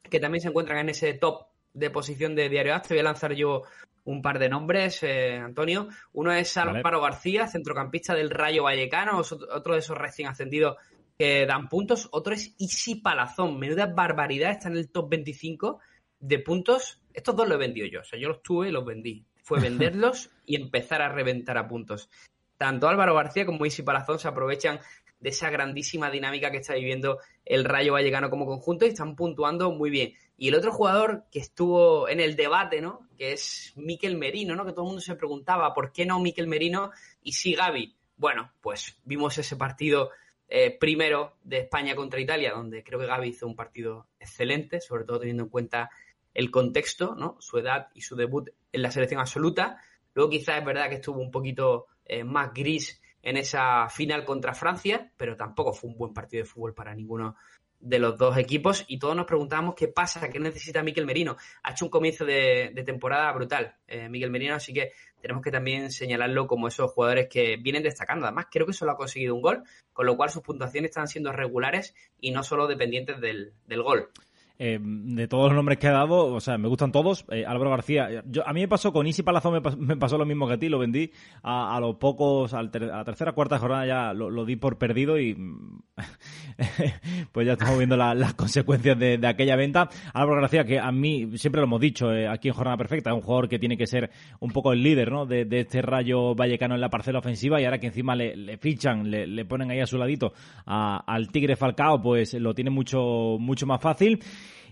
que 0.04 0.20
también 0.20 0.42
se 0.42 0.50
encuentran 0.50 0.80
en 0.80 0.90
ese 0.90 1.14
top 1.14 1.48
de 1.74 1.90
posición 1.90 2.36
de 2.36 2.50
Diario 2.50 2.76
As, 2.76 2.84
te 2.84 2.94
voy 2.94 3.02
a 3.02 3.04
lanzar 3.04 3.34
yo 3.34 3.64
un 4.06 4.22
par 4.22 4.40
de 4.40 4.50
nombres, 4.50 5.02
eh, 5.04 5.38
Antonio. 5.38 5.90
Uno 6.14 6.32
es 6.32 6.56
Álvaro 6.58 7.02
García, 7.02 7.48
centrocampista 7.48 8.14
del 8.14 8.30
Rayo 8.30 8.64
Vallecano, 8.64 9.18
otro 9.20 9.74
de 9.74 9.80
esos 9.80 9.98
recién 9.98 10.28
ascendidos 10.28 10.78
que 11.18 11.46
dan 11.46 11.68
puntos. 11.68 12.08
Otro 12.12 12.34
es 12.34 12.54
Isi 12.58 12.96
Palazón, 12.96 13.58
menuda 13.58 13.88
barbaridad, 13.88 14.52
está 14.52 14.70
en 14.70 14.78
el 14.78 14.92
top 14.92 15.10
25 15.10 15.80
de 16.20 16.40
puntos, 16.40 17.02
estos 17.14 17.36
dos 17.36 17.48
los 17.48 17.56
he 17.56 17.60
vendido 17.60 17.88
yo. 17.88 18.02
O 18.02 18.04
sea, 18.04 18.20
yo 18.20 18.30
los 18.30 18.44
tuve 18.44 18.70
y 18.70 18.72
los 18.72 18.86
vendí. 18.86 19.26
Fue 19.44 19.60
venderlos 19.62 20.30
y 20.46 20.56
empezar 20.56 21.02
a 21.02 21.10
reventar 21.10 21.58
a 21.58 21.68
puntos. 21.68 22.10
Tanto 22.58 22.88
Álvaro 22.88 23.16
García 23.16 23.46
como 23.46 23.66
Isi 23.66 23.84
Palazón 23.84 24.20
se 24.20 24.28
aprovechan 24.28 24.80
de 25.20 25.30
esa 25.30 25.50
grandísima 25.50 26.12
dinámica 26.12 26.52
que 26.52 26.58
está 26.58 26.76
viviendo 26.76 27.20
el 27.46 27.66
Rayo 27.66 27.94
Vallecano 27.94 28.30
como 28.30 28.46
conjunto 28.46 28.86
y 28.86 28.90
están 28.90 29.16
puntuando 29.16 29.72
muy 29.72 29.90
bien. 29.90 30.14
Y 30.38 30.50
el 30.50 30.56
otro 30.56 30.72
jugador 30.72 31.26
que 31.32 31.40
estuvo 31.40 32.10
en 32.10 32.20
el 32.20 32.36
debate, 32.36 32.82
¿no? 32.82 33.08
Que 33.18 33.32
es 33.32 33.74
Miquel 33.76 34.18
Merino, 34.18 34.56
¿no? 34.56 34.66
Que 34.66 34.72
todo 34.72 34.84
el 34.84 34.88
mundo 34.88 35.02
se 35.02 35.16
preguntaba 35.16 35.74
por 35.74 35.92
qué 35.92 36.06
no 36.06 36.20
Miquel 36.20 36.48
Merino 36.48 36.92
y 37.24 37.34
sí 37.34 37.56
Gaby. 37.56 37.96
Bueno, 38.18 38.52
pues 38.62 38.98
vimos 39.04 39.38
ese 39.38 39.56
partido 39.56 40.12
eh, 40.48 40.78
primero 40.78 41.38
de 41.44 41.60
España 41.60 41.96
contra 41.96 42.20
Italia, 42.20 42.52
donde 42.52 42.84
creo 42.84 43.00
que 43.00 43.08
Gaby 43.08 43.30
hizo 43.30 43.48
un 43.48 43.56
partido 43.56 44.08
excelente, 44.20 44.80
sobre 44.80 45.06
todo 45.06 45.20
teniendo 45.20 45.44
en 45.44 45.50
cuenta 45.50 45.90
el 46.36 46.52
contexto, 46.52 47.16
¿no? 47.16 47.38
Su 47.40 47.58
edad 47.58 47.88
y 47.96 48.02
su 48.02 48.16
debut 48.16 48.50
en 48.72 48.82
la 48.84 48.92
selección 48.92 49.20
absoluta. 49.20 49.82
Luego 50.14 50.30
quizás 50.30 50.60
es 50.60 50.66
verdad 50.66 50.90
que 50.90 50.96
estuvo 50.96 51.20
un 51.20 51.32
poquito 51.32 51.88
eh, 52.06 52.24
más 52.24 52.54
gris 52.54 53.02
en 53.24 53.38
esa 53.38 53.90
final 53.90 54.24
contra 54.24 54.54
Francia, 54.54 55.12
pero 55.18 55.36
tampoco 55.36 55.74
fue 55.74 55.90
un 55.90 55.98
buen 55.98 56.14
partido 56.14 56.44
de 56.44 56.50
fútbol 56.50 56.76
para 56.76 56.94
ninguno 56.94 57.36
de 57.80 58.00
los 58.00 58.18
dos 58.18 58.38
equipos 58.38 58.84
y 58.88 58.98
todos 59.00 59.16
nos 59.16 59.26
preguntábamos 59.26 59.76
qué 59.76 59.88
pasa, 59.88 60.30
qué 60.30 60.40
necesita 60.40 60.84
Miquel 60.84 61.06
Merino. 61.06 61.38
Ha 61.64 61.72
hecho 61.72 61.86
un 61.86 61.92
comienzo 61.92 62.26
de, 62.26 62.72
temporada 62.86 63.32
brutal, 63.32 63.76
eh, 63.88 64.10
Miquel 64.10 64.32
Merino, 64.32 64.56
así 64.56 64.74
que 64.74 64.92
tenemos 65.22 65.44
que 65.44 65.52
también 65.52 65.92
señalarlo 65.92 66.48
como 66.48 66.68
esos 66.68 66.92
jugadores 66.92 67.28
que 67.30 67.58
vienen 67.58 67.84
destacando. 67.84 68.26
Además, 68.26 68.48
creo 68.52 68.66
que 68.66 68.74
solo 68.74 68.92
ha 68.92 68.98
conseguido 68.98 69.36
un 69.36 69.42
gol, 69.42 69.64
con 69.94 70.06
lo 70.06 70.18
cual 70.18 70.30
sus 70.30 70.42
puntuaciones 70.42 70.90
están 70.90 71.08
siendo 71.08 71.32
regulares 71.32 71.96
y 72.20 72.32
no 72.32 72.44
solo 72.44 72.68
dependientes 72.68 73.22
del, 73.22 73.54
del 73.66 73.84
gol. 73.84 74.10
Eh, 74.58 74.80
de 74.82 75.28
todos 75.28 75.48
los 75.48 75.54
nombres 75.54 75.78
que 75.80 75.88
ha 75.88 75.92
dado, 75.92 76.34
o 76.34 76.40
sea, 76.40 76.58
me 76.58 76.70
gustan 76.70 76.94
todos. 76.94 77.26
Eh, 77.30 77.44
Álvaro 77.46 77.72
García, 77.72 78.24
yo, 78.26 78.48
a 78.48 78.54
mí 78.54 78.62
me 78.62 78.70
pasó 78.70 78.94
con 78.94 79.06
Isi 79.06 79.22
Palazón, 79.22 79.62
me, 79.80 79.98
pasó, 79.98 80.18
lo 80.18 80.26
mismo 80.26 80.48
que 80.48 80.54
a 80.54 80.58
ti, 80.58 80.70
lo 80.70 80.80
vendí 80.80 81.12
a, 81.44 81.78
los 81.82 81.98
pocos, 81.98 82.54
a 82.54 82.64
la 82.64 83.04
tercera 83.04 83.34
cuarta 83.34 83.60
jornada 83.60 83.86
ya 83.86 84.14
lo, 84.14 84.46
di 84.46 84.56
por 84.56 84.78
perdido 84.78 85.20
y 85.20 85.36
pues 87.34 87.46
ya 87.46 87.54
estamos 87.54 87.78
viendo 87.78 87.98
las 87.98 88.34
consecuencias 88.36 88.98
de, 88.98 89.20
aquella 89.28 89.58
venta. 89.58 89.90
Álvaro 90.14 90.40
García, 90.42 90.64
que 90.64 90.80
a 90.80 90.92
mí 90.92 91.38
siempre 91.38 91.60
lo 91.60 91.68
hemos 91.68 91.82
dicho 91.82 92.14
eh, 92.14 92.28
aquí 92.28 92.48
en 92.48 92.54
Jornada 92.54 92.78
Perfecta, 92.78 93.10
es 93.10 93.16
un 93.16 93.22
jugador 93.22 93.50
que 93.50 93.60
tiene 93.60 93.76
que 93.76 93.88
ser 93.88 94.10
un 94.40 94.52
poco 94.52 94.72
el 94.72 94.82
líder 94.82 95.12
¿no? 95.12 95.26
de, 95.26 95.46
este 95.52 95.82
rayo 95.82 96.34
vallecano 96.34 96.76
en 96.76 96.82
la 96.82 96.90
parcela 96.90 97.20
ofensiva 97.20 97.60
y 97.60 97.66
ahora 97.66 97.80
que 97.80 97.88
encima 97.88 98.16
le, 98.16 98.58
fichan, 98.58 99.12
le, 99.12 99.46
ponen 99.46 99.70
ahí 99.70 99.82
a 99.82 99.86
su 99.86 99.98
ladito 99.98 100.34
al 100.66 101.28
Tigre 101.28 101.58
Falcao, 101.58 102.02
pues 102.02 102.34
lo 102.36 102.54
tiene 102.54 102.70
mucho, 102.70 103.36
mucho 103.38 103.66
más 103.66 103.82
fácil. 103.82 104.22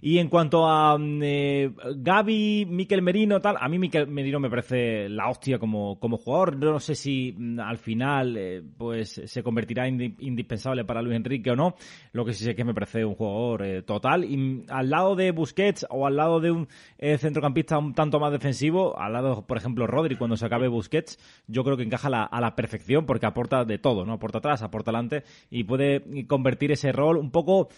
Y 0.05 0.19
en 0.19 0.27
cuanto 0.27 0.67
a 0.67 0.97
mm, 0.97 1.21
eh, 1.23 1.71
Gaby, 1.95 2.65
Miquel 2.65 3.01
Merino, 3.01 3.39
tal, 3.39 3.55
a 3.57 3.69
mí 3.69 3.79
Miquel 3.79 4.05
Merino 4.05 4.37
me 4.37 4.49
parece 4.49 5.07
la 5.07 5.29
hostia 5.29 5.57
como, 5.57 5.97
como 5.97 6.17
jugador. 6.17 6.57
No 6.57 6.81
sé 6.81 6.93
si 6.93 7.31
mm, 7.31 7.61
al 7.61 7.77
final 7.77 8.35
eh, 8.35 8.61
pues 8.77 9.21
se 9.23 9.41
convertirá 9.41 9.87
en 9.87 10.13
indispensable 10.19 10.83
para 10.83 11.01
Luis 11.01 11.15
Enrique 11.15 11.51
o 11.51 11.55
no. 11.55 11.75
Lo 12.11 12.25
que 12.25 12.33
sí 12.33 12.43
sé 12.43 12.49
es 12.49 12.57
que 12.57 12.65
me 12.65 12.73
parece 12.73 13.05
un 13.05 13.15
jugador 13.15 13.63
eh, 13.63 13.81
total. 13.83 14.25
Y 14.25 14.35
mm, 14.35 14.65
al 14.67 14.89
lado 14.89 15.15
de 15.15 15.31
Busquets 15.31 15.85
o 15.89 16.05
al 16.05 16.17
lado 16.17 16.41
de 16.41 16.51
un 16.51 16.67
centrocampista 16.99 17.77
un 17.77 17.93
tanto 17.93 18.19
más 18.19 18.33
defensivo, 18.33 18.99
al 18.99 19.13
lado, 19.13 19.47
por 19.47 19.55
ejemplo, 19.55 19.87
Rodri, 19.87 20.17
cuando 20.17 20.35
se 20.35 20.45
acabe 20.45 20.67
Busquets, 20.67 21.17
yo 21.47 21.63
creo 21.63 21.77
que 21.77 21.83
encaja 21.83 22.09
a 22.09 22.41
la 22.41 22.55
perfección 22.55 23.05
porque 23.05 23.25
aporta 23.25 23.63
de 23.63 23.77
todo, 23.77 24.05
¿no? 24.05 24.13
Aporta 24.13 24.39
atrás, 24.39 24.63
aporta 24.63 24.91
adelante 24.91 25.23
y 25.49 25.63
puede 25.63 26.27
convertir 26.27 26.73
ese 26.73 26.91
rol 26.91 27.15
un 27.15 27.31
poco 27.31 27.69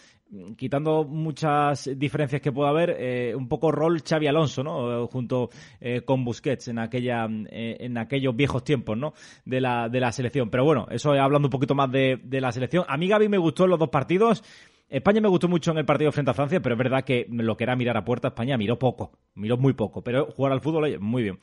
quitando 0.55 1.03
muchas 1.03 1.89
diferencias 1.97 2.41
que 2.41 2.51
pueda 2.51 2.69
haber, 2.69 2.95
eh, 2.99 3.35
un 3.35 3.47
poco 3.47 3.71
rol 3.71 4.01
Xavi 4.01 4.27
Alonso, 4.27 4.63
¿no? 4.63 5.07
Junto 5.07 5.49
eh, 5.79 6.01
con 6.01 6.23
Busquets 6.23 6.67
en 6.67 6.79
aquella, 6.79 7.27
eh, 7.49 7.77
en 7.79 7.97
aquellos 7.97 8.35
viejos 8.35 8.63
tiempos, 8.63 8.97
¿no? 8.97 9.13
De 9.45 9.61
la, 9.61 9.89
de 9.89 9.99
la 9.99 10.11
selección. 10.11 10.49
Pero 10.49 10.65
bueno, 10.65 10.87
eso 10.89 11.11
hablando 11.11 11.47
un 11.47 11.51
poquito 11.51 11.75
más 11.75 11.91
de, 11.91 12.19
de 12.23 12.41
la 12.41 12.51
selección. 12.51 12.85
A 12.87 12.97
mí 12.97 13.07
Gaby 13.07 13.29
me 13.29 13.37
gustó 13.37 13.65
en 13.65 13.71
los 13.71 13.79
dos 13.79 13.89
partidos. 13.89 14.43
España 14.87 15.19
me 15.19 15.27
gustó 15.27 15.47
mucho 15.47 15.71
en 15.71 15.79
el 15.79 15.85
partido 15.85 16.11
frente 16.11 16.31
a 16.31 16.35
Francia, 16.35 16.61
pero 16.61 16.75
es 16.75 16.79
verdad 16.79 17.03
que 17.03 17.25
lo 17.29 17.57
que 17.57 17.63
era 17.63 17.75
mirar 17.75 17.97
a 17.97 18.05
puerta 18.05 18.27
España 18.29 18.57
miró 18.57 18.77
poco, 18.77 19.11
miró 19.33 19.57
muy 19.57 19.73
poco, 19.73 20.03
pero 20.03 20.27
jugar 20.27 20.51
al 20.51 20.61
fútbol, 20.61 20.99
muy 20.99 21.23
bien. 21.23 21.39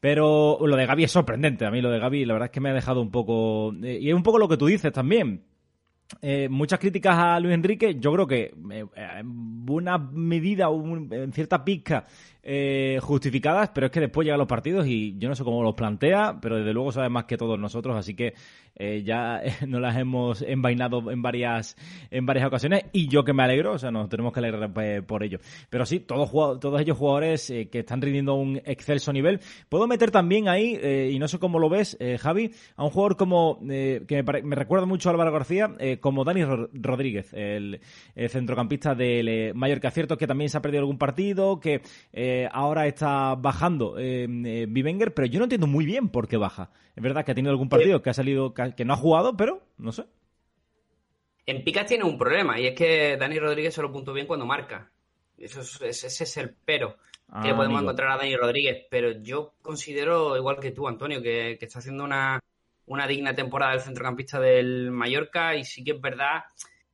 Pero 0.00 0.58
lo 0.60 0.76
de 0.76 0.84
Gaby 0.84 1.04
es 1.04 1.12
sorprendente, 1.12 1.64
a 1.64 1.70
mí 1.70 1.80
lo 1.80 1.90
de 1.90 1.98
Gaby 1.98 2.26
la 2.26 2.34
verdad 2.34 2.48
es 2.48 2.52
que 2.52 2.60
me 2.60 2.68
ha 2.68 2.74
dejado 2.74 3.00
un 3.00 3.10
poco... 3.10 3.72
y 3.82 4.06
es 4.06 4.14
un 4.14 4.22
poco 4.22 4.38
lo 4.38 4.48
que 4.48 4.58
tú 4.58 4.66
dices 4.66 4.92
también, 4.92 5.44
eh, 6.22 6.48
muchas 6.50 6.78
críticas 6.78 7.16
a 7.18 7.40
Luis 7.40 7.54
Enrique, 7.54 7.96
yo 7.98 8.12
creo 8.12 8.26
que 8.26 8.54
eh, 8.70 8.86
en 9.18 9.64
buena 9.66 9.98
medida, 9.98 10.68
en 10.68 11.32
cierta 11.32 11.64
pizca, 11.64 12.06
eh, 12.46 12.98
justificadas, 13.00 13.70
pero 13.74 13.86
es 13.86 13.92
que 13.92 14.00
después 14.00 14.26
llegan 14.26 14.38
los 14.38 14.46
partidos 14.46 14.86
y 14.86 15.16
yo 15.16 15.30
no 15.30 15.34
sé 15.34 15.42
cómo 15.44 15.62
los 15.62 15.74
plantea, 15.74 16.40
pero 16.42 16.58
desde 16.58 16.74
luego 16.74 16.92
sabe 16.92 17.08
más 17.08 17.24
que 17.24 17.38
todos 17.38 17.58
nosotros, 17.58 17.96
así 17.96 18.14
que 18.14 18.34
eh, 18.76 19.02
ya 19.02 19.40
nos 19.66 19.80
las 19.80 19.96
hemos 19.96 20.42
envainado 20.42 21.10
en 21.10 21.22
varias 21.22 21.74
en 22.10 22.26
varias 22.26 22.46
ocasiones 22.46 22.84
y 22.92 23.08
yo 23.08 23.24
que 23.24 23.32
me 23.32 23.44
alegro, 23.44 23.72
o 23.72 23.78
sea, 23.78 23.90
nos 23.90 24.10
tenemos 24.10 24.34
que 24.34 24.40
alegrar 24.40 24.70
pues, 24.74 25.02
por 25.04 25.22
ello. 25.22 25.38
Pero 25.70 25.86
sí, 25.86 26.00
todos, 26.00 26.30
todos 26.60 26.78
ellos 26.82 26.98
jugadores 26.98 27.48
eh, 27.48 27.70
que 27.70 27.78
están 27.78 28.02
rindiendo 28.02 28.34
un 28.34 28.60
excelso 28.66 29.10
nivel. 29.10 29.40
Puedo 29.70 29.86
meter 29.86 30.10
también 30.10 30.46
ahí, 30.46 30.78
y 31.10 31.18
no 31.18 31.28
sé 31.28 31.38
cómo 31.38 31.58
lo 31.58 31.70
ves, 31.70 31.96
Javi, 32.20 32.50
a 32.76 32.84
un 32.84 32.90
jugador 32.90 33.16
como, 33.16 33.58
que 33.60 34.22
me, 34.44 34.54
recuerda 34.54 34.84
mucho 34.84 35.08
a 35.08 35.12
Álvaro 35.12 35.32
García, 35.32 35.74
como 36.00 36.24
Dani 36.24 36.44
Rodríguez, 36.44 37.32
el, 37.32 37.80
centrocampista 38.28 38.94
del 38.94 39.54
Mallorca. 39.54 39.90
Cierto 39.90 40.18
que 40.18 40.26
también 40.26 40.50
se 40.50 40.58
ha 40.58 40.62
perdido 40.62 40.80
algún 40.80 40.98
partido, 40.98 41.58
que 41.58 41.80
ahora 42.52 42.86
está 42.86 43.34
bajando 43.34 43.98
eh, 43.98 44.26
eh 44.28 45.10
pero 45.14 45.26
yo 45.26 45.38
no 45.38 45.44
entiendo 45.44 45.66
muy 45.66 45.84
bien 45.84 46.08
por 46.08 46.28
qué 46.28 46.36
baja. 46.36 46.70
Es 46.96 47.02
verdad 47.02 47.24
que 47.24 47.32
ha 47.32 47.34
tenido 47.34 47.50
algún 47.50 47.68
partido 47.68 48.02
que 48.02 48.10
ha 48.10 48.14
salido, 48.14 48.54
que 48.54 48.84
no 48.84 48.94
ha 48.94 48.96
jugado, 48.96 49.36
pero 49.36 49.62
no 49.78 49.92
sé. 49.92 50.04
En 51.46 51.62
Picas 51.62 51.86
tiene 51.86 52.04
un 52.04 52.16
problema 52.16 52.58
y 52.58 52.66
es 52.66 52.74
que 52.74 53.16
Dani 53.16 53.38
Rodríguez 53.38 53.74
solo 53.74 53.92
puntó 53.92 54.12
bien 54.12 54.26
cuando 54.26 54.46
marca. 54.46 54.90
Eso 55.36 55.60
ese 55.60 56.06
es 56.06 56.36
el 56.36 56.54
pero 56.64 56.96
que 57.42 57.50
ah, 57.50 57.56
podemos 57.56 57.82
encontrar 57.82 58.12
a 58.12 58.16
Dani 58.16 58.36
Rodríguez. 58.36 58.86
Pero 58.90 59.10
yo 59.22 59.54
considero, 59.60 60.36
igual 60.36 60.58
que 60.60 60.70
tú, 60.70 60.86
Antonio, 60.86 61.20
que, 61.22 61.58
está 61.60 61.80
haciendo 61.80 62.04
una, 62.04 62.40
una 62.86 63.06
digna 63.06 63.34
temporada 63.34 63.72
del 63.72 63.80
centrocampista 63.80 64.40
del 64.40 64.90
Mallorca 64.90 65.56
y 65.56 65.64
sí 65.64 65.82
que 65.82 65.92
es 65.92 66.00
verdad 66.00 66.44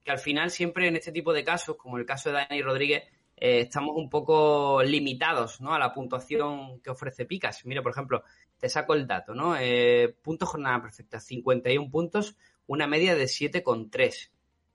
que 0.03 0.11
al 0.11 0.19
final 0.19 0.51
siempre 0.51 0.89
en 0.89 0.97
este 0.97 1.13
tipo 1.13 1.33
de 1.33 1.45
casos, 1.45 1.77
como 1.77 1.99
el 1.99 2.07
caso 2.07 2.31
de 2.31 2.37
Dani 2.37 2.63
Rodríguez, 2.63 3.05
eh, 3.41 3.61
estamos 3.61 3.97
un 3.97 4.11
poco 4.11 4.83
limitados 4.83 5.63
¿no? 5.63 5.73
a 5.73 5.79
la 5.79 5.95
puntuación 5.95 6.79
que 6.83 6.91
ofrece 6.91 7.25
Picas. 7.25 7.65
Mira, 7.65 7.83
por 7.83 7.93
ejemplo, 7.93 8.23
te 8.59 8.69
saco 8.69 8.93
el 8.93 9.07
dato, 9.07 9.35
¿no? 9.35 9.57
Eh, 9.59 10.15
punto 10.23 10.45
jornada 10.45 10.83
perfecta, 10.83 11.19
51 11.19 11.91
puntos, 11.91 12.37
una 12.67 12.87
media 12.87 13.15
de 13.15 13.25
7,3. 13.25 14.31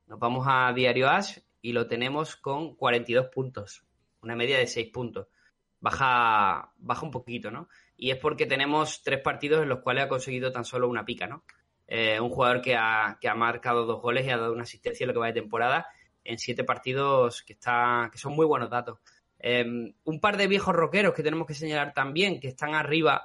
Nos 0.07 0.19
vamos 0.19 0.47
a 0.49 0.73
Diario 0.73 1.07
Ash 1.09 1.37
y 1.61 1.73
lo 1.73 1.85
tenemos 1.85 2.35
con 2.35 2.75
42 2.75 3.27
puntos, 3.27 3.85
una 4.23 4.35
media 4.35 4.57
de 4.57 4.65
6 4.65 4.89
puntos. 4.91 5.27
Baja, 5.79 6.73
baja 6.77 7.05
un 7.05 7.11
poquito, 7.11 7.51
¿no? 7.51 7.69
Y 7.95 8.09
es 8.09 8.17
porque 8.17 8.47
tenemos 8.47 9.03
tres 9.03 9.21
partidos 9.21 9.61
en 9.61 9.69
los 9.69 9.81
cuales 9.81 10.05
ha 10.05 10.09
conseguido 10.09 10.51
tan 10.51 10.65
solo 10.65 10.89
una 10.89 11.05
pica, 11.05 11.27
¿no? 11.27 11.43
Eh, 11.87 12.19
un 12.19 12.31
jugador 12.31 12.61
que 12.61 12.75
ha, 12.75 13.19
que 13.21 13.29
ha 13.29 13.35
marcado 13.35 13.85
dos 13.85 14.01
goles 14.01 14.25
y 14.25 14.31
ha 14.31 14.37
dado 14.37 14.53
una 14.53 14.63
asistencia 14.63 15.03
en 15.03 15.09
lo 15.09 15.13
que 15.13 15.19
va 15.19 15.27
de 15.27 15.33
temporada 15.33 15.87
en 16.25 16.37
siete 16.37 16.63
partidos 16.63 17.43
que, 17.43 17.53
está, 17.53 18.09
que 18.11 18.17
son 18.17 18.33
muy 18.33 18.45
buenos 18.45 18.69
datos. 18.69 18.99
Em, 19.39 19.93
un 20.03 20.19
par 20.19 20.37
de 20.37 20.47
viejos 20.47 20.75
rockeros 20.75 21.13
que 21.13 21.23
tenemos 21.23 21.47
que 21.47 21.53
señalar 21.53 21.93
también, 21.93 22.39
que 22.39 22.49
están 22.49 22.73
arriba 22.73 23.23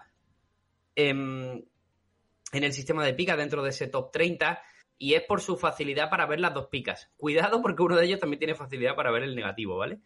en, 0.95 1.65
en 2.53 2.65
el 2.65 2.73
sistema 2.73 3.05
de 3.05 3.15
picas 3.15 3.37
dentro 3.37 3.63
de 3.63 3.71
ese 3.71 3.89
top 3.89 4.13
30, 4.13 4.63
y 4.99 5.15
es 5.15 5.23
por 5.23 5.41
su 5.41 5.57
facilidad 5.57 6.11
para 6.11 6.27
ver 6.27 6.41
las 6.41 6.53
dos 6.53 6.67
picas. 6.67 7.11
Cuidado 7.17 7.63
porque 7.63 7.83
uno 7.83 7.97
de 7.97 8.05
ellos 8.05 8.21
también 8.21 8.39
tiene 8.39 8.55
facilidad 8.55 8.95
para 8.95 9.11
ver 9.11 9.23
el 9.23 9.35
negativo, 9.35 9.79
¿vale? 9.79 10.01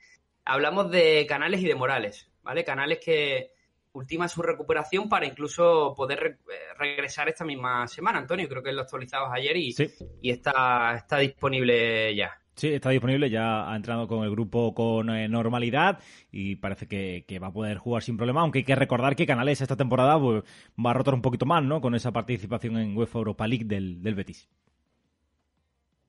Hablamos 0.45 0.91
de 0.91 1.27
Canales 1.29 1.61
y 1.63 1.67
de 1.67 1.75
Morales, 1.75 2.31
¿vale? 2.43 2.65
Canales 2.65 3.01
que 3.05 3.51
ultima 3.93 4.29
su 4.29 4.43
recuperación 4.43 5.09
para 5.09 5.27
incluso 5.27 5.95
poder 5.97 6.39
eh, 6.49 6.75
regresar 6.79 7.29
esta 7.29 7.45
misma 7.45 7.89
semana. 7.89 8.19
Antonio, 8.21 8.49
creo 8.49 8.63
que 8.63 8.73
lo 8.73 8.83
actualizamos 8.83 9.31
ayer 9.33 9.57
y, 9.57 9.75
y 10.23 10.31
está, 10.31 10.95
está 10.95 11.19
disponible 11.19 12.15
ya. 12.15 12.39
Sí, 12.57 12.73
está 12.73 12.91
disponible, 12.91 13.31
ya 13.31 13.69
ha 13.69 13.75
entrado 13.75 14.07
con 14.07 14.23
el 14.23 14.31
grupo 14.31 14.75
con 14.75 15.11
eh, 15.11 15.29
normalidad 15.29 15.99
y 16.31 16.55
parece 16.57 16.87
que, 16.87 17.39
va 17.41 17.49
a 17.49 17.53
poder 17.53 17.79
jugar 17.79 18.05
sin 18.05 18.17
problema, 18.17 18.43
aunque 18.43 18.61
hay 18.61 18.65
que 18.65 18.77
recordar 18.77 19.17
que 19.17 19.27
Canales 19.27 19.61
esta 19.61 19.77
temporada 19.77 20.21
pues, 20.21 20.45
va 20.79 20.91
a 20.91 20.95
rotar 20.95 21.15
un 21.15 21.23
poquito 21.23 21.47
más, 21.47 21.65
¿no? 21.65 21.81
Con 21.81 21.97
esa 21.97 22.13
participación 22.13 22.79
en 22.79 22.97
UEFA 22.97 23.19
Europa 23.19 23.47
League 23.49 23.65
del, 23.65 24.15
Betis. 24.15 24.49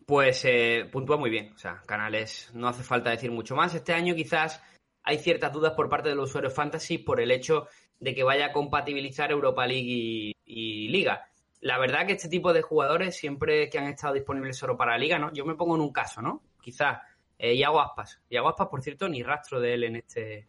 Pues 0.06 0.46
eh, 0.46 0.88
puntúa 0.92 1.18
muy 1.18 1.32
bien, 1.32 1.52
o 1.56 1.58
sea, 1.58 1.82
Canales 1.88 2.52
no 2.54 2.68
hace 2.68 2.84
falta 2.84 3.10
decir 3.10 3.32
mucho 3.32 3.56
más. 3.56 3.74
Este 3.74 3.94
año 3.94 4.14
quizás 4.14 4.62
hay 5.02 5.18
ciertas 5.18 5.52
dudas 5.52 5.74
por 5.74 5.90
parte 5.90 6.10
de 6.10 6.16
los 6.16 6.30
usuarios 6.30 6.54
Fantasy 6.54 7.00
por 7.00 7.20
el 7.20 7.32
hecho 7.32 7.68
de 8.00 8.14
que 8.14 8.24
vaya 8.24 8.48
a 8.48 8.52
compatibilizar 8.52 9.32
Europa 9.32 9.66
League 9.66 10.36
y 10.46 10.88
Liga 10.90 11.28
la 11.66 11.80
verdad 11.80 12.06
que 12.06 12.14
este 12.14 12.30
tipo 12.30 12.54
de 12.54 12.62
jugadores, 12.62 13.18
siempre 13.18 13.72
que 13.72 13.80
han 13.80 13.88
estado 13.88 14.14
disponibles 14.14 14.56
solo 14.56 14.78
para 14.78 14.92
la 14.92 15.00
liga, 15.00 15.18
¿no? 15.18 15.34
Yo 15.34 15.46
me 15.46 15.56
pongo 15.56 15.74
en 15.74 15.82
un 15.82 15.92
caso, 15.92 16.22
¿no? 16.22 16.44
Quizás 16.62 17.00
eh, 17.40 17.56
Iago 17.56 17.82
Aspas. 17.82 18.22
Iago 18.30 18.50
Aspas, 18.50 18.68
por 18.68 18.84
cierto, 18.84 19.10
ni 19.10 19.24
rastro 19.24 19.60
de 19.60 19.74
él 19.74 19.84
en 19.86 19.96
este. 19.96 20.48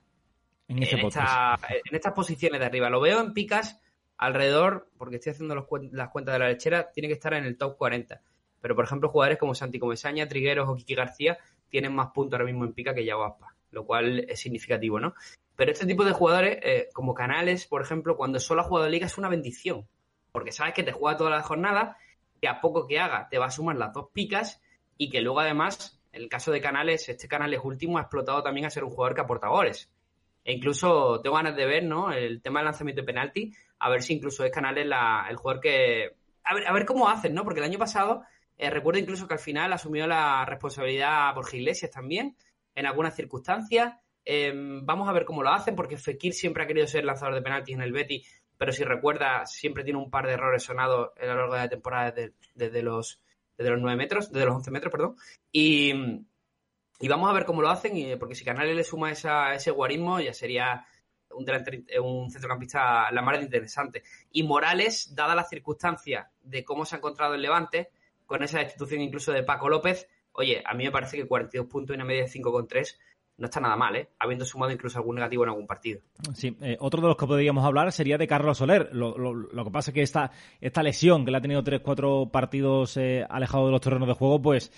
En, 0.68 0.83
este 0.83 1.00
en, 1.00 1.07
estas 1.07 2.12
posiciones 2.14 2.61
de 2.61 2.66
arriba. 2.66 2.90
Lo 2.90 3.00
veo 3.00 3.22
en 3.22 3.33
picas 3.33 3.81
alrededor, 4.18 4.90
porque 4.98 5.16
estoy 5.16 5.33
haciendo 5.33 5.55
las 5.55 6.11
cuentas 6.11 6.35
de 6.35 6.38
la 6.38 6.48
lechera, 6.48 6.92
tiene 6.92 7.09
que 7.09 7.14
estar 7.14 7.33
en 7.33 7.46
el 7.46 7.57
top 7.57 7.79
40. 7.79 8.20
Pero, 8.61 8.76
por 8.76 8.85
ejemplo, 8.85 9.09
jugadores 9.09 9.38
como 9.38 9.55
Santi 9.55 9.79
Comesaña, 9.79 10.29
Trigueros 10.29 10.68
o 10.68 10.76
Kiki 10.76 10.94
García 10.96 11.38
tienen 11.70 11.94
más 11.94 12.09
puntos 12.09 12.35
ahora 12.35 12.44
mismo 12.44 12.66
en 12.66 12.74
pica 12.74 12.92
que 12.92 13.02
Iago 13.02 13.24
Aspas, 13.24 13.55
lo 13.70 13.87
cual 13.87 14.26
es 14.29 14.38
significativo, 14.38 15.00
¿no? 15.00 15.14
Pero 15.57 15.72
este 15.72 15.87
tipo 15.87 16.05
de 16.05 16.12
jugadores, 16.12 16.59
eh, 16.61 16.88
como 16.92 17.14
Canales, 17.14 17.66
por 17.66 17.81
ejemplo, 17.81 18.18
cuando 18.18 18.38
solo 18.38 18.61
ha 18.61 18.64
jugado 18.64 18.90
liga 18.90 19.07
es 19.07 19.16
una 19.16 19.31
bendición 19.31 19.88
porque 20.37 20.53
sabes 20.53 20.75
que 20.75 20.83
te 20.83 20.92
juega 20.92 21.16
toda 21.16 21.31
la 21.31 21.42
jornada, 21.42 21.96
que 22.42 22.46
a 22.46 22.61
poco 22.61 22.87
que 22.87 23.01
haga 23.01 23.27
te 23.31 23.38
va 23.38 23.46
a 23.46 23.51
sumar 23.51 23.77
las 23.77 23.94
dos 23.94 24.09
picas 24.12 24.61
y 24.99 25.09
que 25.09 25.22
luego 25.22 25.40
además, 25.40 25.99
en 26.12 26.25
el 26.25 26.29
caso 26.29 26.53
de 26.53 26.61
Canales, 26.61 27.09
este 27.09 27.27
Canales 27.27 27.61
último 27.64 27.96
ha 27.96 28.03
explotado 28.03 28.42
también 28.42 28.66
a 28.66 28.70
ser 28.70 28.85
un 28.85 28.90
jugador 28.90 29.14
que 29.14 29.22
aporta 29.22 29.49
goles. 29.49 29.90
E 30.44 30.53
incluso 30.53 31.22
tengo 31.22 31.37
ganas 31.37 31.57
de 31.57 31.64
ver, 31.64 31.85
¿no? 31.85 32.12
El 32.12 32.42
tema 32.42 32.59
del 32.59 32.66
lanzamiento 32.66 33.01
de 33.01 33.07
penalti, 33.07 33.51
a 33.79 33.88
ver 33.88 34.03
si 34.03 34.12
incluso 34.12 34.44
es 34.44 34.53
Canales 34.53 34.85
el 34.85 35.37
jugador 35.37 35.62
que 35.62 36.16
a 36.44 36.55
ver, 36.55 36.68
a 36.68 36.72
ver 36.75 36.85
cómo 36.85 37.09
hacen, 37.09 37.33
¿no? 37.33 37.42
Porque 37.42 37.61
el 37.61 37.64
año 37.64 37.79
pasado, 37.79 38.22
eh, 38.59 38.68
recuerdo 38.68 39.01
incluso 39.01 39.27
que 39.27 39.33
al 39.33 39.40
final 39.40 39.72
asumió 39.72 40.07
la 40.07 40.44
responsabilidad 40.44 41.35
Borja 41.35 41.57
Iglesias 41.57 41.90
también, 41.90 42.37
en 42.75 42.85
algunas 42.85 43.16
circunstancias. 43.16 43.94
Em, 44.22 44.85
vamos 44.85 45.09
a 45.09 45.12
ver 45.12 45.25
cómo 45.25 45.42
lo 45.42 45.49
hacen, 45.49 45.75
porque 45.75 45.96
Fekir 45.96 46.35
siempre 46.35 46.62
ha 46.62 46.66
querido 46.66 46.87
ser 46.87 47.07
lanzador 47.07 47.37
de 47.37 47.40
penaltis 47.40 47.75
en 47.75 47.81
el 47.81 47.92
Betty, 47.92 48.22
pero 48.59 48.73
si 48.73 48.85
recuerda, 48.85 49.45
siempre 49.47 49.85
tiene 49.85 49.99
un 49.99 50.11
par 50.11 50.27
de 50.27 50.33
errores 50.33 50.62
sonados 50.62 51.11
a 51.21 51.27
lo 51.27 51.37
largo 51.37 51.55
de 51.55 51.61
la 51.61 51.69
temporada 51.69 52.12
desde, 52.55 52.83
los 52.83 53.21
desde 53.57 53.71
los 53.71 53.81
9 53.81 53.97
metros, 53.97 54.33
desde 54.33 54.47
los 54.47 54.57
11 54.57 54.71
metros, 54.71 54.92
perdón. 54.92 55.16
Y, 55.53 55.92
y 57.01 57.09
vamos 57.09 57.31
a 57.31 57.35
ver 57.35 57.45
cómo 57.45 57.62
lo 57.62 57.71
hacen, 57.71 58.19
porque 58.19 58.35
si 58.35 58.45
Canales 58.45 58.77
le 58.77 58.85
suma 58.85 59.11
esa, 59.11 59.55
ese 59.55 59.71
guarismo, 59.71 60.21
ya 60.21 60.33
sería 60.33 60.87
un, 61.31 62.31
centrocampista 62.31 63.11
la 63.11 63.23
más 63.23 63.42
interesante. 63.42 64.03
Y 64.33 64.42
Morales, 64.42 65.14
dada 65.14 65.35
las 65.35 65.49
circunstancias 65.49 66.27
de 66.42 66.64
cómo 66.64 66.85
se 66.85 66.97
ha 66.97 66.99
encontrado 66.99 67.35
el 67.35 67.42
Levante, 67.42 67.90
con 68.25 68.42
esa 68.42 68.59
destitución 68.59 69.01
incluso 69.01 69.33
de 69.33 69.42
Paco 69.42 69.69
López, 69.69 70.09
oye, 70.33 70.62
a 70.64 70.75
mí 70.75 70.85
me 70.85 70.90
parece 70.90 71.16
que 71.16 71.27
42 71.27 71.69
puntos 71.69 71.95
y 71.95 71.97
una 71.97 72.05
media 72.05 72.25
de 72.25 72.31
5,3 72.31 72.99
no 73.38 73.46
está 73.46 73.61
nada 73.61 73.77
mal, 73.77 73.94
¿eh? 73.96 74.09
habiendo 74.18 74.44
sumado 74.44 74.72
incluso 74.72 74.99
algún 74.99 75.16
negativo 75.16 75.44
en 75.44 75.51
algún 75.51 75.66
partido. 75.66 76.01
Sí, 76.35 76.57
eh, 76.61 76.77
otro 76.81 77.03
de 77.03 77.09
los 77.09 77.16
que 77.16 77.27
podríamos 77.27 77.64
hablar 77.64 77.92
sería 77.92 78.16
de 78.16 78.27
Carlos 78.27 78.59
Soler. 78.59 78.88
Lo, 78.92 79.16
lo, 79.18 79.64
que 79.64 79.70
pasa 79.70 79.90
es 79.90 79.94
que 79.94 80.03
esta, 80.03 80.31
esta 80.61 80.83
lesión, 80.83 81.25
que 81.25 81.31
le 81.31 81.37
ha 81.37 81.42
tenido 81.42 81.62
3-4 81.62 82.31
partidos 82.31 82.96
eh, 82.96 83.27
alejado 83.29 83.66
de 83.66 83.72
los 83.72 83.81
terrenos 83.81 84.09
de 84.09 84.14
juego, 84.14 84.40
pues 84.40 84.72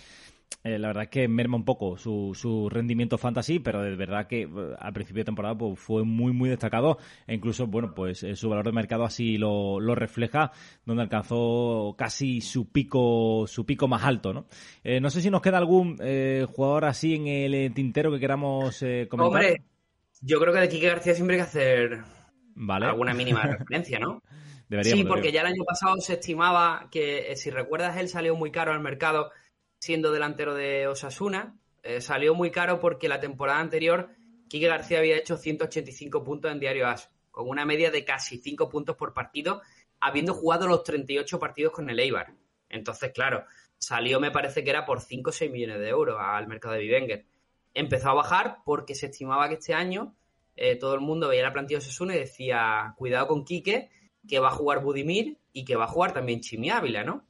eh, 0.65 0.79
la 0.79 0.89
verdad 0.89 1.05
es 1.05 1.11
que 1.11 1.29
merma 1.29 1.57
un 1.57 1.65
poco 1.65 1.97
su, 1.97 2.33
su 2.35 2.69
rendimiento 2.69 3.17
fantasy, 3.17 3.61
pero 3.61 3.83
de 3.83 3.95
verdad 3.95 4.27
que 4.27 4.43
eh, 4.43 4.49
al 4.79 4.93
principio 4.93 5.21
de 5.21 5.27
temporada 5.27 5.57
pues, 5.57 5.79
fue 5.79 6.03
muy, 6.05 6.33
muy 6.33 6.51
destacado 6.51 6.99
e 7.27 7.35
incluso, 7.35 7.69
bueno, 7.69 7.95
pues 7.95 8.25
eh, 8.25 8.35
su 8.35 8.49
valor 8.49 8.67
de 8.67 8.73
mercado 8.73 9.05
así 9.05 9.39
lo, 9.39 9.79
lo, 9.79 9.95
refleja, 9.95 10.51
donde 10.85 11.05
alcanzó 11.05 11.95
casi 11.97 12.41
su 12.41 12.71
pico, 12.71 13.47
su 13.47 13.65
pico 13.65 13.87
más 13.87 14.03
alto, 14.05 14.33
¿no? 14.33 14.47
no 15.01 15.11
sé 15.11 15.21
si 15.21 15.31
nos 15.31 15.43
queda 15.43 15.59
algún 15.59 15.97
jugador 15.97 16.85
así 16.85 17.15
en 17.15 17.27
el 17.27 17.75
tintero 17.75 18.13
que 18.13 18.21
queramos 18.21 18.79
comentar. 19.09 19.43
Hombre, 19.43 19.63
yo 20.21 20.41
creo 20.41 20.53
que 20.53 20.61
de 20.61 20.69
Quique 20.69 20.89
García 20.89 21.15
siempre 21.15 21.37
hay 21.37 21.43
que 21.43 21.49
hacer 21.49 21.99
alguna 22.69 23.15
mínima 23.15 23.43
referencia, 23.59 23.99
¿no? 23.99 24.23
sí, 24.83 25.05
porque 25.05 25.33
ya 25.33 25.41
el 25.41 25.49
año 25.49 25.65
pasado 25.65 25.97
se 25.99 26.15
estimaba 26.15 26.89
que, 26.91 27.35
si 27.37 27.51
recuerdas, 27.51 27.97
él 27.97 28.09
salió 28.09 28.37
muy 28.37 28.51
caro 28.51 28.73
al 28.73 28.81
mercado 28.81 29.31
siendo 29.79 30.13
delantero 30.13 30.55
de 30.55 30.87
Osasuna. 30.87 31.57
Eh, 31.83 32.01
salió 32.01 32.35
muy 32.35 32.51
caro 32.51 32.81
porque 32.81 33.09
la 33.09 33.21
temporada 33.21 33.61
anterior 33.61 34.11
Quique 34.49 34.67
García 34.67 34.99
había 34.99 35.17
hecho 35.17 35.37
185 35.37 36.25
puntos 36.25 36.51
en 36.51 36.61
Diario 36.61 36.89
As, 36.89 37.11
con 37.31 37.49
una 37.49 37.65
media 37.65 37.91
de 37.91 38.05
casi 38.05 38.39
5 38.39 38.69
puntos 38.69 38.97
por 38.97 39.13
partido, 39.13 39.63
habiendo 40.01 40.35
jugado 40.35 40.67
los 40.67 40.83
38 40.85 41.39
partidos 41.39 41.73
con 41.73 41.91
el 41.91 42.01
Eibar. 42.01 42.35
Entonces, 42.69 43.13
claro, 43.13 43.45
salió, 43.79 44.21
me 44.21 44.31
parece 44.31 44.65
que 44.65 44.71
era 44.71 44.85
por 44.85 45.01
5 45.01 45.31
o 45.31 45.33
6 45.33 45.51
millones 45.51 45.79
de 45.79 45.89
euros 45.89 46.17
al 46.19 46.49
mercado 46.49 46.75
de 46.75 46.81
Vivenger. 46.81 47.27
Empezó 47.75 48.11
a 48.11 48.15
bajar 48.15 48.59
porque 48.65 48.95
se 48.95 49.07
estimaba 49.07 49.49
que 49.49 49.55
este 49.55 49.75
año 49.75 50.15
eh, 50.57 50.77
todo 50.77 50.95
el 50.95 51.01
mundo 51.01 51.29
veía 51.29 51.43
la 51.43 51.53
plantilla 51.53 51.79
de 51.79 51.87
Osasuna 51.87 52.17
y 52.17 52.21
decía, 52.21 52.95
cuidado 52.97 53.29
con 53.29 53.45
Quique, 53.45 53.91
que 54.27 54.41
va 54.41 54.49
a 54.49 54.53
jugar 54.53 54.83
Budimir 54.83 55.39
y 55.53 55.65
que 55.65 55.77
va 55.77 55.85
a 55.85 55.89
jugar 55.89 56.13
también 56.13 56.41
Chimi 56.41 56.71
Ávila, 56.71 57.05
¿no? 57.05 57.25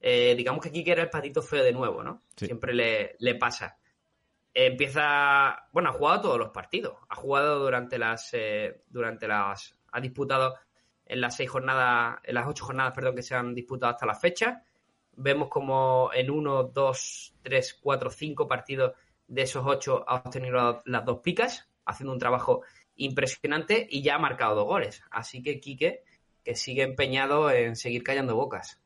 Eh, 0.00 0.34
digamos 0.34 0.62
que 0.62 0.72
Kike 0.72 0.92
era 0.92 1.02
el 1.02 1.10
patito 1.10 1.42
feo 1.42 1.62
de 1.62 1.72
nuevo, 1.72 2.02
¿no? 2.02 2.22
Siempre 2.34 2.72
le, 2.72 3.34
pasa. 3.34 3.78
empieza, 4.54 5.68
bueno, 5.72 5.90
ha 5.90 5.92
jugado 5.92 6.22
todos 6.22 6.38
los 6.38 6.50
partidos. 6.50 6.96
Ha 7.08 7.14
jugado 7.14 7.58
durante 7.58 7.98
las, 7.98 8.30
eh, 8.32 8.82
durante 8.88 9.28
las, 9.28 9.76
ha 9.92 10.00
disputado 10.00 10.56
en 11.04 11.20
las 11.20 11.36
seis 11.36 11.50
jornadas, 11.50 12.18
en 12.24 12.34
las 12.34 12.46
ocho 12.46 12.64
jornadas, 12.64 12.94
perdón, 12.94 13.16
que 13.16 13.22
se 13.22 13.34
han 13.34 13.54
disputado 13.54 13.92
hasta 13.92 14.06
la 14.06 14.14
fecha. 14.14 14.62
Vemos 15.12 15.48
como 15.48 16.10
en 16.14 16.30
uno, 16.30 16.62
dos, 16.62 17.34
tres, 17.42 17.78
cuatro, 17.80 18.10
cinco 18.10 18.48
partidos 18.48 18.92
de 19.26 19.42
esos 19.42 19.64
ocho 19.64 20.04
ha 20.08 20.16
obtenido 20.16 20.82
las 20.84 21.04
dos 21.04 21.20
picas, 21.20 21.68
haciendo 21.84 22.12
un 22.12 22.18
trabajo 22.18 22.62
impresionante 22.96 23.86
y 23.88 24.02
ya 24.02 24.16
ha 24.16 24.18
marcado 24.18 24.56
dos 24.56 24.66
goles. 24.66 25.02
Así 25.10 25.42
que 25.42 25.60
Quique, 25.60 26.02
que 26.44 26.54
sigue 26.56 26.82
empeñado 26.82 27.50
en 27.50 27.76
seguir 27.76 28.02
callando 28.02 28.34
bocas. 28.34 28.79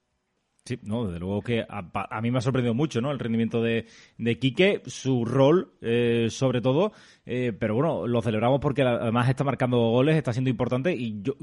Sí, 0.67 0.79
no, 0.83 1.05
desde 1.05 1.21
luego 1.21 1.43
que 1.43 1.63
a, 1.69 2.21
mí 2.23 2.31
me 2.31 2.39
ha 2.39 2.41
sorprendido 2.41 2.73
mucho, 2.73 3.03
¿no? 3.03 3.11
El 3.11 3.19
rendimiento 3.19 3.61
de, 3.61 3.85
de 4.17 4.39
Quique, 4.39 4.81
su 4.87 5.27
rol, 5.27 5.75
eh, 5.83 6.29
sobre 6.31 6.63
todo, 6.63 6.93
eh, 7.27 7.53
pero 7.59 7.75
bueno, 7.75 8.07
lo 8.07 8.23
celebramos 8.23 8.61
porque 8.61 8.81
además 8.81 9.29
está 9.29 9.45
marcando 9.45 9.77
goles, 9.79 10.17
está 10.17 10.33
siendo 10.33 10.49
importante 10.49 10.95
y, 10.95 11.21
yo, 11.21 11.35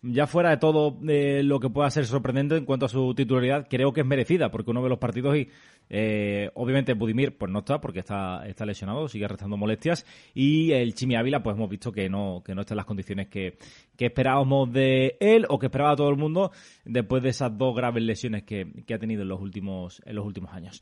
ya 0.00 0.26
fuera 0.26 0.48
de 0.48 0.56
todo 0.56 0.98
eh, 1.06 1.42
lo 1.42 1.60
que 1.60 1.68
pueda 1.68 1.90
ser 1.90 2.06
sorprendente 2.06 2.56
en 2.56 2.64
cuanto 2.64 2.86
a 2.86 2.88
su 2.88 3.14
titularidad, 3.14 3.66
creo 3.68 3.92
que 3.92 4.00
es 4.00 4.06
merecida 4.06 4.50
porque 4.50 4.70
uno 4.70 4.80
ve 4.80 4.88
los 4.88 4.98
partidos 4.98 5.36
y 5.36 5.48
eh, 5.88 6.50
obviamente 6.54 6.94
Budimir 6.94 7.36
pues 7.36 7.50
no 7.50 7.60
está 7.60 7.80
porque 7.80 8.00
está, 8.00 8.46
está 8.46 8.66
lesionado, 8.66 9.08
sigue 9.08 9.28
restando 9.28 9.56
molestias 9.56 10.04
y 10.34 10.72
el 10.72 10.94
Chimi 10.94 11.14
Ávila 11.14 11.42
pues 11.42 11.56
hemos 11.56 11.70
visto 11.70 11.92
que 11.92 12.08
no, 12.08 12.42
que 12.44 12.54
no 12.54 12.62
está 12.62 12.74
en 12.74 12.78
las 12.78 12.86
condiciones 12.86 13.28
que, 13.28 13.56
que 13.96 14.06
esperábamos 14.06 14.72
de 14.72 15.16
él 15.20 15.46
o 15.48 15.58
que 15.58 15.66
esperaba 15.66 15.94
todo 15.94 16.10
el 16.10 16.16
mundo 16.16 16.52
después 16.84 17.22
de 17.22 17.28
esas 17.28 17.56
dos 17.56 17.74
graves 17.74 18.02
lesiones 18.02 18.42
que, 18.46 18.84
que 18.86 18.94
ha 18.94 18.98
tenido 18.98 19.22
en 19.22 19.28
los 19.28 19.40
últimos, 19.40 20.00
en 20.06 20.16
los 20.16 20.24
últimos 20.24 20.52
años. 20.52 20.80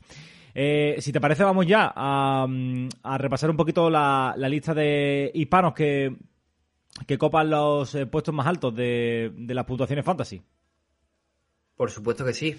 Eh, 0.53 0.95
si 0.99 1.11
te 1.11 1.19
parece, 1.19 1.43
vamos 1.43 1.67
ya 1.67 1.91
a, 1.93 2.47
a 3.03 3.17
repasar 3.17 3.49
un 3.49 3.57
poquito 3.57 3.89
la, 3.89 4.33
la, 4.37 4.47
lista 4.47 4.73
de 4.73 5.31
hispanos 5.33 5.73
que, 5.73 6.15
que 7.05 7.17
copan 7.17 7.49
los 7.49 7.93
eh, 7.95 8.05
puestos 8.05 8.33
más 8.33 8.47
altos 8.47 8.73
de, 8.73 9.33
de 9.35 9.53
las 9.53 9.65
puntuaciones 9.65 10.05
fantasy. 10.05 10.41
Por 11.75 11.91
supuesto 11.91 12.23
que 12.23 12.33
sí. 12.33 12.55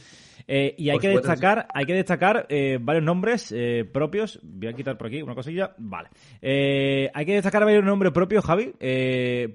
Eh, 0.46 0.74
y 0.76 0.90
hay 0.90 0.98
que, 0.98 1.08
destacar, 1.08 1.66
hay 1.72 1.86
que 1.86 1.94
destacar 1.94 2.46
eh, 2.50 2.78
varios 2.80 3.04
nombres 3.04 3.50
eh, 3.50 3.88
propios. 3.90 4.38
Voy 4.42 4.68
a 4.68 4.74
quitar 4.74 4.98
por 4.98 5.06
aquí 5.06 5.22
una 5.22 5.34
cosilla. 5.34 5.74
Vale. 5.78 6.10
hay 6.42 7.26
que 7.26 7.34
destacar 7.34 7.64
varios 7.64 7.84
nombres 7.84 8.12
propios, 8.12 8.44
Javi, 8.44 8.74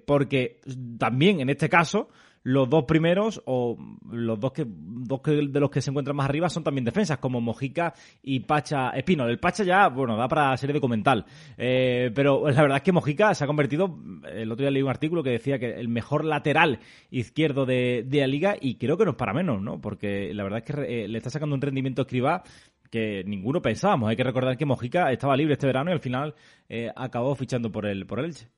porque 0.05 0.59
también 0.97 1.41
en 1.41 1.49
este 1.49 1.69
caso 1.69 2.09
los 2.43 2.69
dos 2.69 2.85
primeros 2.85 3.41
o 3.45 3.77
los 4.09 4.39
dos 4.39 4.51
que 4.51 4.65
dos 4.67 5.21
de 5.23 5.59
los 5.59 5.69
que 5.69 5.81
se 5.81 5.89
encuentran 5.89 6.15
más 6.15 6.27
arriba 6.27 6.49
son 6.49 6.63
también 6.63 6.85
defensas 6.85 7.19
como 7.19 7.41
Mojica 7.41 7.93
y 8.21 8.41
Pacha 8.41 8.89
Espino. 8.91 9.25
El 9.27 9.39
Pacha 9.39 9.63
ya, 9.63 9.89
bueno, 9.89 10.17
da 10.17 10.27
para 10.27 10.55
serie 10.57 10.73
documental. 10.73 11.25
Eh, 11.57 12.11
pero 12.13 12.49
la 12.49 12.61
verdad 12.61 12.77
es 12.77 12.83
que 12.83 12.91
Mojica 12.91 13.33
se 13.33 13.43
ha 13.43 13.47
convertido, 13.47 13.99
el 14.31 14.51
otro 14.51 14.63
día 14.63 14.71
leí 14.71 14.81
un 14.81 14.89
artículo 14.89 15.23
que 15.23 15.31
decía 15.31 15.59
que 15.59 15.71
el 15.71 15.87
mejor 15.87 16.25
lateral 16.25 16.79
izquierdo 17.09 17.65
de, 17.65 18.05
la 18.11 18.27
liga 18.27 18.55
y 18.59 18.75
creo 18.75 18.97
que 18.97 19.05
no 19.05 19.11
es 19.11 19.17
para 19.17 19.33
menos, 19.33 19.61
¿no? 19.61 19.81
Porque 19.81 20.33
la 20.33 20.43
verdad 20.43 20.63
es 20.65 20.75
que 20.75 21.03
eh, 21.03 21.07
le 21.07 21.17
está 21.17 21.29
sacando 21.29 21.55
un 21.55 21.61
rendimiento 21.61 22.03
escriba 22.03 22.43
que 22.89 23.23
ninguno 23.25 23.61
pensábamos. 23.61 24.09
Hay 24.09 24.15
que 24.15 24.23
recordar 24.23 24.57
que 24.57 24.65
Mojica 24.65 25.11
estaba 25.11 25.35
libre 25.35 25.53
este 25.53 25.65
verano 25.65 25.91
y 25.91 25.93
al 25.93 26.01
final 26.01 26.35
eh, 26.69 26.91
acabó 26.95 27.33
fichando 27.35 27.71
por 27.71 27.85
el, 27.85 28.05
por 28.05 28.19
el 28.19 28.25
Elche. 28.25 28.49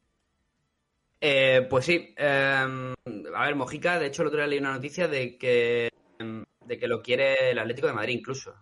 Eh, 1.26 1.66
pues 1.70 1.86
sí. 1.86 2.14
Em, 2.18 2.94
a 3.34 3.46
ver, 3.46 3.56
Mojica, 3.56 3.98
de 3.98 4.08
hecho, 4.08 4.24
el 4.24 4.28
otro 4.28 4.40
día 4.40 4.48
leí 4.48 4.60
una 4.60 4.74
noticia 4.74 5.08
de 5.08 5.38
que, 5.38 5.88
em, 6.20 6.44
de 6.66 6.78
que 6.78 6.88
lo 6.90 7.02
quiere 7.02 7.52
el 7.52 7.60
Atlético 7.60 7.88
de 7.88 7.94
Madrid 7.94 8.16
incluso. 8.16 8.54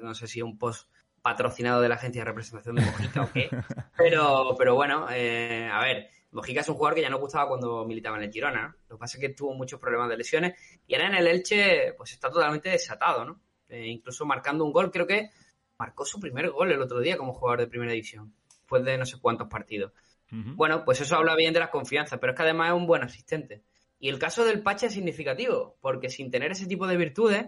No 0.00 0.14
sé 0.14 0.26
si 0.26 0.40
un 0.40 0.56
post 0.56 0.88
patrocinado 1.20 1.82
de 1.82 1.90
la 1.90 1.96
agencia 1.96 2.22
de 2.22 2.24
representación 2.24 2.76
de 2.76 2.86
Mojica 2.86 3.22
o 3.22 3.30
qué. 3.30 3.50
Pero, 3.98 4.54
pero 4.56 4.74
bueno, 4.74 5.08
eh, 5.10 5.68
a 5.70 5.80
ver, 5.80 6.08
Mojica 6.30 6.62
es 6.62 6.68
un 6.70 6.76
jugador 6.76 6.94
que 6.94 7.02
ya 7.02 7.10
no 7.10 7.18
gustaba 7.18 7.48
cuando 7.48 7.84
militaba 7.84 8.16
en 8.16 8.22
el 8.22 8.32
Girona. 8.32 8.74
Lo 8.88 8.96
que 8.96 9.00
pasa 9.00 9.18
es 9.18 9.20
que 9.20 9.34
tuvo 9.34 9.52
muchos 9.52 9.78
problemas 9.78 10.08
de 10.08 10.16
lesiones 10.16 10.54
y 10.86 10.94
ahora 10.94 11.08
en 11.08 11.14
el 11.16 11.26
Elche 11.26 11.92
pues 11.98 12.12
está 12.12 12.30
totalmente 12.30 12.70
desatado, 12.70 13.26
¿no? 13.26 13.42
Eh, 13.68 13.88
incluso 13.88 14.24
marcando 14.24 14.64
un 14.64 14.72
gol, 14.72 14.90
creo 14.90 15.06
que 15.06 15.30
marcó 15.78 16.06
su 16.06 16.18
primer 16.18 16.50
gol 16.50 16.72
el 16.72 16.80
otro 16.80 17.00
día 17.00 17.18
como 17.18 17.34
jugador 17.34 17.60
de 17.60 17.66
primera 17.66 17.92
división, 17.92 18.32
después 18.48 18.84
de 18.84 18.96
no 18.96 19.04
sé 19.04 19.18
cuántos 19.20 19.48
partidos. 19.48 19.92
Bueno, 20.30 20.84
pues 20.84 21.00
eso 21.00 21.16
habla 21.16 21.36
bien 21.36 21.54
de 21.54 21.60
las 21.60 21.70
confianzas, 21.70 22.18
pero 22.18 22.32
es 22.32 22.36
que 22.36 22.42
además 22.42 22.70
es 22.70 22.74
un 22.74 22.86
buen 22.86 23.02
asistente. 23.02 23.62
Y 23.98 24.08
el 24.08 24.18
caso 24.18 24.44
del 24.44 24.62
Pacha 24.62 24.86
es 24.86 24.92
significativo, 24.92 25.76
porque 25.80 26.10
sin 26.10 26.30
tener 26.30 26.50
ese 26.50 26.66
tipo 26.66 26.86
de 26.86 26.96
virtudes, 26.96 27.46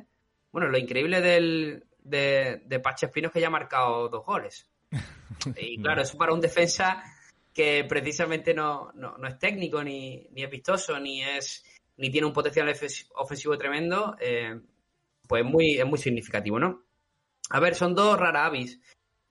bueno, 0.53 0.69
lo 0.69 0.79
increíble 0.79 1.21
del, 1.21 1.85
de, 1.99 2.63
de 2.65 2.81
Pacha 2.81 3.07
Espino 3.07 3.29
es 3.29 3.33
que 3.33 3.41
ya 3.41 3.49
ha 3.49 3.51
marcado 3.51 4.09
dos 4.09 4.25
goles. 4.25 4.69
Y 5.57 5.81
claro, 5.81 6.03
eso 6.03 6.19
para 6.19 6.33
un 6.33 6.41
defensa 6.41 7.03
que 7.55 7.85
precisamente 7.85 8.55
no, 8.55 8.93
es 9.27 9.39
técnico, 9.39 9.85
ni, 9.85 10.27
ni, 10.33 10.43
es 10.43 10.51
vistoso, 10.51 10.99
ni 10.99 11.23
es 11.23 11.65
ni 11.97 12.11
tiene 12.11 12.27
un 12.27 12.33
potencial 12.33 12.73
ofensivo 13.15 13.59
tremendo, 13.59 14.17
eh, 14.21 14.59
pues 15.27 15.45
muy, 15.45 15.79
es 15.79 15.85
muy 15.85 15.99
significativo, 15.99 16.59
¿no? 16.59 16.85
A 17.51 17.61
ver, 17.61 17.75
son 17.75 17.95
dos 17.95 18.19
rara 18.19 18.47
avis 18.47 18.81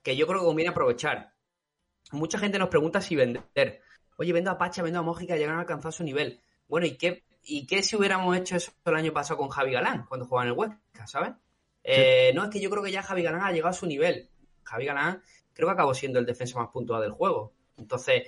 que 0.04 0.16
yo 0.16 0.28
creo 0.28 0.42
que 0.42 0.46
conviene 0.46 0.72
aprovechar 0.72 1.34
mucha 2.12 2.38
gente 2.40 2.60
nos 2.60 2.70
pregunta 2.70 3.02
si 3.02 3.16
vender. 3.16 3.82
Oye, 4.18 4.34
vendo 4.34 4.52
a 4.52 4.58
Pacha, 4.58 4.82
vendo 4.82 5.00
a 5.00 5.04
Mójica, 5.04 5.36
llegaron 5.36 5.58
a 5.58 5.62
alcanzar 5.62 5.94
su 5.94 6.04
nivel. 6.04 6.40
Bueno, 6.68 6.88
¿y 6.88 6.98
qué, 6.98 7.24
¿y 7.44 7.66
qué 7.66 7.84
si 7.84 7.96
hubiéramos 7.96 8.36
hecho 8.36 8.56
eso 8.56 8.72
el 8.86 8.96
año 8.96 9.14
pasado 9.14 9.38
con 9.38 9.50
Javi 9.50 9.74
Galán, 9.74 10.06
cuando 10.08 10.26
jugaba 10.26 10.46
en 10.46 10.54
el 10.54 10.58
Huesca, 10.58 11.08
¿sabes? 11.08 11.32
Eh, 11.84 12.32
no, 12.34 12.44
es 12.44 12.50
que 12.50 12.60
yo 12.60 12.70
creo 12.70 12.84
que 12.84 12.92
ya 12.92 13.04
Javi 13.04 13.24
Galán 13.24 13.42
ha 13.42 13.52
llegado 13.52 13.70
a 13.70 13.74
su 13.74 13.86
nivel. 13.86 14.30
Javi 14.64 14.86
Galán 14.86 15.22
creo 15.54 15.68
que 15.68 15.74
acabó 15.74 15.94
siendo 15.94 16.20
el 16.20 16.26
defensa 16.26 16.60
más 16.60 16.70
puntual 16.70 17.02
del 17.02 17.12
juego. 17.12 17.54
Entonces, 17.78 18.24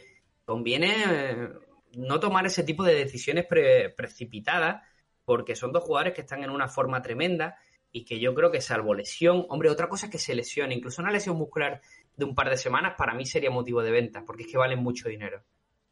conviene 0.46 0.96
eh, 1.06 1.50
no 1.94 2.20
tomar 2.20 2.46
ese 2.46 2.64
tipo 2.64 2.84
de 2.84 2.96
decisiones 2.96 3.46
precipitadas, 3.46 4.84
porque 5.26 5.56
son 5.56 5.72
dos 5.72 5.84
jugadores 5.84 6.14
que 6.14 6.22
están 6.22 6.44
en 6.44 6.50
una 6.50 6.68
forma 6.68 7.02
tremenda 7.02 7.58
y 7.92 8.06
que 8.06 8.20
yo 8.20 8.34
creo 8.36 8.52
que 8.52 8.62
salvo 8.62 8.94
lesión, 8.94 9.46
hombre, 9.50 9.70
otra 9.70 9.90
cosa 9.90 10.06
es 10.06 10.12
que 10.12 10.20
se 10.20 10.36
lesione, 10.36 10.76
incluso 10.76 11.02
una 11.02 11.12
lesión 11.12 11.38
muscular 11.38 11.82
de 12.20 12.26
un 12.26 12.36
par 12.36 12.50
de 12.50 12.58
semanas 12.58 12.94
para 12.98 13.14
mí 13.14 13.26
sería 13.26 13.50
motivo 13.50 13.82
de 13.82 13.92
venta, 13.92 14.24
porque 14.26 14.44
es 14.44 14.52
que 14.52 14.58
valen 14.58 14.80
mucho 14.80 15.10
dinero. 15.10 15.42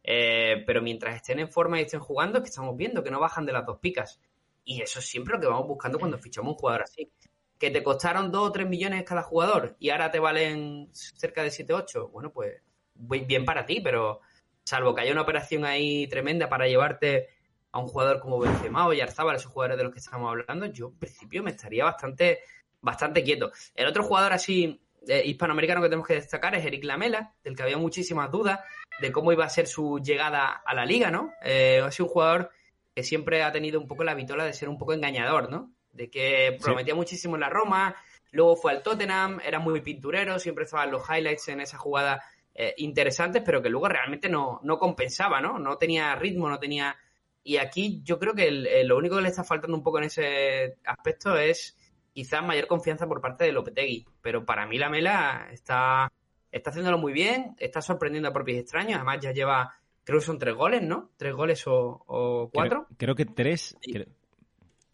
Eh, 0.04 0.64
pero 0.66 0.82
mientras 0.82 1.16
estén 1.16 1.40
en 1.40 1.50
forma 1.50 1.80
y 1.80 1.84
estén 1.84 2.00
jugando, 2.00 2.38
es 2.38 2.44
que 2.44 2.50
estamos 2.50 2.78
viendo 2.78 3.04
que 3.04 3.12
no 3.12 3.20
bajan 3.20 3.46
de 3.46 3.54
las 3.54 3.66
dos 3.66 3.80
picas. 3.80 4.20
Y 4.64 4.82
eso 4.82 5.00
es 5.00 5.06
siempre 5.06 5.34
lo 5.36 5.40
que 5.40 5.48
vamos 5.48 5.68
buscando 5.68 5.98
cuando 5.98 6.18
fichamos 6.18 6.54
un 6.54 6.58
jugador 6.58 6.84
así. 6.84 7.10
Que 7.58 7.72
te 7.72 7.82
costaron 7.82 8.32
2 8.32 8.50
o 8.50 8.52
3 8.52 8.68
millones 8.68 9.04
cada 9.04 9.24
jugador 9.24 9.76
y 9.80 9.90
ahora 9.90 10.12
te 10.12 10.20
valen 10.20 10.90
cerca 10.94 11.42
de 11.42 11.50
7 11.50 11.74
o 11.74 11.78
8. 11.78 12.10
Bueno, 12.10 12.32
pues 12.32 12.62
bien 12.94 13.46
para 13.46 13.66
ti, 13.66 13.82
pero 13.82 14.22
salvo 14.64 14.94
que 14.94 15.02
haya 15.02 15.14
una 15.14 15.22
operación 15.22 15.66
ahí 15.66 16.08
tremenda 16.08 16.50
para 16.50 16.68
llevarte 16.68 17.30
a 17.72 17.80
un 17.80 17.88
jugador 17.88 18.20
como 18.20 18.40
Benzema 18.40 18.88
o 18.88 18.94
Yarzabal, 18.94 19.38
esos 19.38 19.52
jugadores 19.52 19.78
de 19.78 19.84
los 19.84 19.94
que 19.94 20.00
estamos 20.00 20.30
hablando, 20.30 20.66
yo 20.68 20.88
en 20.88 21.00
principio 21.00 21.44
me 21.44 21.52
estaría 21.52 21.84
bastante, 21.84 22.40
bastante 22.82 23.24
quieto. 23.24 23.52
El 23.76 23.88
otro 23.88 24.04
jugador 24.04 24.34
así 24.34 24.82
eh, 25.08 25.24
hispanoamericano 25.26 25.82
que 25.82 25.90
tenemos 25.90 26.08
que 26.08 26.16
destacar 26.16 26.56
es 26.56 26.66
Eric 26.66 26.84
Lamela, 26.84 27.34
del 27.44 27.56
que 27.56 27.64
había 27.64 27.78
muchísimas 27.78 28.32
dudas 28.32 28.60
de 29.00 29.12
cómo 29.12 29.32
iba 29.32 29.46
a 29.46 29.50
ser 29.50 29.68
su 29.68 30.00
llegada 30.00 30.62
a 30.66 30.74
la 30.74 30.86
liga, 30.86 31.12
¿no? 31.12 31.34
Eh, 31.44 31.82
ha 31.84 31.92
sido 31.92 32.08
un 32.08 32.12
jugador 32.12 32.52
que 32.96 33.04
siempre 33.04 33.44
ha 33.44 33.52
tenido 33.52 33.80
un 33.80 33.88
poco 33.88 34.04
la 34.04 34.16
vitola 34.16 34.44
de 34.44 34.54
ser 34.54 34.70
un 34.70 34.78
poco 34.78 34.94
engañador, 34.94 35.52
¿no? 35.52 35.72
De 35.92 36.10
que 36.10 36.58
prometía 36.62 36.96
muchísimo 36.96 37.36
en 37.36 37.42
la 37.42 37.50
Roma, 37.50 37.96
luego 38.32 38.56
fue 38.56 38.72
al 38.72 38.84
Tottenham, 38.84 39.40
era 39.46 39.60
muy 39.60 39.82
pinturero, 39.82 40.40
siempre 40.40 40.66
estaban 40.66 40.92
los 40.92 41.04
highlights 41.08 41.48
en 41.50 41.62
esa 41.62 41.78
jugada 41.78 42.24
eh, 42.54 42.74
interesantes, 42.78 43.44
pero 43.46 43.62
que 43.62 43.70
luego 43.70 43.88
realmente 43.88 44.30
no, 44.30 44.60
no 44.64 44.80
compensaba, 44.80 45.40
¿no? 45.40 45.60
No 45.60 45.78
tenía 45.78 46.16
ritmo, 46.16 46.50
no 46.50 46.60
tenía... 46.60 46.96
Y 47.44 47.58
aquí 47.58 48.02
yo 48.04 48.20
creo 48.20 48.34
que 48.34 48.52
lo 48.84 48.98
único 48.98 49.16
que 49.16 49.22
le 49.22 49.30
está 49.30 49.44
faltando 49.44 49.78
un 49.78 49.84
poco 49.84 50.00
en 50.00 50.06
ese 50.06 50.78
aspecto 50.84 51.38
es 51.38 51.77
quizás 52.18 52.44
mayor 52.44 52.66
confianza 52.66 53.08
por 53.08 53.22
parte 53.22 53.46
de 53.46 53.52
Lopetegui. 53.52 54.08
Pero 54.24 54.44
para 54.44 54.66
mí 54.66 54.80
la 54.80 54.90
Mela 54.90 55.50
está, 55.52 56.12
está 56.52 56.72
haciéndolo 56.72 56.98
muy 56.98 57.14
bien, 57.14 57.56
está 57.60 57.80
sorprendiendo 57.80 58.28
a 58.28 58.34
propios 58.34 58.58
extraños, 58.58 58.96
además 58.96 59.20
ya 59.22 59.34
lleva, 59.34 59.76
creo 60.04 60.18
que 60.18 60.26
son 60.26 60.40
tres 60.40 60.56
goles, 60.56 60.82
¿no? 60.82 61.12
Tres 61.16 61.36
goles 61.36 61.62
o, 61.68 62.50
cuatro. 62.52 62.88
Creo, 62.98 63.14
que 63.14 63.26
tres. 63.26 63.78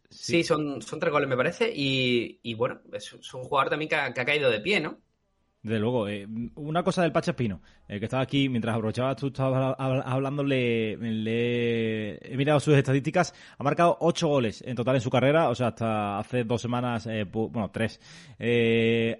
Sí, 0.09 0.43
son, 0.43 0.81
son 0.81 0.99
tres 0.99 1.13
goles 1.13 1.29
me 1.29 1.37
parece 1.37 1.71
y, 1.73 2.41
y 2.43 2.55
bueno, 2.55 2.81
es, 2.91 3.13
un 3.13 3.43
jugador 3.45 3.69
también 3.69 3.87
que 3.87 3.95
ha 3.95 4.25
caído 4.25 4.51
de 4.51 4.59
pie, 4.59 4.81
¿no? 4.81 4.97
Desde 5.63 5.79
luego, 5.79 6.09
eh, 6.09 6.27
una 6.55 6.83
cosa 6.83 7.03
del 7.03 7.13
Pacha 7.13 7.31
Espino, 7.31 7.61
eh, 7.87 7.97
que 7.97 8.05
estaba 8.05 8.21
aquí, 8.21 8.49
mientras 8.49 8.75
aprovechaba 8.75 9.15
tú 9.15 9.27
estabas 9.27 9.75
hablando, 9.79 10.43
le, 10.43 10.91
he 10.91 12.35
mirado 12.35 12.59
sus 12.59 12.75
estadísticas, 12.75 13.33
ha 13.57 13.63
marcado 13.63 13.95
ocho 14.01 14.27
goles 14.27 14.61
en 14.67 14.75
total 14.75 14.95
en 14.95 15.01
su 15.01 15.09
carrera, 15.09 15.47
o 15.47 15.55
sea, 15.55 15.67
hasta 15.67 16.19
hace 16.19 16.43
dos 16.43 16.61
semanas, 16.61 17.07
eh, 17.07 17.23
bueno, 17.23 17.71
tres, 17.71 18.01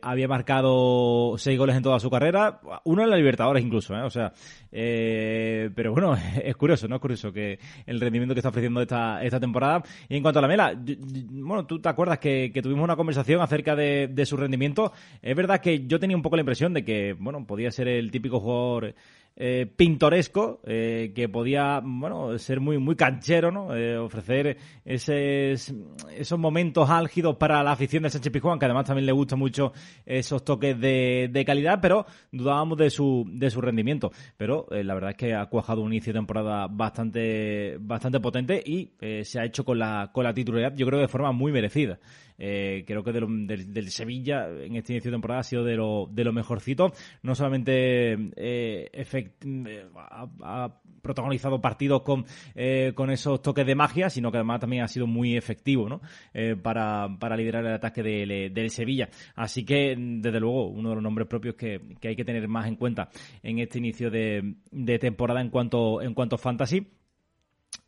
había 0.02 0.28
marcado 0.28 1.36
seis 1.38 1.58
goles 1.58 1.78
en 1.78 1.84
toda 1.84 2.02
su 2.02 2.10
carrera, 2.10 2.60
uno 2.84 3.04
en 3.04 3.10
la 3.10 3.16
Libertadores 3.16 3.64
incluso, 3.64 3.94
o 3.94 4.10
sea, 4.10 4.34
pero 4.70 5.94
bueno, 5.94 6.18
es 6.44 6.58
curioso, 6.58 6.90
¿no? 6.90 6.96
Es 6.96 7.02
curioso 7.02 7.32
que 7.32 7.58
el 7.86 8.02
rendimiento 8.02 8.36
que 8.36 8.40
está 8.40 8.50
ofreciendo 8.50 8.82
esta, 8.82 9.24
esta 9.24 9.40
temporada. 9.40 9.82
Y 10.10 10.18
en 10.18 10.22
cuanto 10.22 10.40
a 10.40 10.42
la 10.42 10.48
Mela, 10.50 10.74
bueno, 10.76 11.66
tú 11.66 11.80
te 11.80 11.88
acuerdas 11.88 12.20
que, 12.20 12.52
tuvimos 12.62 12.84
una 12.84 12.98
conversación 12.98 13.42
acerca 13.42 13.78
de, 13.78 14.10
de 14.12 14.26
su 14.26 14.36
rendimiento, 14.36 14.92
es 15.22 15.36
verdad 15.38 15.62
que 15.62 15.86
yo 15.88 16.00
tenía 16.00 16.18
un 16.18 16.24
poco 16.24 16.33
la 16.38 16.42
impresión 16.42 16.74
de 16.74 16.84
que, 16.84 17.14
bueno, 17.14 17.46
podía 17.46 17.72
ser 17.72 17.88
el 17.88 18.12
típico 18.12 18.40
jugador 18.40 18.94
eh, 19.36 19.66
pintoresco, 19.66 20.62
eh, 20.64 21.12
que 21.16 21.28
podía, 21.28 21.82
bueno, 21.84 22.38
ser 22.38 22.60
muy, 22.60 22.78
muy 22.78 22.96
canchero, 22.96 23.52
¿no? 23.52 23.76
Eh, 23.76 23.98
ofrecer 23.98 24.58
esos, 24.86 25.74
esos 26.16 26.38
momentos 26.38 26.88
álgidos 26.88 27.38
para 27.38 27.64
la 27.64 27.72
afición 27.72 28.04
de 28.04 28.12
Sánchez 28.12 28.32
Pizjuán, 28.32 28.60
que 28.60 28.66
además 28.66 28.86
también 28.86 29.08
le 29.08 29.12
gusta 29.12 29.36
mucho 29.36 29.74
esos 30.06 30.46
toques 30.46 30.80
de, 30.80 31.32
de 31.32 31.46
calidad, 31.46 31.80
pero 31.82 32.06
dudábamos 32.32 32.78
de 32.78 32.92
su, 32.92 33.26
de 33.28 33.50
su 33.50 33.60
rendimiento. 33.60 34.12
Pero 34.38 34.68
la 34.70 34.94
verdad 34.94 35.10
es 35.12 35.18
que 35.18 35.34
ha 35.34 35.48
cuajado 35.48 35.82
un 35.82 35.92
inicio 35.94 36.14
de 36.14 36.20
temporada 36.20 36.68
bastante, 36.70 37.78
bastante 37.80 38.20
potente 38.20 38.62
y 38.64 38.92
se 39.24 39.40
ha 39.40 39.46
hecho 39.46 39.66
con 39.66 39.80
la, 39.80 40.12
con 40.14 40.26
la 40.26 40.34
titularidad, 40.36 40.76
yo 40.76 40.86
creo 40.86 41.00
de 41.00 41.08
forma 41.08 41.32
muy 41.32 41.52
merecida. 41.52 41.98
Creo 42.38 43.04
que 43.04 43.12
del, 43.12 43.90
Sevilla 43.90 44.48
en 44.50 44.76
este 44.76 44.94
inicio 44.94 45.12
de 45.12 45.16
temporada 45.16 45.42
ha 45.42 45.44
sido 45.44 45.64
de 45.64 45.76
lo, 45.76 46.08
de 46.12 46.24
lo 46.24 46.34
mejorcito, 46.34 46.94
no 47.22 47.36
solamente 47.36 48.14
eh, 48.36 48.90
eh, 48.94 49.90
ha, 50.42 50.70
protagonizado 51.02 51.60
partidos 51.60 52.02
con, 52.02 52.26
eh, 52.56 52.94
con 52.96 53.12
esos 53.12 53.42
toques 53.42 53.66
de 53.66 53.76
magia, 53.76 54.10
sino 54.10 54.32
que 54.32 54.38
además 54.38 54.62
también 54.62 54.84
ha 54.84 54.88
sido 54.88 55.06
muy 55.06 55.36
efectivo 55.36 55.90
¿no? 55.90 56.02
Eh, 56.34 56.56
para, 56.56 57.10
para 57.20 57.36
liderar 57.36 57.66
el 57.66 57.74
ataque 57.74 58.02
del, 58.02 58.70
Sevilla. 58.70 59.10
Así 59.36 59.66
que, 59.66 59.96
desde 59.98 60.40
luego, 60.40 60.68
uno 60.68 60.90
de 60.90 60.96
los 60.96 61.04
nombres 61.04 61.28
propios 61.28 61.56
que, 61.56 61.82
hay 62.02 62.16
que 62.16 62.24
tener 62.24 62.48
más 62.48 62.68
en 62.68 62.78
cuenta 62.78 63.10
en 63.44 63.60
este 63.60 63.78
inicio 63.80 64.10
de, 64.10 64.56
de 64.72 65.00
temporada 65.00 65.42
en 65.42 65.50
cuanto, 65.50 66.02
en 66.02 66.14
cuanto 66.14 66.36
a 66.36 66.40
fantasy. 66.40 66.88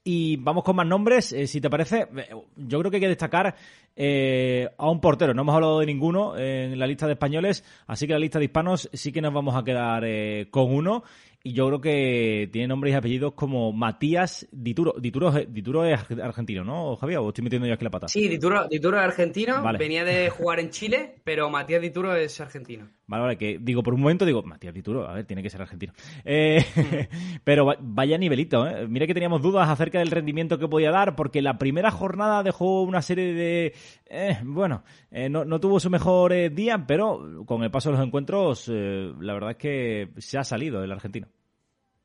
Y 0.03 0.37
vamos 0.37 0.63
con 0.63 0.75
más 0.75 0.85
nombres, 0.85 1.35
si 1.45 1.59
te 1.59 1.69
parece. 1.69 2.07
Yo 2.55 2.79
creo 2.79 2.91
que 2.91 2.97
hay 2.97 3.01
que 3.01 3.07
destacar 3.07 3.47
a 3.47 4.89
un 4.89 5.01
portero. 5.01 5.33
No 5.33 5.41
hemos 5.41 5.55
hablado 5.55 5.79
de 5.79 5.85
ninguno 5.87 6.37
en 6.37 6.77
la 6.77 6.85
lista 6.85 7.07
de 7.07 7.13
españoles, 7.13 7.63
así 7.87 8.05
que 8.05 8.13
la 8.13 8.19
lista 8.19 8.37
de 8.37 8.45
hispanos 8.45 8.89
sí 8.93 9.11
que 9.11 9.21
nos 9.21 9.33
vamos 9.33 9.55
a 9.55 9.63
quedar 9.63 10.03
con 10.51 10.71
uno 10.71 11.03
y 11.45 11.53
yo 11.53 11.67
creo 11.67 11.79
que 11.79 12.49
tiene 12.51 12.67
nombres 12.67 12.91
y 12.93 12.95
apellidos 12.95 13.33
como 13.33 13.71
Matías 13.71 14.47
Dituro. 14.51 14.95
Dituro, 14.97 15.31
Dituro 15.31 15.85
es 15.85 15.99
argentino, 16.19 16.63
¿no, 16.63 16.95
Javier? 16.95 17.19
¿O 17.19 17.27
estoy 17.27 17.43
metiendo 17.43 17.67
yo 17.67 17.75
aquí 17.75 17.83
la 17.83 17.91
pata? 17.91 18.07
Sí, 18.07 18.27
Dituro, 18.27 18.67
Dituro 18.67 18.97
es 18.97 19.03
argentino, 19.03 19.61
venía 19.77 20.03
de 20.03 20.29
jugar 20.31 20.59
en 20.59 20.71
Chile, 20.71 21.13
pero 21.23 21.47
Matías 21.51 21.83
Dituro 21.83 22.15
es 22.15 22.41
argentino. 22.41 22.87
Vale, 23.07 23.21
vale, 23.21 23.37
que 23.37 23.59
digo, 23.61 23.83
por 23.83 23.93
un 23.93 24.01
momento 24.01 24.25
digo, 24.25 24.41
Matías 24.41 24.73
Dituro, 24.73 25.07
a 25.07 25.13
ver, 25.13 25.25
tiene 25.25 25.43
que 25.43 25.49
ser 25.49 25.61
argentino. 25.61 25.93
Eh, 26.23 26.65
pero 27.43 27.75
vaya 27.79 28.17
nivelito, 28.17 28.67
¿eh? 28.67 28.87
Mira 28.87 29.05
que 29.05 29.13
teníamos 29.13 29.43
dudas 29.43 29.69
acerca 29.69 29.99
del 29.99 30.09
rendimiento 30.09 30.57
que 30.57 30.67
podía 30.67 30.89
dar, 30.89 31.15
porque 31.15 31.43
la 31.43 31.59
primera 31.59 31.91
jornada 31.91 32.41
dejó 32.41 32.81
una 32.81 33.03
serie 33.03 33.33
de... 33.33 33.73
Eh, 34.07 34.39
bueno, 34.43 34.83
eh, 35.11 35.29
no, 35.29 35.45
no, 35.45 35.59
tuvo 35.59 35.79
su 35.79 35.91
mejor 35.91 36.33
día, 36.51 36.83
pero 36.87 37.43
con 37.45 37.63
el 37.63 37.69
paso 37.69 37.91
de 37.91 37.97
los 37.97 38.05
encuentros, 38.05 38.67
la 38.69 39.33
verdad 39.33 39.51
es 39.51 39.57
que 39.57 40.09
se 40.17 40.39
ha 40.39 40.43
salido 40.43 40.83
el 40.83 40.91
argentino. 40.91 41.27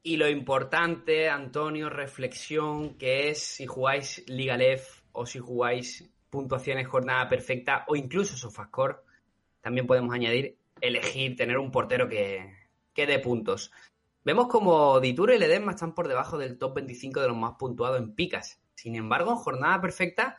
Y 0.02 0.16
lo 0.16 0.28
importante, 0.28 1.28
Antonio, 1.28 1.88
reflexión, 1.88 2.94
que 2.94 3.30
es 3.30 3.42
si 3.42 3.66
jugáis 3.66 4.24
Liga 4.28 4.56
Lef 4.56 5.02
o 5.12 5.24
si 5.24 5.38
jugáis 5.38 6.10
puntuaciones 6.30 6.86
jornada 6.86 7.28
perfecta 7.28 7.84
o 7.88 7.96
incluso 7.96 8.36
Sofascore, 8.36 8.96
también 9.60 9.86
podemos 9.86 10.14
añadir 10.14 10.56
elegir 10.80 11.36
tener 11.36 11.58
un 11.58 11.70
portero 11.70 12.08
que, 12.08 12.54
que 12.92 13.06
dé 13.06 13.18
puntos. 13.18 13.70
Vemos 14.24 14.48
como 14.48 15.00
Dituro 15.00 15.34
y 15.34 15.38
Ledesma 15.38 15.72
están 15.72 15.94
por 15.94 16.08
debajo 16.08 16.36
del 16.38 16.58
top 16.58 16.76
25 16.76 17.20
de 17.20 17.28
los 17.28 17.36
más 17.36 17.54
puntuados 17.58 17.98
en 17.98 18.14
picas. 18.14 18.60
Sin 18.74 18.94
embargo, 18.94 19.30
en 19.30 19.36
jornada 19.36 19.80
perfecta 19.80 20.38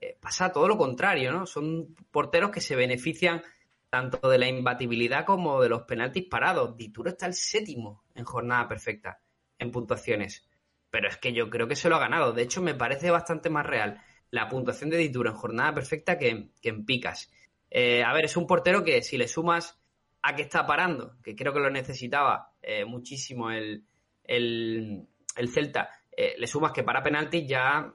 eh, 0.00 0.16
pasa 0.20 0.52
todo 0.52 0.68
lo 0.68 0.76
contrario, 0.76 1.32
¿no? 1.32 1.46
Son 1.46 1.94
porteros 2.10 2.50
que 2.50 2.60
se 2.60 2.76
benefician 2.76 3.42
tanto 3.90 4.28
de 4.28 4.38
la 4.38 4.48
imbatibilidad 4.48 5.24
como 5.24 5.60
de 5.60 5.68
los 5.68 5.82
penaltis 5.82 6.26
parados. 6.28 6.76
Dituro 6.76 7.10
está 7.10 7.26
el 7.26 7.34
séptimo 7.34 8.04
en 8.14 8.24
jornada 8.24 8.68
perfecta 8.68 9.20
en 9.58 9.70
puntuaciones. 9.70 10.46
Pero 10.90 11.08
es 11.08 11.16
que 11.16 11.32
yo 11.32 11.50
creo 11.50 11.68
que 11.68 11.76
se 11.76 11.88
lo 11.88 11.96
ha 11.96 12.00
ganado. 12.00 12.32
De 12.32 12.42
hecho, 12.42 12.62
me 12.62 12.74
parece 12.74 13.10
bastante 13.10 13.50
más 13.50 13.66
real 13.66 14.00
la 14.30 14.48
puntuación 14.48 14.90
de 14.90 14.98
Dituro 14.98 15.30
en 15.30 15.36
jornada 15.36 15.74
perfecta 15.74 16.18
que, 16.18 16.50
en 16.62 16.84
picas. 16.84 17.30
Eh, 17.70 18.02
a 18.02 18.12
ver, 18.12 18.26
es 18.26 18.36
un 18.36 18.46
portero 18.46 18.84
que 18.84 19.02
si 19.02 19.16
le 19.16 19.28
sumas 19.28 19.78
a 20.22 20.34
que 20.34 20.42
está 20.42 20.66
parando, 20.66 21.14
que 21.22 21.36
creo 21.36 21.52
que 21.52 21.60
lo 21.60 21.70
necesitaba 21.70 22.50
eh, 22.60 22.84
muchísimo 22.84 23.50
el, 23.50 23.84
el, 24.24 25.06
Celta, 25.48 25.90
eh, 26.10 26.34
le 26.36 26.46
sumas 26.48 26.72
que 26.72 26.82
para 26.82 27.02
penaltis 27.02 27.46
ya 27.46 27.92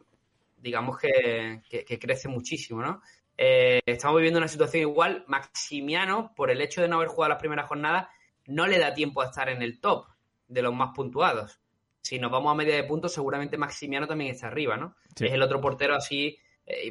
digamos 0.57 0.97
que, 0.97 1.61
que 1.69 1.99
crece 1.99 2.29
muchísimo, 2.29 2.81
¿no? 2.81 3.01
Eh, 3.37 3.81
estamos 3.85 4.17
viviendo 4.17 4.37
una 4.37 4.47
situación 4.47 4.83
igual. 4.83 5.25
Maximiano, 5.27 6.31
por 6.35 6.51
el 6.51 6.61
hecho 6.61 6.81
de 6.81 6.87
no 6.87 6.97
haber 6.97 7.07
jugado 7.07 7.29
las 7.29 7.39
primeras 7.39 7.67
jornadas, 7.67 8.07
no 8.45 8.67
le 8.67 8.77
da 8.77 8.93
tiempo 8.93 9.21
a 9.21 9.25
estar 9.25 9.49
en 9.49 9.61
el 9.61 9.81
top 9.81 10.05
de 10.47 10.61
los 10.61 10.73
más 10.73 10.91
puntuados. 10.95 11.59
Si 12.01 12.19
nos 12.19 12.31
vamos 12.31 12.51
a 12.51 12.55
media 12.55 12.75
de 12.75 12.83
puntos, 12.83 13.13
seguramente 13.13 13.57
Maximiano 13.57 14.07
también 14.07 14.31
está 14.31 14.47
arriba, 14.47 14.77
¿no? 14.77 14.95
Es 15.19 15.33
el 15.33 15.41
otro 15.41 15.59
portero 15.59 15.95
así, 15.95 16.37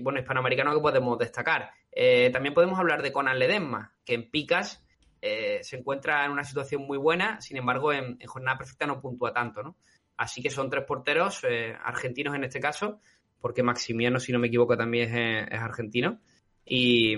bueno, 0.03 0.19
hispanoamericano 0.19 0.75
que 0.75 0.81
podemos 0.81 1.19
destacar. 1.19 1.71
Eh, 1.93 2.31
también 2.33 2.55
podemos 2.55 2.79
hablar 2.79 3.03
de 3.03 3.13
Conan 3.13 3.39
Ledesma, 3.39 3.95
que 4.05 4.15
en 4.15 4.31
picas 4.31 4.85
se 5.23 5.77
encuentra 5.77 6.25
en 6.25 6.31
una 6.31 6.45
situación 6.45 6.87
muy 6.87 6.97
buena, 6.97 7.43
sin 7.43 7.59
embargo, 7.59 7.93
en, 7.93 8.19
jornada 8.25 8.57
perfecta 8.57 8.87
no 8.87 9.03
puntúa 9.03 9.35
tanto, 9.35 9.63
¿no? 9.63 9.77
Así 10.17 10.41
que 10.41 10.49
son 10.49 10.71
tres 10.71 10.85
porteros 10.87 11.43
argentinos 11.85 12.35
en 12.35 12.45
este 12.45 12.59
caso, 12.59 13.01
porque 13.41 13.63
Maximiano, 13.63 14.19
si 14.19 14.33
no 14.33 14.39
me 14.39 14.47
equivoco, 14.47 14.77
también 14.77 15.15
es 15.15 15.61
argentino. 15.61 16.21
Y. 16.65 17.17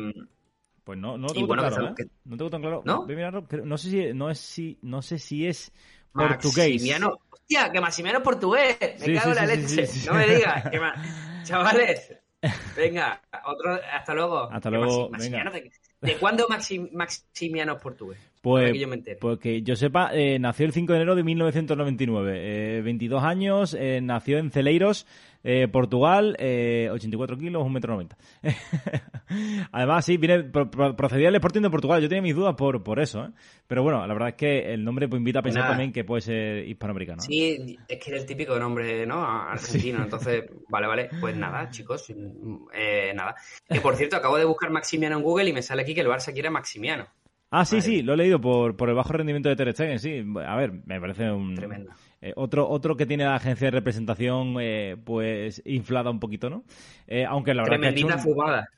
Pues 0.84 0.98
no, 0.98 1.16
no 1.16 1.28
tengo 1.28 1.54
tan 1.54 1.58
claro, 1.58 1.88
¿eh? 1.88 2.06
No 2.24 2.36
tengo 2.36 2.50
tan 2.50 2.60
claro. 2.60 2.82
¿No? 2.84 3.06
No 3.64 3.78
sé 3.78 3.90
si, 3.90 4.12
no 4.14 4.30
es, 4.30 4.38
si, 4.38 4.78
no 4.82 5.00
sé 5.00 5.18
si 5.18 5.46
es 5.46 5.72
portugués. 6.12 6.82
Hostia, 7.30 7.70
que 7.70 7.80
Maximiano 7.80 8.18
es 8.18 8.24
portugués. 8.24 8.78
Me 9.06 9.14
cago 9.14 9.30
en 9.30 9.36
la 9.36 9.46
leche. 9.46 9.88
no 10.06 10.14
me 10.14 10.26
digas. 10.26 10.70
Chavales, 11.44 12.18
Venga, 12.76 13.20
otro, 13.46 13.78
hasta 13.92 14.14
luego. 14.14 14.50
Hasta 14.50 14.70
luego. 14.70 15.10
¿De, 16.00 16.16
cuándo 16.20 16.46
Maximiano 16.48 17.74
es 17.74 17.80
portugués? 17.80 18.18
Pues, 18.40 18.72
que 18.72 18.78
yo 18.80 18.88
pues 19.20 19.38
que 19.38 19.62
yo 19.62 19.76
sepa, 19.76 20.10
eh, 20.12 20.38
nació 20.40 20.66
el 20.66 20.72
5 20.72 20.92
de 20.92 20.98
enero 20.98 21.14
de 21.14 21.22
1999, 21.22 22.78
eh, 22.78 22.82
22 22.82 23.22
años, 23.22 23.76
eh, 23.78 24.00
nació 24.02 24.38
en 24.38 24.50
Celeiros, 24.50 25.06
eh, 25.44 25.68
Portugal, 25.68 26.36
84 26.38 27.36
kilos, 27.38 27.62
1,90 27.64 27.70
metro 27.70 27.92
90. 27.94 28.16
Además, 29.72 30.04
sí, 30.04 30.16
viene, 30.16 30.44
procedía 30.44 31.26
del 31.26 31.36
Sporting 31.36 31.62
de 31.62 31.70
Portugal, 31.70 32.02
yo 32.02 32.08
tenía 32.08 32.22
mis 32.22 32.34
dudas 32.34 32.54
por, 32.54 32.82
por 32.82 33.00
eso, 33.00 33.32
pero 33.66 33.82
bueno, 33.82 34.06
la 34.06 34.12
verdad 34.12 34.30
es 34.30 34.34
que 34.34 34.72
el 34.72 34.84
nombre 34.84 35.08
pues, 35.08 35.18
invita 35.18 35.40
a 35.40 35.42
pensar 35.42 35.68
también 35.68 35.92
que 35.92 36.04
puede 36.04 36.22
ser 36.22 36.68
hispanoamericano. 36.68 37.22
Sí, 37.22 37.78
es 37.88 37.98
que 37.98 38.10
era 38.10 38.20
el 38.20 38.26
típico 38.26 38.58
nombre, 38.58 39.06
¿no? 39.06 39.24
Argentino, 39.50 40.02
entonces, 40.02 40.44
vale, 40.68 40.86
vale, 40.86 41.10
pues 41.20 41.36
nada, 41.36 41.68
chicos, 41.70 42.12
nada. 43.14 43.34
Que 43.68 43.80
por 43.80 43.96
cierto, 43.96 44.16
acabo 44.16 44.36
de 44.36 44.44
buscar 44.44 44.70
Maximiano 44.70 45.16
en 45.16 45.22
Google 45.22 45.48
y 45.48 45.52
me 45.52 45.62
sale 45.62 45.82
aquí 45.82 45.94
que 45.94 46.02
el 46.02 46.08
Barça 46.08 46.32
quiere 46.32 46.50
Maximiano. 46.50 47.06
Ah, 47.54 47.66
sí, 47.66 47.82
sí, 47.82 48.02
lo 48.02 48.14
he 48.14 48.16
leído 48.16 48.40
por, 48.40 48.76
por 48.78 48.88
el 48.88 48.94
bajo 48.94 49.12
rendimiento 49.12 49.50
de 49.50 49.56
Ter 49.56 49.72
Stegen, 49.74 49.98
sí. 49.98 50.24
A 50.46 50.56
ver, 50.56 50.72
me 50.86 50.98
parece 50.98 51.30
un... 51.30 51.54
Tremendo. 51.54 51.92
Eh, 52.22 52.32
otro, 52.36 52.66
otro 52.66 52.96
que 52.96 53.04
tiene 53.04 53.24
la 53.24 53.34
agencia 53.34 53.66
de 53.66 53.72
representación, 53.72 54.54
eh, 54.60 54.96
pues, 55.04 55.60
inflada 55.66 56.08
un 56.10 56.18
poquito, 56.20 56.48
¿no? 56.48 56.64
Eh, 57.06 57.26
aunque 57.26 57.52
la 57.52 57.64
verdad 57.64 57.80
que 57.80 57.86
ha 57.88 57.90
hecho, 57.90 58.18
fumada. 58.20 58.68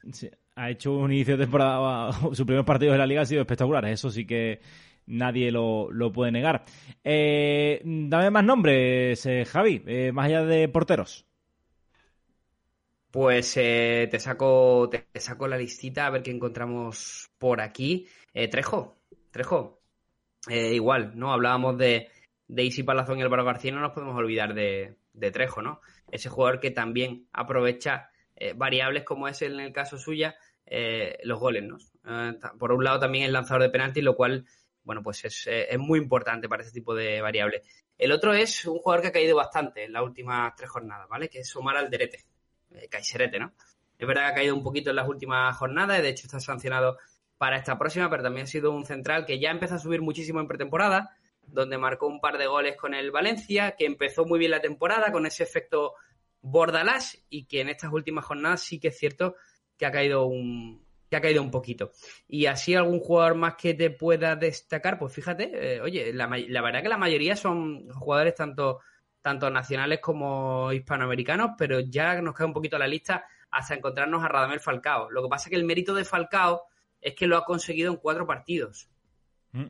ha 0.57 0.71
hecho 0.71 0.93
un 0.95 1.13
inicio 1.13 1.37
de 1.37 1.45
temporada, 1.45 2.11
sus 2.33 2.45
primeros 2.45 2.65
partidos 2.65 2.95
de 2.95 2.99
la 2.99 3.07
liga 3.07 3.21
han 3.21 3.27
sido 3.27 3.43
espectaculares, 3.43 3.93
eso 3.93 4.11
sí 4.11 4.27
que 4.27 4.61
nadie 5.07 5.53
lo, 5.53 5.93
lo 5.93 6.11
puede 6.11 6.33
negar. 6.33 6.65
dame 7.05 8.31
más 8.31 8.45
nombres, 8.45 9.29
Javi, 9.47 10.11
más 10.13 10.27
allá 10.27 10.45
de 10.47 10.69
porteros. 10.69 11.27
Pues 13.11 13.53
te 13.55 14.19
saco 14.19 14.91
te, 14.91 15.21
saco 15.21 15.47
la 15.47 15.59
listita 15.59 16.07
a 16.07 16.11
ver 16.11 16.23
qué 16.23 16.33
encontramos 16.33 17.31
por 17.39 17.61
aquí. 17.61 18.09
Eh, 18.35 18.49
Trejo, 18.49 18.97
Trejo, 19.31 19.81
eh, 20.49 20.75
igual, 20.75 21.13
¿no? 21.15 21.33
Hablábamos 21.33 21.79
de, 21.79 22.09
de 22.49 22.65
Isi 22.65 22.83
Palazón 22.83 23.21
y 23.21 23.23
Álvaro 23.23 23.45
García, 23.45 23.71
no 23.71 23.81
nos 23.81 23.93
podemos 23.93 24.17
olvidar 24.17 24.55
de, 24.55 24.97
Trejo, 25.33 25.63
¿no? 25.63 25.81
Ese 26.11 26.29
jugador 26.29 26.59
que 26.59 26.73
también 26.73 27.29
aprovecha 27.33 28.11
eh, 28.35 28.53
variables 28.53 29.05
como 29.05 29.29
es 29.29 29.41
en 29.43 29.61
el 29.61 29.73
caso 29.73 29.99
suya, 29.99 30.37
los 31.23 31.39
goles, 31.39 31.63
¿no? 31.63 31.77
por 32.59 32.73
un 32.73 32.83
lado 32.83 32.99
también 32.99 33.25
el 33.25 33.33
lanzador 33.33 33.63
de 33.63 33.69
penalti, 33.69 34.01
lo 34.01 34.17
cual, 34.17 34.47
bueno, 34.83 35.03
pues 35.03 35.25
es, 35.27 35.47
es, 35.47 35.79
muy 35.79 35.99
importante 35.99 36.49
para 36.49 36.63
ese 36.63 36.73
tipo 36.73 36.95
de 36.95 37.21
variables. 37.21 37.63
El 37.99 38.13
otro 38.13 38.33
es 38.33 38.65
un 38.65 38.79
jugador 38.79 39.03
que 39.03 39.09
ha 39.09 39.13
caído 39.13 39.37
bastante 39.37 39.85
en 39.85 39.93
las 39.93 40.03
últimas 40.03 40.55
tres 40.57 40.71
jornadas, 40.71 41.07
¿vale? 41.09 41.29
Que 41.29 41.41
es 41.41 41.55
Omar 41.55 41.77
Alderete, 41.77 42.25
Caiserete, 42.91 43.39
¿no? 43.39 43.53
Es 43.99 44.09
verdad 44.09 44.23
que 44.23 44.31
ha 44.31 44.35
caído 44.35 44.55
un 44.55 44.63
poquito 44.63 44.91
en 44.91 44.97
las 44.97 45.09
últimas 45.09 45.57
jornadas, 45.57 46.03
de 46.03 46.09
hecho 46.09 46.27
está 46.27 46.41
sancionado 46.41 46.99
para 47.39 47.57
esta 47.57 47.79
próxima, 47.79 48.09
pero 48.11 48.23
también 48.23 48.45
ha 48.45 48.49
sido 48.49 48.73
un 48.73 48.85
central 48.85 49.27
que 49.27 49.39
ya 49.39 49.51
empezó 49.51 49.75
a 49.75 49.79
subir 49.79 50.03
muchísimo 50.03 50.41
en 50.41 50.49
pretemporada, 50.49 51.17
donde 51.43 51.79
marcó 51.79 52.07
un 52.07 52.21
par 52.21 52.39
de 52.39 52.47
goles 52.47 52.77
con 52.77 52.95
el 52.95 53.11
Valencia, 53.11 53.75
que 53.77 53.87
empezó 53.87 54.25
muy 54.25 54.39
bien 54.39 54.51
la 54.51 54.61
temporada 54.61 55.13
con 55.13 55.27
ese 55.27 55.43
efecto 55.43 55.95
Bordalás 56.41 57.25
y 57.29 57.47
que 57.47 57.61
en 57.63 57.71
estas 57.71 57.93
últimas 57.93 58.25
jornadas 58.25 58.61
sí 58.61 58.79
que 58.79 58.89
es 58.89 58.99
cierto 58.99 59.37
que 59.79 59.87
ha 59.87 59.91
caído 59.91 60.27
un 60.27 60.85
que 61.09 61.17
ha 61.17 61.21
caído 61.21 61.43
un 61.43 61.51
poquito. 61.51 61.93
Y 62.27 62.47
así 62.47 62.75
algún 62.75 62.99
jugador 62.99 63.35
más 63.35 63.55
que 63.55 63.75
te 63.75 63.91
pueda 63.91 64.37
destacar, 64.37 64.99
pues 64.99 65.13
fíjate, 65.13 65.77
eh, 65.77 65.81
oye, 65.81 66.13
la, 66.13 66.27
la, 66.27 66.63
verdad 66.63 66.83
que 66.83 66.89
la 66.89 66.99
mayoría 66.99 67.37
son 67.37 67.89
jugadores 67.91 68.35
tanto, 68.35 68.81
tanto 69.21 69.51
nacionales 69.51 70.01
como 70.01 70.73
hispanoamericanos, 70.73 71.53
pero 71.57 71.81
ya 71.81 72.21
nos 72.21 72.35
cae 72.35 72.47
un 72.47 72.53
poquito 72.53 72.79
la 72.79 72.89
lista 72.89 73.25
hasta 73.51 73.75
encontrarnos 73.75 74.25
a 74.25 74.29
Radamel 74.29 74.61
Falcao. 74.61 75.11
Lo 75.11 75.23
que 75.23 75.29
pasa 75.29 75.49
es 75.49 75.51
que 75.51 75.57
el 75.57 75.65
mérito 75.65 75.95
de 75.95 76.05
Falcao 76.05 76.63
es 77.05 77.15
que 77.15 77.27
lo 77.27 77.37
ha 77.37 77.45
conseguido 77.45 77.93
en 77.93 77.99
cuatro 77.99 78.27
partidos. 78.27 78.89
Mm. 79.53 79.67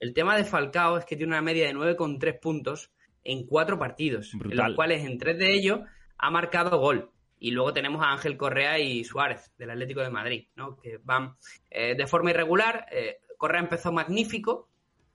El 0.00 0.12
tema 0.12 0.36
de 0.36 0.44
Falcao 0.44 0.98
es 0.98 1.04
que 1.06 1.16
tiene 1.16 1.32
una 1.32 1.40
media 1.40 1.66
de 1.66 1.74
9,3 1.74 2.40
puntos 2.40 2.90
en 3.22 3.46
cuatro 3.46 3.78
partidos, 3.78 4.34
en 4.34 4.56
los 4.56 4.74
cuales 4.74 5.04
en 5.04 5.16
tres 5.16 5.38
de 5.38 5.54
ellos 5.54 5.80
ha 6.18 6.30
marcado 6.30 6.78
gol. 6.78 7.10
Y 7.38 7.52
luego 7.52 7.72
tenemos 7.72 8.02
a 8.02 8.10
Ángel 8.10 8.36
Correa 8.36 8.78
y 8.78 9.04
Suárez, 9.04 9.52
del 9.58 9.70
Atlético 9.70 10.00
de 10.00 10.10
Madrid, 10.10 10.48
¿no? 10.56 10.76
que 10.76 10.98
van 11.02 11.36
eh, 11.70 11.94
de 11.94 12.06
forma 12.06 12.30
irregular. 12.30 12.86
Eh, 12.90 13.18
Correa 13.38 13.60
empezó 13.60 13.92
magnífico, 13.92 14.68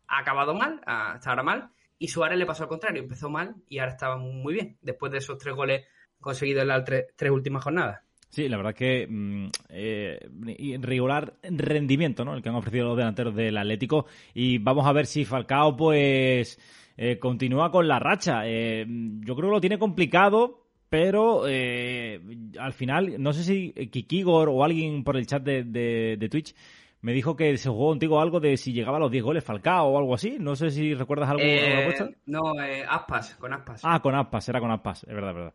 ha 0.07 0.19
acabado 0.19 0.53
mal, 0.53 0.81
hasta 0.85 1.29
ahora 1.29 1.43
mal, 1.43 1.69
y 1.97 2.07
Suárez 2.07 2.39
le 2.39 2.45
pasó 2.45 2.63
al 2.63 2.69
contrario, 2.69 3.01
empezó 3.01 3.29
mal 3.29 3.55
y 3.67 3.79
ahora 3.79 3.91
estaba 3.91 4.17
muy 4.17 4.53
bien, 4.53 4.77
después 4.81 5.11
de 5.11 5.17
esos 5.17 5.37
tres 5.37 5.55
goles 5.55 5.85
conseguidos 6.19 6.61
en 6.61 6.67
las 6.69 6.83
tres 6.85 7.31
últimas 7.31 7.63
jornadas. 7.63 8.01
Sí, 8.31 8.47
la 8.47 8.55
verdad 8.55 8.73
que 8.73 9.05
mm, 9.07 9.47
eh, 9.69 10.77
regular 10.79 11.33
rendimiento, 11.43 12.23
¿no? 12.23 12.33
El 12.33 12.41
que 12.41 12.47
han 12.47 12.55
ofrecido 12.55 12.87
los 12.87 12.97
delanteros 12.97 13.35
del 13.35 13.57
Atlético. 13.57 14.05
Y 14.33 14.57
vamos 14.57 14.87
a 14.87 14.93
ver 14.93 15.05
si 15.05 15.25
Falcao, 15.25 15.75
pues, 15.75 16.57
eh, 16.95 17.19
continúa 17.19 17.69
con 17.71 17.89
la 17.89 17.99
racha. 17.99 18.43
Eh, 18.45 18.85
yo 18.87 19.35
creo 19.35 19.49
que 19.49 19.55
lo 19.55 19.59
tiene 19.59 19.77
complicado, 19.77 20.63
pero 20.87 21.43
eh, 21.45 22.21
al 22.57 22.71
final, 22.71 23.21
no 23.21 23.33
sé 23.33 23.43
si 23.43 23.73
Kikigor 23.73 24.47
o 24.47 24.63
alguien 24.63 25.03
por 25.03 25.17
el 25.17 25.27
chat 25.27 25.43
de, 25.43 25.65
de, 25.65 26.29
Twitch 26.29 26.55
me 27.01 27.11
dijo 27.11 27.35
que 27.35 27.57
se 27.57 27.67
jugó 27.67 27.89
contigo 27.89 28.21
algo 28.21 28.39
de 28.39 28.55
si 28.55 28.71
llegaba 28.71 28.95
a 28.95 28.99
los 29.01 29.11
10 29.11 29.25
goles 29.25 29.43
Falcao 29.43 29.87
o 29.87 29.97
algo 29.97 30.15
así. 30.15 30.37
No 30.39 30.55
sé 30.55 30.71
si 30.71 30.93
recuerdas 30.93 31.29
algo. 31.29 31.43
Eh, 31.43 32.15
no, 32.27 32.53
Aspas, 32.87 33.35
con 33.35 33.51
Aspas. 33.51 33.81
Ah, 33.83 34.01
con 34.01 34.15
Aspas, 34.15 34.47
era 34.47 34.61
con 34.61 34.71
Aspas, 34.71 35.03
es 35.03 35.13
verdad, 35.13 35.31
es 35.31 35.35
verdad. 35.35 35.53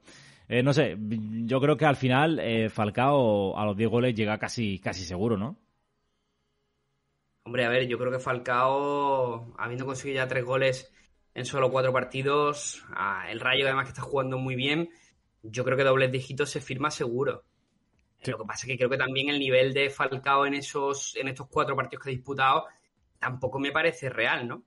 Eh, 0.48 0.62
no 0.62 0.72
sé, 0.72 0.96
yo 0.98 1.60
creo 1.60 1.76
que 1.76 1.86
al 1.86 1.96
final 1.96 2.38
eh, 2.38 2.68
Falcao 2.68 3.58
a 3.58 3.64
los 3.64 3.76
10 3.76 3.90
goles 3.90 4.14
llega 4.14 4.38
casi, 4.38 4.78
casi 4.78 5.04
seguro, 5.04 5.36
¿no? 5.36 5.56
Hombre, 7.44 7.64
a 7.64 7.68
ver, 7.68 7.86
yo 7.86 7.98
creo 7.98 8.10
que 8.10 8.18
Falcao, 8.18 9.54
habiendo 9.58 9.86
conseguido 9.86 10.16
ya 10.16 10.28
tres 10.28 10.44
goles 10.44 10.92
en 11.34 11.44
solo 11.44 11.70
cuatro 11.70 11.92
partidos, 11.92 12.84
el 13.28 13.40
Rayo 13.40 13.66
además 13.66 13.84
que 13.84 13.90
está 13.90 14.02
jugando 14.02 14.38
muy 14.38 14.56
bien, 14.56 14.88
yo 15.42 15.64
creo 15.64 15.76
que 15.76 15.84
dobles 15.84 16.10
dígitos 16.10 16.50
se 16.50 16.60
firma 16.60 16.90
seguro. 16.90 17.44
Lo 18.24 18.38
que 18.38 18.44
pasa 18.44 18.66
es 18.66 18.72
que 18.72 18.78
creo 18.78 18.90
que 18.90 18.96
también 18.96 19.28
el 19.28 19.38
nivel 19.38 19.72
de 19.72 19.90
Falcao 19.90 20.46
en 20.46 20.54
esos, 20.54 21.14
en 21.16 21.28
estos 21.28 21.46
cuatro 21.48 21.76
partidos 21.76 22.02
que 22.02 22.10
ha 22.10 22.14
disputado 22.16 22.66
tampoco 23.18 23.58
me 23.58 23.72
parece 23.72 24.08
real, 24.08 24.46
¿no? 24.48 24.64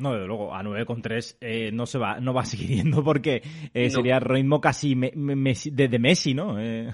No, 0.00 0.14
desde 0.14 0.26
luego, 0.26 0.54
a 0.54 0.62
9,3 0.62 1.36
eh, 1.40 1.70
no 1.72 1.86
se 1.86 1.98
va, 1.98 2.18
no 2.20 2.32
va 2.32 2.42
a 2.42 2.46
seguir 2.46 2.68
yendo 2.76 3.04
porque 3.04 3.42
eh, 3.72 3.90
sería 3.90 4.18
ritmo 4.18 4.60
casi 4.60 4.94
de, 4.94 5.98
Messi, 5.98 6.34
¿no? 6.34 6.58
Eh, 6.58 6.90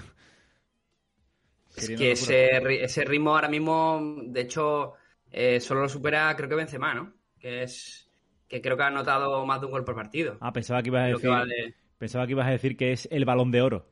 es 1.75 1.89
que 1.89 2.11
ese, 2.11 2.83
ese, 2.83 3.05
ritmo 3.05 3.35
ahora 3.35 3.47
mismo, 3.47 4.01
de 4.23 4.41
hecho, 4.41 4.93
eh, 5.31 5.59
solo 5.59 5.81
lo 5.81 5.89
supera 5.89 6.35
creo 6.35 6.49
que 6.49 6.55
Benzema, 6.55 6.93
¿no? 6.93 7.13
Que 7.39 7.63
es 7.63 8.09
que 8.47 8.61
creo 8.61 8.75
que 8.75 8.83
ha 8.83 8.87
anotado 8.87 9.45
más 9.45 9.59
de 9.59 9.67
un 9.67 9.71
gol 9.71 9.85
por 9.85 9.95
partido. 9.95 10.37
Ah, 10.41 10.51
pensaba 10.51 10.81
que 10.81 10.89
ibas 10.89 11.03
a 11.03 11.07
decir, 11.07 11.75
pensaba 11.97 12.25
que 12.25 12.31
ibas 12.31 12.47
a 12.47 12.51
decir 12.51 12.75
que 12.75 12.93
es 12.93 13.07
el 13.11 13.25
balón 13.25 13.51
de 13.51 13.61
oro. 13.61 13.85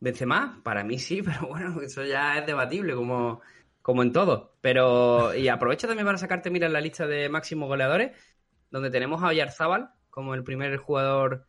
Benzema, 0.00 0.60
para 0.62 0.84
mí 0.84 0.98
sí, 0.98 1.22
pero 1.24 1.48
bueno, 1.48 1.80
eso 1.80 2.04
ya 2.04 2.38
es 2.38 2.46
debatible, 2.46 2.94
como 2.94 3.40
como 3.84 4.02
en 4.02 4.12
todo. 4.14 4.56
Pero, 4.62 5.34
y 5.34 5.48
aprovecho 5.48 5.86
también 5.86 6.06
para 6.06 6.16
sacarte, 6.16 6.48
mira, 6.48 6.66
en 6.66 6.72
la 6.72 6.80
lista 6.80 7.06
de 7.06 7.28
máximos 7.28 7.68
goleadores, 7.68 8.16
donde 8.70 8.90
tenemos 8.90 9.22
a 9.22 9.26
Oyarzábal 9.26 9.90
como 10.08 10.34
el 10.34 10.42
primer 10.42 10.78
jugador 10.78 11.46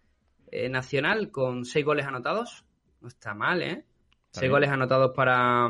eh, 0.52 0.68
nacional 0.68 1.32
con 1.32 1.64
seis 1.64 1.86
goles 1.86 2.06
anotados. 2.06 2.66
No 3.00 3.08
está 3.08 3.34
mal, 3.34 3.62
¿eh? 3.62 3.86
seis 4.32 4.52
goles 4.52 4.70
anotados 4.70 5.14
para, 5.16 5.70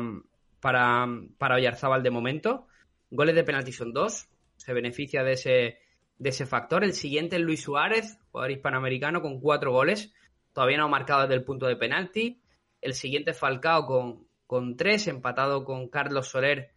para, 0.58 1.06
para 1.38 1.54
Oyarzábal 1.54 2.02
de 2.02 2.10
momento. 2.10 2.66
Goles 3.10 3.36
de 3.36 3.44
penalti 3.44 3.70
son 3.70 3.92
dos. 3.92 4.28
Se 4.56 4.72
beneficia 4.72 5.22
de 5.22 5.34
ese, 5.34 5.78
de 6.18 6.30
ese 6.30 6.46
factor. 6.46 6.82
El 6.82 6.94
siguiente 6.94 7.36
es 7.36 7.42
Luis 7.42 7.62
Suárez, 7.62 8.18
jugador 8.32 8.50
hispanoamericano, 8.50 9.22
con 9.22 9.38
cuatro 9.38 9.70
goles. 9.70 10.12
Todavía 10.52 10.78
no 10.78 10.86
ha 10.86 10.88
marcado 10.88 11.22
desde 11.22 11.34
el 11.34 11.44
punto 11.44 11.68
de 11.68 11.76
penalti. 11.76 12.42
El 12.80 12.94
siguiente 12.94 13.30
es 13.30 13.38
Falcao 13.38 13.86
con, 13.86 14.26
con 14.46 14.76
tres, 14.76 15.08
empatado 15.08 15.64
con 15.64 15.88
Carlos 15.88 16.28
Soler 16.28 16.72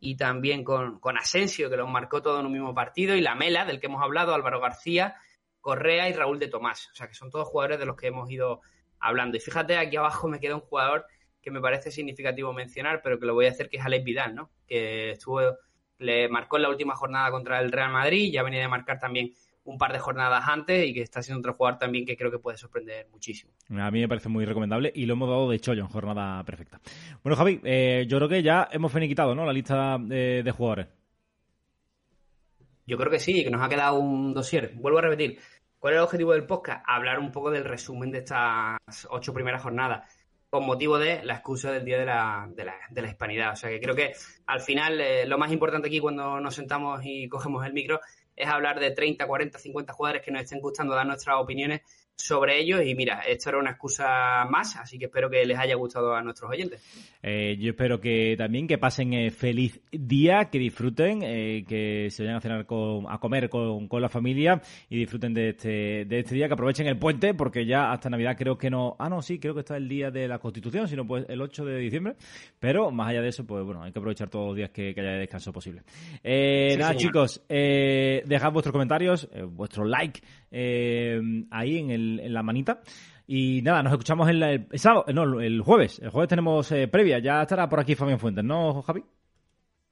y 0.00 0.16
también 0.16 0.64
con, 0.64 0.98
con 0.98 1.16
Asensio, 1.16 1.70
que 1.70 1.76
los 1.76 1.88
marcó 1.88 2.22
todo 2.22 2.40
en 2.40 2.46
un 2.46 2.52
mismo 2.52 2.74
partido, 2.74 3.14
y 3.14 3.20
la 3.20 3.34
Mela, 3.34 3.64
del 3.64 3.78
que 3.78 3.86
hemos 3.86 4.02
hablado, 4.02 4.34
Álvaro 4.34 4.60
García, 4.60 5.14
Correa 5.60 6.08
y 6.08 6.12
Raúl 6.12 6.38
de 6.38 6.48
Tomás. 6.48 6.88
O 6.90 6.94
sea, 6.94 7.06
que 7.06 7.14
son 7.14 7.30
todos 7.30 7.48
jugadores 7.48 7.78
de 7.78 7.86
los 7.86 7.96
que 7.96 8.08
hemos 8.08 8.28
ido 8.30 8.60
hablando. 8.98 9.36
Y 9.36 9.40
fíjate, 9.40 9.76
aquí 9.76 9.96
abajo 9.96 10.28
me 10.28 10.40
queda 10.40 10.56
un 10.56 10.60
jugador 10.62 11.06
que 11.40 11.50
me 11.50 11.60
parece 11.60 11.90
significativo 11.90 12.52
mencionar, 12.52 13.00
pero 13.02 13.18
que 13.18 13.26
lo 13.26 13.34
voy 13.34 13.46
a 13.46 13.50
hacer, 13.50 13.68
que 13.68 13.76
es 13.76 13.84
Alex 13.84 14.04
Vidal, 14.04 14.34
¿no? 14.34 14.50
Que 14.66 15.12
estuvo, 15.12 15.40
le 15.98 16.28
marcó 16.28 16.56
en 16.56 16.62
la 16.62 16.68
última 16.68 16.94
jornada 16.96 17.30
contra 17.30 17.60
el 17.60 17.72
Real 17.72 17.90
Madrid, 17.90 18.32
ya 18.32 18.42
venía 18.42 18.60
de 18.60 18.68
marcar 18.68 18.98
también 18.98 19.32
un 19.64 19.78
par 19.78 19.92
de 19.92 19.98
jornadas 19.98 20.44
antes 20.46 20.86
y 20.86 20.92
que 20.92 21.02
está 21.02 21.22
siendo 21.22 21.40
otro 21.40 21.54
jugador 21.54 21.78
también 21.78 22.04
que 22.04 22.16
creo 22.16 22.30
que 22.30 22.38
puede 22.38 22.56
sorprender 22.56 23.06
muchísimo. 23.12 23.52
A 23.78 23.90
mí 23.90 24.00
me 24.00 24.08
parece 24.08 24.28
muy 24.28 24.44
recomendable 24.44 24.92
y 24.94 25.06
lo 25.06 25.14
hemos 25.14 25.28
dado 25.28 25.50
de 25.50 25.60
chollo 25.60 25.82
en 25.82 25.88
jornada 25.88 26.42
perfecta. 26.44 26.80
Bueno, 27.22 27.36
Javi, 27.36 27.60
eh, 27.62 28.04
yo 28.08 28.18
creo 28.18 28.28
que 28.28 28.42
ya 28.42 28.68
hemos 28.72 28.92
finiquitado 28.92 29.34
¿no? 29.34 29.46
la 29.46 29.52
lista 29.52 29.98
de, 29.98 30.52
jugadores. 30.56 30.88
Yo 32.86 32.96
creo 32.98 33.10
que 33.10 33.20
sí, 33.20 33.44
que 33.44 33.50
nos 33.50 33.62
ha 33.62 33.68
quedado 33.68 33.94
un 33.94 34.34
dossier. 34.34 34.72
Vuelvo 34.74 34.98
a 34.98 35.02
repetir, 35.02 35.38
¿cuál 35.78 35.94
es 35.94 35.98
el 35.98 36.04
objetivo 36.04 36.32
del 36.32 36.46
podcast? 36.46 36.84
Hablar 36.86 37.20
un 37.20 37.30
poco 37.30 37.50
del 37.50 37.64
resumen 37.64 38.10
de 38.10 38.18
estas 38.18 38.78
ocho 39.10 39.32
primeras 39.32 39.62
jornadas. 39.62 40.12
con 40.50 40.66
motivo 40.66 40.98
de 40.98 41.24
la 41.24 41.34
excusa 41.34 41.70
del 41.72 41.84
Día 41.84 41.98
de 41.98 42.04
la, 42.04 42.46
de 42.54 42.64
la, 42.64 42.74
de 42.90 43.00
la 43.00 43.08
Hispanidad. 43.08 43.52
O 43.52 43.56
sea 43.56 43.70
que 43.70 43.80
creo 43.80 43.94
que 43.94 44.12
al 44.46 44.60
final 44.60 45.00
eh, 45.00 45.24
lo 45.24 45.38
más 45.38 45.50
importante 45.52 45.86
aquí 45.88 46.00
cuando 46.00 46.40
nos 46.40 46.54
sentamos 46.54 47.00
y 47.04 47.28
cogemos 47.28 47.64
el 47.64 47.72
micro 47.72 48.00
es 48.36 48.48
hablar 48.48 48.80
de 48.80 48.90
30, 48.90 49.26
40, 49.26 49.58
50 49.58 49.92
jugadores 49.92 50.22
que 50.22 50.30
nos 50.30 50.42
estén 50.42 50.60
gustando 50.60 50.94
dar 50.94 51.06
nuestras 51.06 51.36
opiniones 51.38 51.82
sobre 52.22 52.60
ellos 52.60 52.80
y 52.84 52.94
mira, 52.94 53.20
esto 53.20 53.50
era 53.50 53.58
una 53.58 53.70
excusa 53.70 54.46
más, 54.48 54.76
así 54.76 54.96
que 54.96 55.06
espero 55.06 55.28
que 55.28 55.44
les 55.44 55.58
haya 55.58 55.74
gustado 55.74 56.14
a 56.14 56.22
nuestros 56.22 56.50
oyentes. 56.50 56.80
Eh, 57.20 57.56
yo 57.58 57.70
espero 57.70 58.00
que 58.00 58.36
también 58.38 58.68
que 58.68 58.78
pasen 58.78 59.12
eh, 59.12 59.30
feliz 59.32 59.80
día, 59.90 60.48
que 60.50 60.58
disfruten, 60.58 61.22
eh, 61.22 61.64
que 61.66 62.10
se 62.10 62.22
vayan 62.22 62.36
a 62.36 62.40
cenar 62.40 62.66
con, 62.66 63.06
a 63.08 63.18
comer 63.18 63.48
con, 63.48 63.88
con, 63.88 64.00
la 64.00 64.08
familia 64.08 64.62
y 64.88 64.98
disfruten 64.98 65.34
de 65.34 65.48
este, 65.50 66.04
de 66.04 66.18
este 66.20 66.36
día, 66.36 66.46
que 66.46 66.54
aprovechen 66.54 66.86
el 66.86 66.96
puente, 66.96 67.34
porque 67.34 67.66
ya 67.66 67.90
hasta 67.90 68.08
Navidad 68.08 68.36
creo 68.38 68.56
que 68.56 68.70
no, 68.70 68.94
ah 69.00 69.08
no, 69.08 69.20
sí, 69.20 69.40
creo 69.40 69.54
que 69.54 69.60
está 69.60 69.76
el 69.76 69.88
día 69.88 70.12
de 70.12 70.28
la 70.28 70.38
Constitución, 70.38 70.86
sino 70.86 71.04
pues 71.04 71.26
el 71.28 71.40
8 71.40 71.64
de 71.64 71.78
diciembre, 71.78 72.14
pero 72.60 72.92
más 72.92 73.08
allá 73.08 73.22
de 73.22 73.28
eso, 73.28 73.44
pues 73.44 73.64
bueno, 73.64 73.82
hay 73.82 73.90
que 73.90 73.98
aprovechar 73.98 74.30
todos 74.30 74.48
los 74.48 74.56
días 74.56 74.70
que, 74.70 74.94
que 74.94 75.00
haya 75.00 75.12
de 75.12 75.18
descanso 75.18 75.52
posible. 75.52 75.82
Sí, 76.22 76.76
nada, 76.78 76.92
señor. 76.92 76.96
chicos, 76.96 77.44
dejad 77.48 78.52
vuestros 78.52 78.72
comentarios, 78.72 79.28
vuestro 79.48 79.84
like 79.84 80.20
ahí 80.52 81.78
en, 81.78 81.90
el, 81.90 82.20
en 82.20 82.34
la 82.34 82.42
manita. 82.42 82.82
Y 83.26 83.62
nada, 83.62 83.82
nos 83.82 83.92
escuchamos 83.92 84.28
el, 84.28 84.42
el, 84.42 84.66
el 84.70 84.78
sábado, 84.78 85.06
no, 85.12 85.40
el 85.40 85.62
jueves. 85.62 85.98
El 86.00 86.10
jueves 86.10 86.28
tenemos 86.28 86.70
eh, 86.72 86.88
previa. 86.88 87.18
Ya 87.18 87.42
estará 87.42 87.68
por 87.68 87.80
aquí 87.80 87.94
Fabián 87.94 88.18
Fuentes, 88.18 88.44
¿no, 88.44 88.82
Javi? 88.82 89.04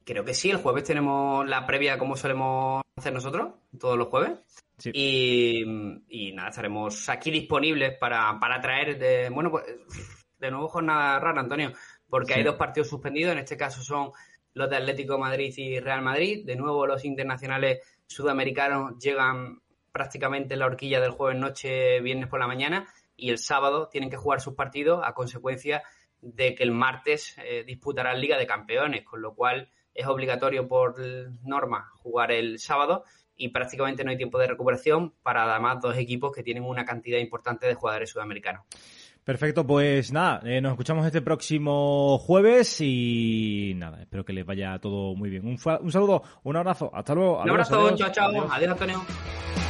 Creo 0.05 0.25
que 0.25 0.35
sí, 0.35 0.51
el 0.51 0.57
jueves 0.57 0.85
tenemos 0.85 1.49
la 1.49 1.67
previa 1.67 1.97
como 1.99 2.17
solemos 2.17 2.83
hacer 2.97 3.13
nosotros, 3.13 3.55
todos 3.79 3.97
los 3.97 4.09
jueves. 4.09 4.33
Sí. 4.79 4.91
Y, 4.93 5.65
y, 6.09 6.33
nada, 6.33 6.49
estaremos 6.49 7.09
aquí 7.09 7.31
disponibles 7.31 7.97
para, 7.99 8.39
para 8.41 8.61
traer 8.61 8.99
de, 8.99 9.31
bueno, 9.31 9.51
pues 9.51 9.65
de 10.39 10.51
nuevo 10.51 10.69
jornada 10.69 11.19
rara, 11.21 11.41
Antonio, 11.41 11.73
porque 12.09 12.33
sí. 12.33 12.39
hay 12.39 12.45
dos 12.45 12.57
partidos 12.57 12.89
suspendidos, 12.89 13.33
en 13.33 13.39
este 13.39 13.57
caso 13.57 13.83
son 13.83 14.11
los 14.55 14.69
de 14.69 14.77
Atlético 14.77 15.19
Madrid 15.19 15.53
y 15.57 15.79
Real 15.81 16.03
Madrid. 16.03 16.45
De 16.45 16.57
nuevo 16.57 16.87
los 16.87 17.05
internacionales 17.05 17.79
sudamericanos 18.07 18.99
llegan 18.99 19.61
prácticamente 19.93 20.55
en 20.55 20.61
la 20.61 20.67
horquilla 20.67 21.01
del 21.01 21.11
jueves 21.11 21.39
noche, 21.39 22.01
viernes 22.01 22.29
por 22.29 22.41
la 22.41 22.47
mañana 22.47 22.87
y 23.17 23.31
el 23.31 23.39
sábado 23.39 23.89
tienen 23.89 24.11
que 24.11 24.17
jugar 24.17 24.41
sus 24.41 24.55
partidos 24.55 25.03
a 25.05 25.13
consecuencia 25.13 25.83
de 26.21 26.55
que 26.55 26.63
el 26.63 26.73
martes 26.73 27.37
eh, 27.39 27.65
disputarán 27.65 28.21
Liga 28.21 28.39
de 28.39 28.47
Campeones, 28.47 29.05
con 29.05 29.23
lo 29.23 29.35
cual 29.35 29.71
es 29.95 30.07
obligatorio 30.07 30.69
por 30.69 30.97
norma 31.43 31.91
jugar 31.97 32.33
el 32.33 32.59
sábado 32.59 33.05
y 33.37 33.49
prácticamente 33.49 34.05
no 34.05 34.11
hay 34.11 34.17
tiempo 34.17 34.39
de 34.39 34.47
recuperación 34.47 35.15
para 35.23 35.51
además 35.51 35.81
dos 35.81 35.97
equipos 35.97 36.33
que 36.33 36.43
tienen 36.43 36.63
una 36.63 36.85
cantidad 36.85 37.19
importante 37.19 37.67
de 37.67 37.75
jugadores 37.75 38.11
sudamericanos. 38.11 38.65
Perfecto, 39.25 39.67
pues 39.67 40.13
nada, 40.13 40.41
eh, 40.45 40.61
nos 40.61 40.73
escuchamos 40.73 41.07
este 41.07 41.21
próximo 41.21 42.19
jueves 42.19 42.81
y 42.81 43.75
nada, 43.77 44.01
espero 44.01 44.25
que 44.25 44.33
les 44.33 44.47
vaya 44.47 44.79
todo 44.79 45.15
muy 45.15 45.31
bien. 45.31 45.47
Un, 45.47 45.59
un 45.81 45.93
saludo, 45.93 46.23
un 46.43 46.57
abrazo, 46.57 46.91
hasta 46.95 47.15
luego. 47.15 47.43
Un 47.43 47.51
abrazo, 47.51 47.81
adiós, 47.81 47.99
chao, 47.99 48.11
chao. 48.11 48.29
Adiós, 48.29 48.51
adiós 48.51 48.73
Antonio. 48.73 49.70